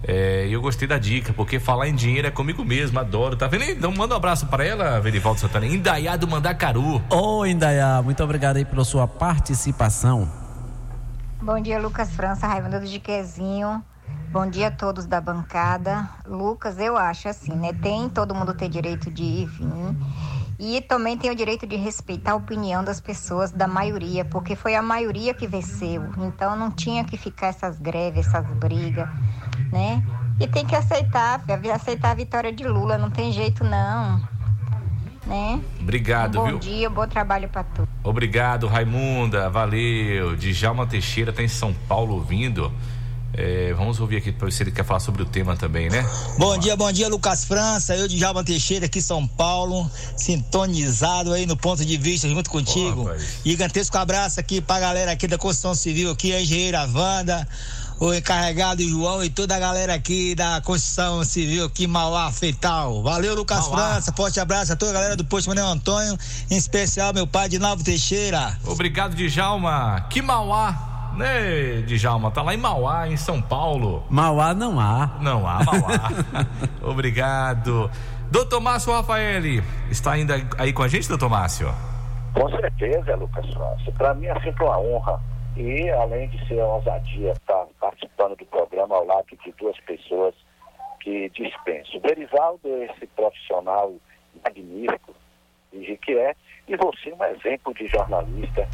É, 0.05 0.47
eu 0.49 0.61
gostei 0.61 0.87
da 0.87 0.97
dica, 0.97 1.31
porque 1.31 1.59
falar 1.59 1.87
em 1.87 1.95
dinheiro 1.95 2.27
é 2.27 2.31
comigo 2.31 2.63
mesmo, 2.63 2.99
adoro. 2.99 3.37
Tá 3.37 3.47
vendo? 3.47 3.63
Então 3.63 3.91
manda 3.91 4.13
um 4.13 4.17
abraço 4.17 4.47
pra 4.47 4.65
ela, 4.65 4.99
Verivaldo 4.99 5.39
Santana. 5.39 5.65
Indaiá 5.65 6.17
do 6.17 6.27
Mandacaru. 6.27 7.01
Ô, 7.09 7.45
Indaiá, 7.45 8.01
muito 8.03 8.23
obrigado 8.23 8.57
aí 8.57 8.65
pela 8.65 8.83
sua 8.83 9.07
participação. 9.07 10.29
Bom 11.41 11.59
dia, 11.61 11.79
Lucas 11.79 12.11
França, 12.11 12.47
Raimundo 12.47 12.79
de 12.81 12.99
Quezinho. 12.99 13.83
Bom 14.31 14.49
dia 14.49 14.67
a 14.67 14.71
todos 14.71 15.05
da 15.05 15.21
bancada. 15.21 16.09
Lucas, 16.25 16.79
eu 16.79 16.97
acho 16.97 17.29
assim, 17.29 17.53
né? 17.53 17.71
Tem 17.71 18.09
todo 18.09 18.33
mundo 18.33 18.53
ter 18.53 18.67
direito 18.67 19.11
de 19.11 19.23
ir 19.23 19.43
e 19.43 19.45
vir. 19.45 19.95
E 20.59 20.81
também 20.81 21.17
tem 21.17 21.29
o 21.29 21.35
direito 21.35 21.67
de 21.67 21.75
respeitar 21.75 22.31
a 22.31 22.35
opinião 22.35 22.83
das 22.83 23.01
pessoas, 23.01 23.51
da 23.51 23.67
maioria, 23.67 24.23
porque 24.23 24.55
foi 24.55 24.75
a 24.75 24.81
maioria 24.81 25.33
que 25.33 25.45
venceu. 25.45 26.03
Então 26.17 26.55
não 26.55 26.71
tinha 26.71 27.03
que 27.03 27.17
ficar 27.17 27.47
essas 27.47 27.77
greves, 27.79 28.25
essas 28.25 28.45
brigas, 28.55 29.09
né? 29.73 30.03
E 30.39 30.47
tem 30.47 30.65
que 30.65 30.75
aceitar, 30.75 31.43
aceitar 31.73 32.11
a 32.11 32.13
vitória 32.13 32.53
de 32.53 32.63
Lula, 32.63 32.97
não 32.97 33.09
tem 33.09 33.31
jeito 33.31 33.63
não, 33.63 34.21
né? 35.25 35.59
Obrigado, 35.81 36.35
Bom 36.37 36.45
viu? 36.45 36.59
dia, 36.59 36.89
bom 36.89 37.07
trabalho 37.07 37.49
para 37.49 37.63
todos. 37.63 37.91
Obrigado, 38.03 38.67
Raimunda. 38.67 39.49
Valeu. 39.49 40.35
Djalma 40.35 40.85
Teixeira 40.85 41.33
tá 41.33 41.41
em 41.41 41.47
São 41.47 41.73
Paulo 41.87 42.15
ouvindo. 42.15 42.71
É, 43.35 43.73
vamos 43.73 43.99
ouvir 43.99 44.17
aqui 44.17 44.31
para 44.31 44.45
ver 44.45 44.51
se 44.51 44.61
ele 44.61 44.71
quer 44.71 44.85
falar 44.85 44.99
sobre 44.99 45.23
o 45.23 45.25
tema 45.25 45.55
também, 45.55 45.89
né? 45.89 46.07
Bom 46.37 46.55
dia, 46.55 46.75
bom 46.75 46.91
dia, 46.91 47.07
Lucas 47.07 47.45
França. 47.45 47.95
Eu 47.95 48.07
de 48.07 48.17
Java 48.19 48.43
Teixeira 48.43 48.85
aqui 48.85 48.99
em 48.99 49.01
São 49.01 49.25
Paulo, 49.25 49.89
sintonizado 50.15 51.33
aí 51.33 51.47
no 51.47 51.57
ponto 51.57 51.83
de 51.83 51.97
vista 51.97 52.29
junto 52.29 52.47
contigo. 52.47 53.09
Gigantesco 53.43 53.97
abraço 53.97 54.39
aqui 54.39 54.61
pra 54.61 54.79
galera 54.79 55.11
aqui 55.11 55.27
da 55.27 55.37
Construção 55.37 55.73
Civil, 55.73 56.11
aqui, 56.11 56.31
a 56.31 56.41
engenheira 56.41 56.87
Wanda, 56.93 57.47
o 57.99 58.13
encarregado 58.13 58.81
João 58.83 59.23
e 59.23 59.29
toda 59.29 59.55
a 59.55 59.59
galera 59.59 59.93
aqui 59.93 60.35
da 60.35 60.61
Construção 60.61 61.23
Civil 61.23 61.65
aqui, 61.65 61.87
Mauá, 61.87 62.31
Feital. 62.31 63.01
Valeu, 63.03 63.35
Lucas 63.35 63.67
Mauá. 63.69 63.77
França. 63.93 64.13
Forte 64.13 64.39
abraço 64.39 64.73
a 64.73 64.75
toda 64.75 64.91
a 64.91 64.93
galera 64.95 65.15
do 65.15 65.23
Posto 65.25 65.47
Manuel 65.47 65.67
Antônio, 65.67 66.17
em 66.51 66.57
especial 66.57 67.13
meu 67.13 67.25
pai 67.27 67.47
de 67.49 67.59
Nalvo 67.59 67.83
Teixeira. 67.83 68.57
Obrigado, 68.65 69.15
Djalma. 69.15 70.05
Que 70.09 70.21
Mauá. 70.21 71.11
né, 71.15 71.81
Djalma? 71.83 72.31
Tá 72.31 72.41
lá 72.41 72.53
em 72.53 72.57
Mauá, 72.57 73.07
em 73.07 73.17
São 73.17 73.41
Paulo. 73.41 74.03
Mauá 74.09 74.53
não 74.53 74.79
há. 74.79 75.17
Não 75.21 75.47
há, 75.47 75.63
Mauá. 75.63 76.11
Obrigado. 76.81 77.89
Doutor 78.31 78.59
Márcio 78.59 78.91
Rafaeli, 78.91 79.63
está 79.91 80.13
ainda 80.13 80.35
aí 80.57 80.73
com 80.73 80.81
a 80.81 80.87
gente, 80.87 81.07
doutor 81.07 81.29
Márcio? 81.29 81.71
Com 82.33 82.49
certeza, 82.49 83.15
Lucas 83.15 83.45
França. 83.53 83.91
Para 83.95 84.13
mim 84.15 84.25
é 84.25 84.33
sempre 84.41 84.63
uma 84.63 84.79
honra. 84.79 85.21
E 85.55 85.87
além 85.91 86.27
de 86.29 86.47
ser 86.47 86.55
uma 86.55 86.77
ousadia 86.77 87.31
estar 87.33 87.63
participando 88.23 88.37
do 88.37 88.45
programa 88.45 88.95
ao 88.95 89.05
lado 89.05 89.27
de 89.43 89.51
duas 89.53 89.77
pessoas 89.81 90.33
que 90.99 91.29
dispenso. 91.29 91.99
Berivaldo 91.99 92.67
é 92.67 92.85
esse 92.85 93.07
profissional 93.07 93.93
magnífico 94.43 95.13
de 95.71 95.83
Jiquié 95.85 96.35
e 96.67 96.77
você 96.77 97.13
um 97.13 97.23
exemplo 97.25 97.73
de 97.73 97.87
jornalista, 97.87 98.67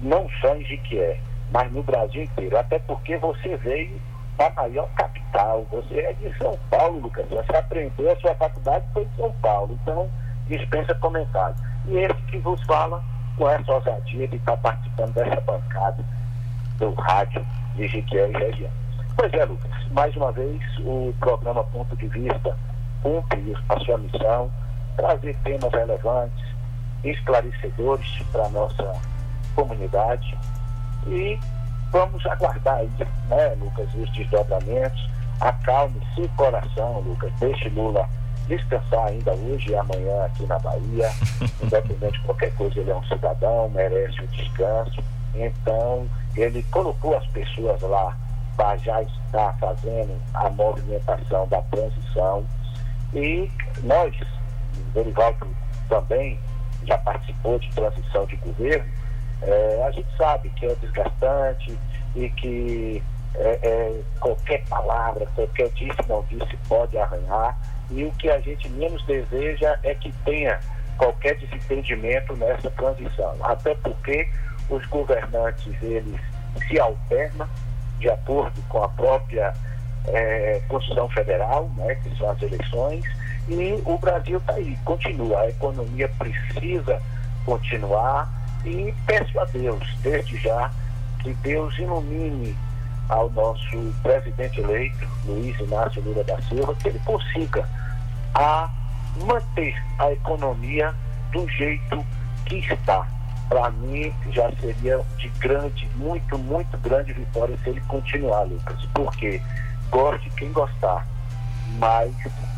não 0.00 0.28
só 0.40 0.56
em 0.56 0.64
Jiquié, 0.64 1.20
mas 1.52 1.70
no 1.72 1.82
Brasil 1.82 2.24
inteiro. 2.24 2.58
Até 2.58 2.78
porque 2.80 3.16
você 3.18 3.56
veio 3.56 4.00
da 4.36 4.50
maior 4.50 4.88
capital. 4.94 5.64
Você 5.70 6.00
é 6.00 6.12
de 6.14 6.36
São 6.38 6.58
Paulo, 6.70 7.00
Lucas. 7.00 7.28
Você 7.28 7.56
aprendeu 7.56 8.10
a 8.10 8.16
sua 8.16 8.34
faculdade 8.34 8.84
foi 8.92 9.04
em 9.04 9.16
São 9.16 9.32
Paulo. 9.40 9.78
Então, 9.82 10.10
dispensa 10.48 10.94
comentário. 10.96 11.56
E 11.86 11.98
esse 11.98 12.22
que 12.22 12.38
vos 12.38 12.60
fala 12.64 13.02
com 13.36 13.48
essa 13.48 13.72
ousadia 13.72 14.26
de 14.26 14.36
estar 14.36 14.56
participando 14.56 15.12
dessa 15.14 15.40
bancada 15.42 16.04
do 16.78 16.92
rádio 16.94 17.44
de 17.74 17.88
Jiquié 17.88 18.30
e 18.30 18.32
região. 18.32 18.70
Pois 19.16 19.32
é, 19.32 19.44
Lucas. 19.44 19.70
Mais 19.92 20.14
uma 20.16 20.32
vez, 20.32 20.60
o 20.80 21.14
programa 21.20 21.62
Ponto 21.64 21.96
de 21.96 22.08
Vista 22.08 22.56
cumpre 23.02 23.54
a 23.68 23.80
sua 23.80 23.98
missão, 23.98 24.50
trazer 24.96 25.36
temas 25.44 25.72
relevantes, 25.72 26.44
esclarecedores 27.04 28.22
para 28.32 28.46
a 28.46 28.48
nossa 28.48 28.92
comunidade 29.54 30.36
e 31.06 31.38
vamos 31.92 32.24
aguardar 32.26 32.76
aí, 32.76 32.90
né, 33.28 33.54
Lucas, 33.60 33.88
os 33.94 34.10
desdobramentos. 34.12 35.08
Acalme 35.40 36.00
seu 36.14 36.28
coração, 36.36 37.00
Lucas. 37.00 37.32
Deixe 37.38 37.68
Lula 37.70 38.08
descansar 38.46 39.06
ainda 39.08 39.32
hoje 39.32 39.70
e 39.70 39.76
amanhã 39.76 40.24
aqui 40.24 40.46
na 40.46 40.58
Bahia. 40.58 41.10
Independente 41.62 42.18
de 42.18 42.24
qualquer 42.24 42.54
coisa, 42.54 42.78
ele 42.78 42.90
é 42.90 42.96
um 42.96 43.04
cidadão, 43.04 43.68
merece 43.70 44.20
o 44.20 44.26
descanso. 44.28 45.02
Então, 45.34 46.08
ele 46.36 46.62
colocou 46.70 47.16
as 47.16 47.26
pessoas 47.28 47.80
lá 47.82 48.16
para 48.56 48.76
já 48.78 49.02
estar 49.02 49.56
fazendo 49.58 50.20
a 50.34 50.48
movimentação 50.50 51.46
da 51.48 51.60
transição. 51.62 52.44
E 53.12 53.50
nós, 53.82 54.14
Verivaldo 54.92 55.46
também 55.88 56.38
já 56.84 56.98
participou 56.98 57.58
de 57.58 57.70
transição 57.70 58.26
de 58.26 58.36
governo, 58.36 58.88
é, 59.42 59.84
a 59.86 59.90
gente 59.90 60.08
sabe 60.16 60.48
que 60.50 60.66
é 60.66 60.74
desgastante 60.76 61.78
e 62.16 62.28
que 62.30 63.02
é, 63.34 63.58
é, 63.62 64.02
qualquer 64.20 64.64
palavra, 64.68 65.26
qualquer 65.34 65.68
disse 65.70 66.08
não 66.08 66.24
disse 66.28 66.56
pode 66.68 66.96
arranhar. 66.96 67.58
E 67.90 68.04
o 68.04 68.10
que 68.12 68.30
a 68.30 68.40
gente 68.40 68.68
menos 68.70 69.04
deseja 69.04 69.78
é 69.82 69.94
que 69.94 70.12
tenha 70.24 70.58
qualquer 70.96 71.36
desentendimento 71.36 72.34
nessa 72.36 72.70
transição. 72.70 73.36
Até 73.42 73.74
porque 73.74 74.28
os 74.68 74.84
governantes, 74.86 75.74
eles 75.82 76.20
se 76.68 76.78
alternam 76.78 77.48
de 77.98 78.08
acordo 78.10 78.60
com 78.68 78.82
a 78.82 78.88
própria 78.88 79.54
é, 80.06 80.60
Constituição 80.68 81.08
Federal, 81.08 81.70
né, 81.76 81.94
que 81.96 82.16
são 82.16 82.30
as 82.30 82.40
eleições, 82.42 83.04
e 83.48 83.82
o 83.84 83.98
Brasil 83.98 84.38
está 84.38 84.54
aí, 84.54 84.76
continua, 84.84 85.40
a 85.40 85.48
economia 85.48 86.08
precisa 86.18 87.00
continuar 87.44 88.32
e 88.64 88.94
peço 89.06 89.38
a 89.38 89.44
Deus, 89.44 89.86
desde 90.02 90.36
já, 90.38 90.70
que 91.20 91.34
Deus 91.34 91.78
ilumine 91.78 92.56
ao 93.08 93.30
nosso 93.30 93.94
presidente 94.02 94.60
eleito, 94.60 95.06
Luiz 95.26 95.58
Inácio 95.60 96.02
Lula 96.02 96.24
da 96.24 96.40
Silva, 96.42 96.74
que 96.76 96.88
ele 96.88 96.98
consiga 97.00 97.68
a 98.34 98.70
manter 99.26 99.76
a 99.98 100.10
economia 100.12 100.94
do 101.32 101.48
jeito 101.50 102.04
que 102.46 102.56
está. 102.56 103.06
Para 103.48 103.70
mim, 103.70 104.12
já 104.30 104.50
seria 104.60 105.00
de 105.18 105.28
grande, 105.38 105.88
muito, 105.96 106.38
muito 106.38 106.76
grande 106.78 107.12
vitória 107.12 107.56
se 107.62 107.70
ele 107.70 107.80
continuar, 107.82 108.42
Lucas. 108.42 108.84
Porque 108.94 109.40
goste 109.90 110.30
quem 110.30 110.52
gostar, 110.52 111.06
mas 111.78 112.12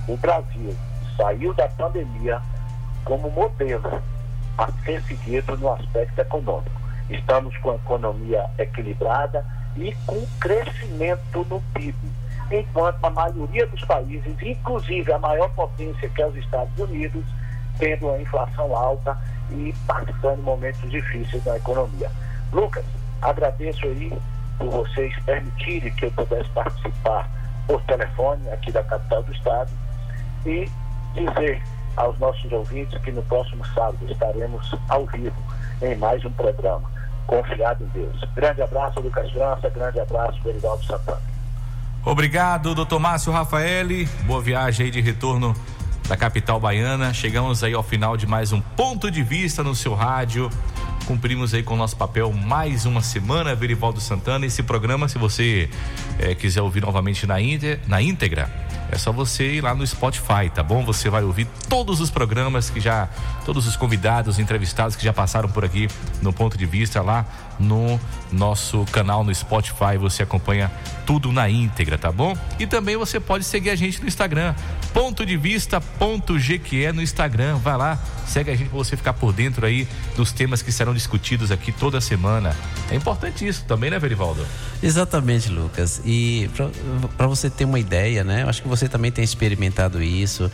o 0.09 0.17
Brasil 0.17 0.75
saiu 1.17 1.53
da 1.55 1.69
pandemia 1.69 2.41
como 3.05 3.31
modelo 3.31 4.03
a 4.59 4.71
ser 4.85 5.03
seguido 5.03 5.57
no 5.57 5.73
aspecto 5.73 6.19
econômico. 6.21 6.81
Estamos 7.11 7.57
com 7.59 7.73
a 7.73 7.75
economia 7.77 8.47
equilibrada 8.59 9.45
e 9.77 9.95
com 10.07 10.25
crescimento 10.41 11.47
no 11.49 11.61
PIB, 11.75 11.95
enquanto 12.51 13.05
a 13.05 13.11
maioria 13.11 13.67
dos 13.67 13.85
países, 13.85 14.35
inclusive 14.43 15.13
a 15.13 15.19
maior 15.19 15.49
potência 15.51 16.09
que 16.09 16.23
é 16.23 16.27
os 16.27 16.37
Estados 16.37 16.77
Unidos, 16.79 17.25
tendo 17.79 18.11
a 18.11 18.21
inflação 18.21 18.75
alta 18.75 19.17
e 19.51 19.75
passando 19.87 20.43
momentos 20.43 20.91
difíceis 20.91 21.45
na 21.45 21.57
economia. 21.57 22.11
Lucas, 22.53 22.85
agradeço 23.23 23.85
aí 23.87 24.13
por 24.59 24.71
vocês 24.71 25.15
permitirem 25.25 25.93
que 25.95 26.07
eu 26.07 26.11
pudesse 26.13 26.49
participar 26.51 27.29
por 27.67 27.83
telefone 27.83 28.49
aqui 28.51 28.73
da 28.73 28.83
capital 28.85 29.23
do 29.23 29.33
estado 29.33 29.71
e 30.45 30.69
dizer 31.15 31.63
aos 31.97 32.19
nossos 32.19 32.51
ouvintes 32.53 33.01
que 33.03 33.11
no 33.11 33.23
próximo 33.23 33.65
sábado 33.69 33.99
estaremos 34.09 34.75
ao 34.89 35.07
vivo 35.07 35.37
em 35.83 35.97
mais 35.97 36.25
um 36.25 36.31
programa. 36.33 36.91
Confiado 37.27 37.83
em 37.83 37.89
Deus. 37.89 38.21
Grande 38.35 38.63
abraço, 38.63 39.01
Lucas 39.01 39.31
França. 39.33 39.69
Grande 39.71 39.99
abraço, 39.99 40.41
Verivaldo 40.45 40.85
Santana. 40.85 41.21
Obrigado, 42.05 42.73
doutor 42.73 43.01
Márcio 43.01 43.33
Rafaeli. 43.33 44.07
Boa 44.27 44.41
viagem 44.41 44.87
aí 44.87 44.93
de 44.93 45.01
retorno 45.01 45.55
da 46.09 46.17
capital 46.17 46.61
baiana. 46.61 47.13
Chegamos 47.13 47.65
aí 47.65 47.75
ao 47.75 47.83
final 47.83 48.17
de 48.17 48.27
mais 48.27 48.53
um 48.53 48.61
ponto 48.61 49.11
de 49.11 49.23
vista 49.23 49.63
no 49.63 49.75
seu 49.75 49.95
rádio. 49.95 50.51
Cumprimos 51.07 51.55
aí 51.55 51.63
com 51.63 51.75
o 51.75 51.77
nosso 51.77 51.97
papel 51.97 52.33
mais 52.33 52.85
uma 52.85 53.01
semana, 53.01 53.55
Verivaldo 53.55 54.01
Santana. 54.01 54.47
Esse 54.47 54.63
programa, 54.63 55.09
se 55.09 55.19
você 55.19 55.69
é, 56.19 56.35
quiser 56.35 56.63
ouvir 56.63 56.83
novamente 56.83 57.27
na, 57.27 57.41
íntegra, 57.41 57.81
na 57.87 58.03
íntegra, 58.03 58.51
é 58.91 58.99
só 58.99 59.13
você 59.13 59.55
ir 59.55 59.61
lá 59.61 59.75
no 59.75 59.87
Spotify, 59.87 60.51
tá 60.53 60.63
bom? 60.63 60.85
Você 60.85 61.11
vai 61.11 61.23
ouvir 61.23 61.47
todos 61.69 62.01
os 62.01 62.11
programas 62.11 62.71
que 62.71 62.81
já, 62.81 63.09
todos 63.45 63.67
os 63.67 63.77
convidados, 63.77 64.39
entrevistados 64.39 64.95
que 64.95 65.05
já 65.05 65.13
passaram 65.13 65.49
por 65.49 65.65
aqui 65.65 65.89
no 66.23 66.33
ponto 66.33 66.57
de 66.57 66.67
vista 66.67 67.03
lá 67.03 67.25
no 67.59 67.99
nosso 68.31 68.85
canal 68.93 69.25
no 69.25 69.35
Spotify. 69.35 69.97
Você 69.99 70.23
acompanha 70.23 70.71
tudo 71.05 71.33
na 71.33 71.49
íntegra, 71.49 71.99
tá 71.99 72.13
bom? 72.13 72.37
E 72.59 72.67
também 72.67 72.97
você 72.97 73.19
pode 73.19 73.45
seguir 73.45 73.71
a 73.71 73.77
gente 73.77 74.01
no 74.01 74.07
Instagram, 74.07 74.55
ponto 74.93 75.27
de 75.27 75.37
vista 75.37 75.81
GQE 76.39 76.93
no 76.93 77.03
Instagram. 77.03 77.57
Vai 77.57 77.77
lá, 77.77 77.99
segue 78.27 78.51
a 78.51 78.57
gente 78.57 78.69
para 78.69 78.79
você 78.79 78.97
ficar 78.97 79.13
por 79.13 79.33
dentro 79.33 79.67
aí 79.67 79.89
dos 80.17 80.33
temas 80.33 80.63
que 80.63 80.71
serão 80.71 80.95
discutidos 80.95 81.51
aqui 81.51 81.73
toda 81.73 82.01
semana. 82.01 82.55
É 82.91 82.95
importante 82.95 83.47
isso 83.47 83.65
também, 83.65 83.91
né, 83.91 83.99
Verivaldo? 83.99 84.47
Exatamente, 84.83 85.49
Lucas. 85.49 86.01
E 86.05 86.49
para 87.17 87.27
você 87.27 87.51
ter 87.51 87.65
uma 87.65 87.79
ideia, 87.79 88.23
né? 88.23 88.43
Eu 88.43 88.49
acho 88.49 88.63
que 88.63 88.69
você 88.69 88.89
também 88.89 89.11
tem 89.11 89.25
experimentado 89.25 90.03
isso. 90.03 90.51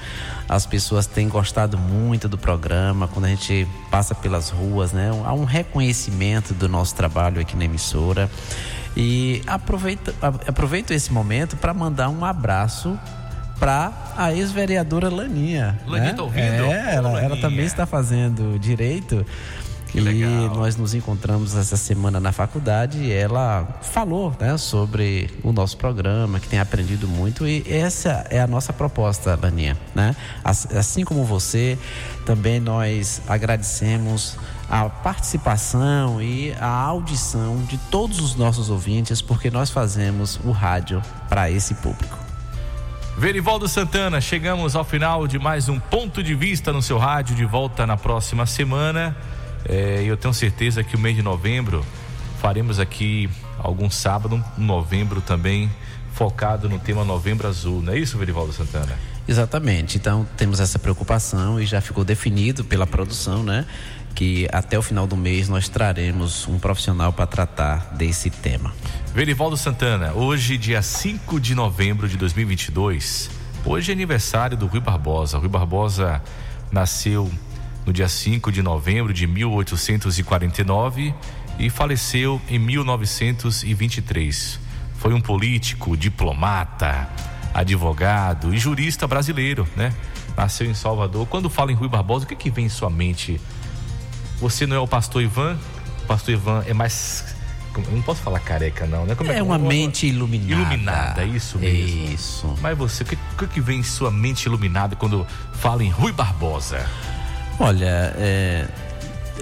As 0.49 0.65
pessoas 0.67 1.07
têm 1.07 1.29
gostado 1.29 1.77
muito 1.77 2.29
do 2.29 2.39
programa 2.39 3.09
quando 3.09 3.27
a 3.27 3.29
gente 3.29 3.67
passa 3.91 4.15
pelas 4.15 4.51
ruas, 4.51 4.93
né? 4.93 5.11
Há 5.25 5.33
um 5.33 5.45
reconhecimento 5.45 6.55
do 6.55 6.69
nosso 6.69 6.95
trabalho 6.95 7.41
aqui 7.41 7.57
na 7.57 7.65
emissora. 7.65 8.31
E 8.97 9.43
aproveito, 9.47 10.15
aproveito 10.21 10.91
esse 10.91 11.13
momento 11.13 11.57
para 11.57 11.73
mandar 11.73 12.11
um 12.11 12.25
abraço 12.25 12.99
para 13.63 13.93
a 14.17 14.33
ex-vereadora 14.33 15.09
Laninha. 15.09 15.79
Laninha 15.87 16.11
né? 16.11 16.15
tá 16.15 16.23
ouvindo? 16.25 16.43
É, 16.43 16.97
ela, 16.97 17.23
ela 17.23 17.37
também 17.37 17.65
está 17.65 17.87
fazendo 17.87 18.59
direito. 18.59 19.25
Que 19.87 20.01
legal. 20.01 20.31
E 20.31 20.49
nós 20.49 20.75
nos 20.75 20.95
encontramos 20.95 21.55
essa 21.55 21.77
semana 21.77 22.19
na 22.19 22.33
faculdade 22.33 22.99
e 22.99 23.13
ela 23.13 23.79
falou 23.83 24.35
né, 24.41 24.59
sobre 24.59 25.31
o 25.45 25.53
nosso 25.53 25.77
programa, 25.77 26.41
que 26.41 26.49
tem 26.49 26.59
aprendido 26.59 27.07
muito. 27.07 27.47
E 27.47 27.63
essa 27.69 28.27
é 28.31 28.41
a 28.41 28.49
nossa 28.49 28.73
proposta, 28.73 29.39
Laninha. 29.41 29.79
Né? 29.95 30.17
Assim 30.43 31.05
como 31.05 31.25
você, 31.25 31.79
também 32.27 32.59
nós 32.59 33.23
agradecemos 33.29 34.37
a 34.69 34.89
participação 34.89 36.21
e 36.21 36.53
a 36.59 36.67
audição 36.67 37.59
de 37.69 37.79
todos 37.79 38.19
os 38.19 38.35
nossos 38.35 38.71
ouvintes, 38.71 39.23
porque 39.23 39.53
nós 39.53 39.71
fazemos 39.71 40.41
o 40.43 40.51
rádio 40.51 41.01
para 41.29 41.49
esse 41.49 41.75
público. 41.75 42.22
Verivaldo 43.17 43.69
Santana, 43.69 44.21
chegamos 44.21 44.75
ao 44.75 44.85
final 44.85 45.27
de 45.27 45.39
mais 45.39 45.69
um 45.69 45.79
ponto 45.79 46.23
de 46.23 46.35
vista 46.35 46.73
no 46.73 46.81
seu 46.81 46.97
rádio, 46.99 47.37
de 47.37 47.45
volta 47.45 47.87
na 47.87 47.97
próxima 47.97 48.47
semana. 48.47 49.15
É, 49.69 50.03
eu 50.05 50.17
tenho 50.17 50.33
certeza 50.33 50.83
que 50.83 50.97
o 50.97 50.99
mês 50.99 51.15
de 51.15 51.23
novembro 51.23 51.85
faremos 52.41 52.81
aqui 52.81 53.29
algum 53.59 53.91
sábado, 53.91 54.43
um 54.59 54.65
novembro 54.65 55.21
também 55.21 55.71
focado 56.13 56.69
no 56.69 56.79
tema 56.79 57.05
Novembro 57.05 57.47
Azul, 57.47 57.83
não 57.83 57.93
é 57.93 57.99
isso, 57.99 58.19
Verivaldo 58.19 58.53
Santana? 58.53 58.99
Exatamente. 59.29 59.97
Então 59.97 60.27
temos 60.37 60.59
essa 60.59 60.79
preocupação 60.79 61.61
e 61.61 61.67
já 61.67 61.81
ficou 61.81 62.05
definido 62.05 62.65
pela 62.65 62.87
produção, 62.87 63.43
né? 63.43 63.67
Que 64.15 64.49
até 64.53 64.79
o 64.79 64.83
final 64.83 65.07
do 65.07 65.17
mês 65.17 65.49
nós 65.49 65.69
traremos 65.69 66.47
um 66.47 66.59
profissional 66.59 67.13
para 67.13 67.27
tratar 67.27 67.95
desse 67.95 68.31
tema. 68.31 68.73
Verivaldo 69.15 69.57
Santana, 69.57 70.13
hoje, 70.13 70.57
dia 70.57 70.83
5 70.83 71.41
de 71.41 71.55
novembro 71.55 72.09
de 72.09 72.17
2022, 72.17 73.31
hoje 73.65 73.91
é 73.91 73.95
aniversário 73.95 74.57
do 74.57 74.67
Rui 74.67 74.81
Barbosa. 74.81 75.39
Rui 75.39 75.49
Barbosa 75.49 76.23
nasceu 76.71 77.31
no 77.85 77.93
dia 77.93 78.09
5 78.09 78.53
de 78.53 78.63
novembro 78.63 79.13
de 79.13 79.27
1849 79.27 81.13
e 81.59 81.69
faleceu 81.69 82.41
em 82.49 82.59
1923. 82.59 84.59
Foi 84.97 85.13
um 85.13 85.21
político, 85.21 85.97
diplomata, 85.97 87.09
advogado 87.53 88.55
e 88.55 88.59
jurista 88.59 89.07
brasileiro, 89.07 89.69
né? 89.77 89.93
Nasceu 90.37 90.71
em 90.71 90.75
Salvador. 90.75 91.27
Quando 91.27 91.51
fala 91.51 91.73
em 91.73 91.75
Rui 91.75 91.89
Barbosa, 91.89 92.25
o 92.25 92.29
que, 92.29 92.37
que 92.37 92.51
vem 92.51 92.67
em 92.67 92.71
sua 92.71 92.89
mente? 92.89 93.41
Você 94.43 94.67
não 94.67 94.75
é 94.75 94.81
o 94.81 94.89
pastor 94.89 95.23
Ivan? 95.23 95.57
O 96.03 96.07
pastor 96.09 96.35
Ivan 96.35 96.65
é 96.67 96.75
mais. 96.75 97.33
Eu 97.77 97.93
não 97.93 98.03
posso 98.03 98.21
falar 98.21 98.41
careca, 98.41 98.87
não, 98.89 99.07
né? 99.07 99.15
Como 99.15 99.31
é, 99.31 99.39
é 99.39 99.43
uma 99.43 99.57
mente 99.57 100.09
iluminada. 100.09 100.53
Iluminada, 100.53 101.25
isso 101.25 101.61
mesmo. 101.61 102.13
Isso. 102.13 102.55
Mas 102.61 102.77
você, 102.77 103.05
o 103.05 103.07
que, 103.07 103.17
o 103.45 103.49
que 103.49 103.61
vem 103.61 103.79
em 103.79 103.83
sua 103.85 104.11
mente 104.11 104.47
iluminada 104.47 104.97
quando 104.97 105.25
fala 105.55 105.85
em 105.85 105.91
Rui 105.91 106.11
Barbosa? 106.13 106.85
Olha, 107.61 108.13
é, 108.17 108.67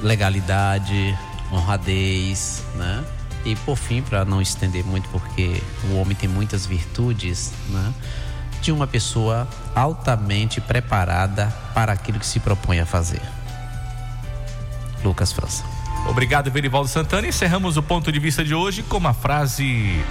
legalidade, 0.02 1.18
honradez, 1.50 2.62
né? 2.74 3.02
E 3.46 3.56
por 3.56 3.78
fim, 3.78 4.02
para 4.02 4.26
não 4.26 4.42
estender 4.42 4.84
muito, 4.84 5.08
porque 5.08 5.62
o 5.90 5.96
homem 5.96 6.14
tem 6.14 6.28
muitas 6.28 6.66
virtudes, 6.66 7.52
né? 7.70 7.94
De 8.60 8.70
uma 8.70 8.86
pessoa 8.86 9.48
altamente 9.74 10.60
preparada 10.60 11.46
para 11.72 11.90
aquilo 11.90 12.18
que 12.18 12.26
se 12.26 12.38
propõe 12.38 12.80
a 12.80 12.86
fazer. 12.86 13.22
Lucas 15.04 15.32
França. 15.32 15.64
Obrigado, 16.08 16.50
Verivaldo 16.50 16.88
Santana. 16.88 17.26
Encerramos 17.26 17.76
o 17.76 17.82
ponto 17.82 18.10
de 18.10 18.18
vista 18.18 18.44
de 18.44 18.54
hoje 18.54 18.82
com 18.82 18.96
uma 18.96 19.12
frase, 19.12 20.02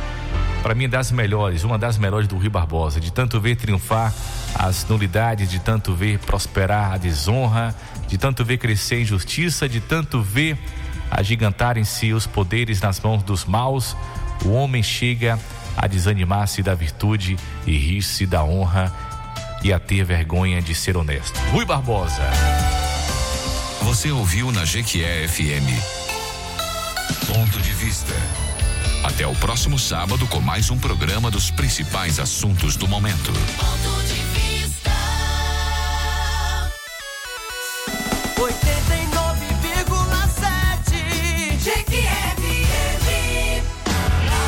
para 0.62 0.76
mim, 0.76 0.88
das 0.88 1.12
melhores, 1.12 1.64
uma 1.64 1.78
das 1.78 1.98
melhores 1.98 2.28
do 2.28 2.38
Rio 2.38 2.52
Barbosa. 2.52 3.00
De 3.00 3.12
tanto 3.12 3.40
ver 3.40 3.56
triunfar 3.56 4.14
as 4.56 4.88
nulidades, 4.88 5.50
de 5.50 5.60
tanto 5.60 5.94
ver 5.94 6.20
prosperar 6.20 6.94
a 6.94 6.98
desonra, 6.98 7.76
de 8.08 8.18
tanto 8.18 8.46
ver 8.46 8.58
crescer 8.58 8.96
a 8.96 9.02
injustiça, 9.02 9.68
de 9.68 9.80
tanto 9.80 10.22
ver 10.22 10.58
agigantarem-se 11.12 12.14
os 12.14 12.28
poderes 12.28 12.80
nas 12.82 13.00
mãos 13.00 13.24
dos 13.24 13.46
maus, 13.46 13.96
o 14.46 14.52
homem 14.52 14.84
chega 14.84 15.40
a 15.76 15.88
desanimar-se 15.88 16.62
da 16.62 16.76
virtude 16.76 17.38
e 17.66 17.78
rir-se 17.78 18.26
da 18.26 18.44
honra 18.44 18.94
e 19.64 19.74
a 19.74 19.80
ter 19.80 20.04
vergonha 20.04 20.62
de 20.62 20.76
ser 20.76 20.96
honesto. 20.96 21.38
Rui 21.52 21.66
Barbosa. 21.66 22.79
Você 23.84 24.12
ouviu 24.12 24.52
na 24.52 24.66
Jequié 24.66 25.28
FM. 25.28 25.68
Ponto 27.28 27.60
de 27.62 27.72
vista. 27.72 28.14
Até 29.04 29.26
o 29.26 29.34
próximo 29.36 29.80
sábado 29.80 30.28
com 30.28 30.42
mais 30.42 30.70
um 30.70 30.78
programa 30.78 31.32
dos 31.32 31.50
principais 31.50 32.20
assuntos 32.20 32.76
do 32.76 32.88
momento. 32.88 33.32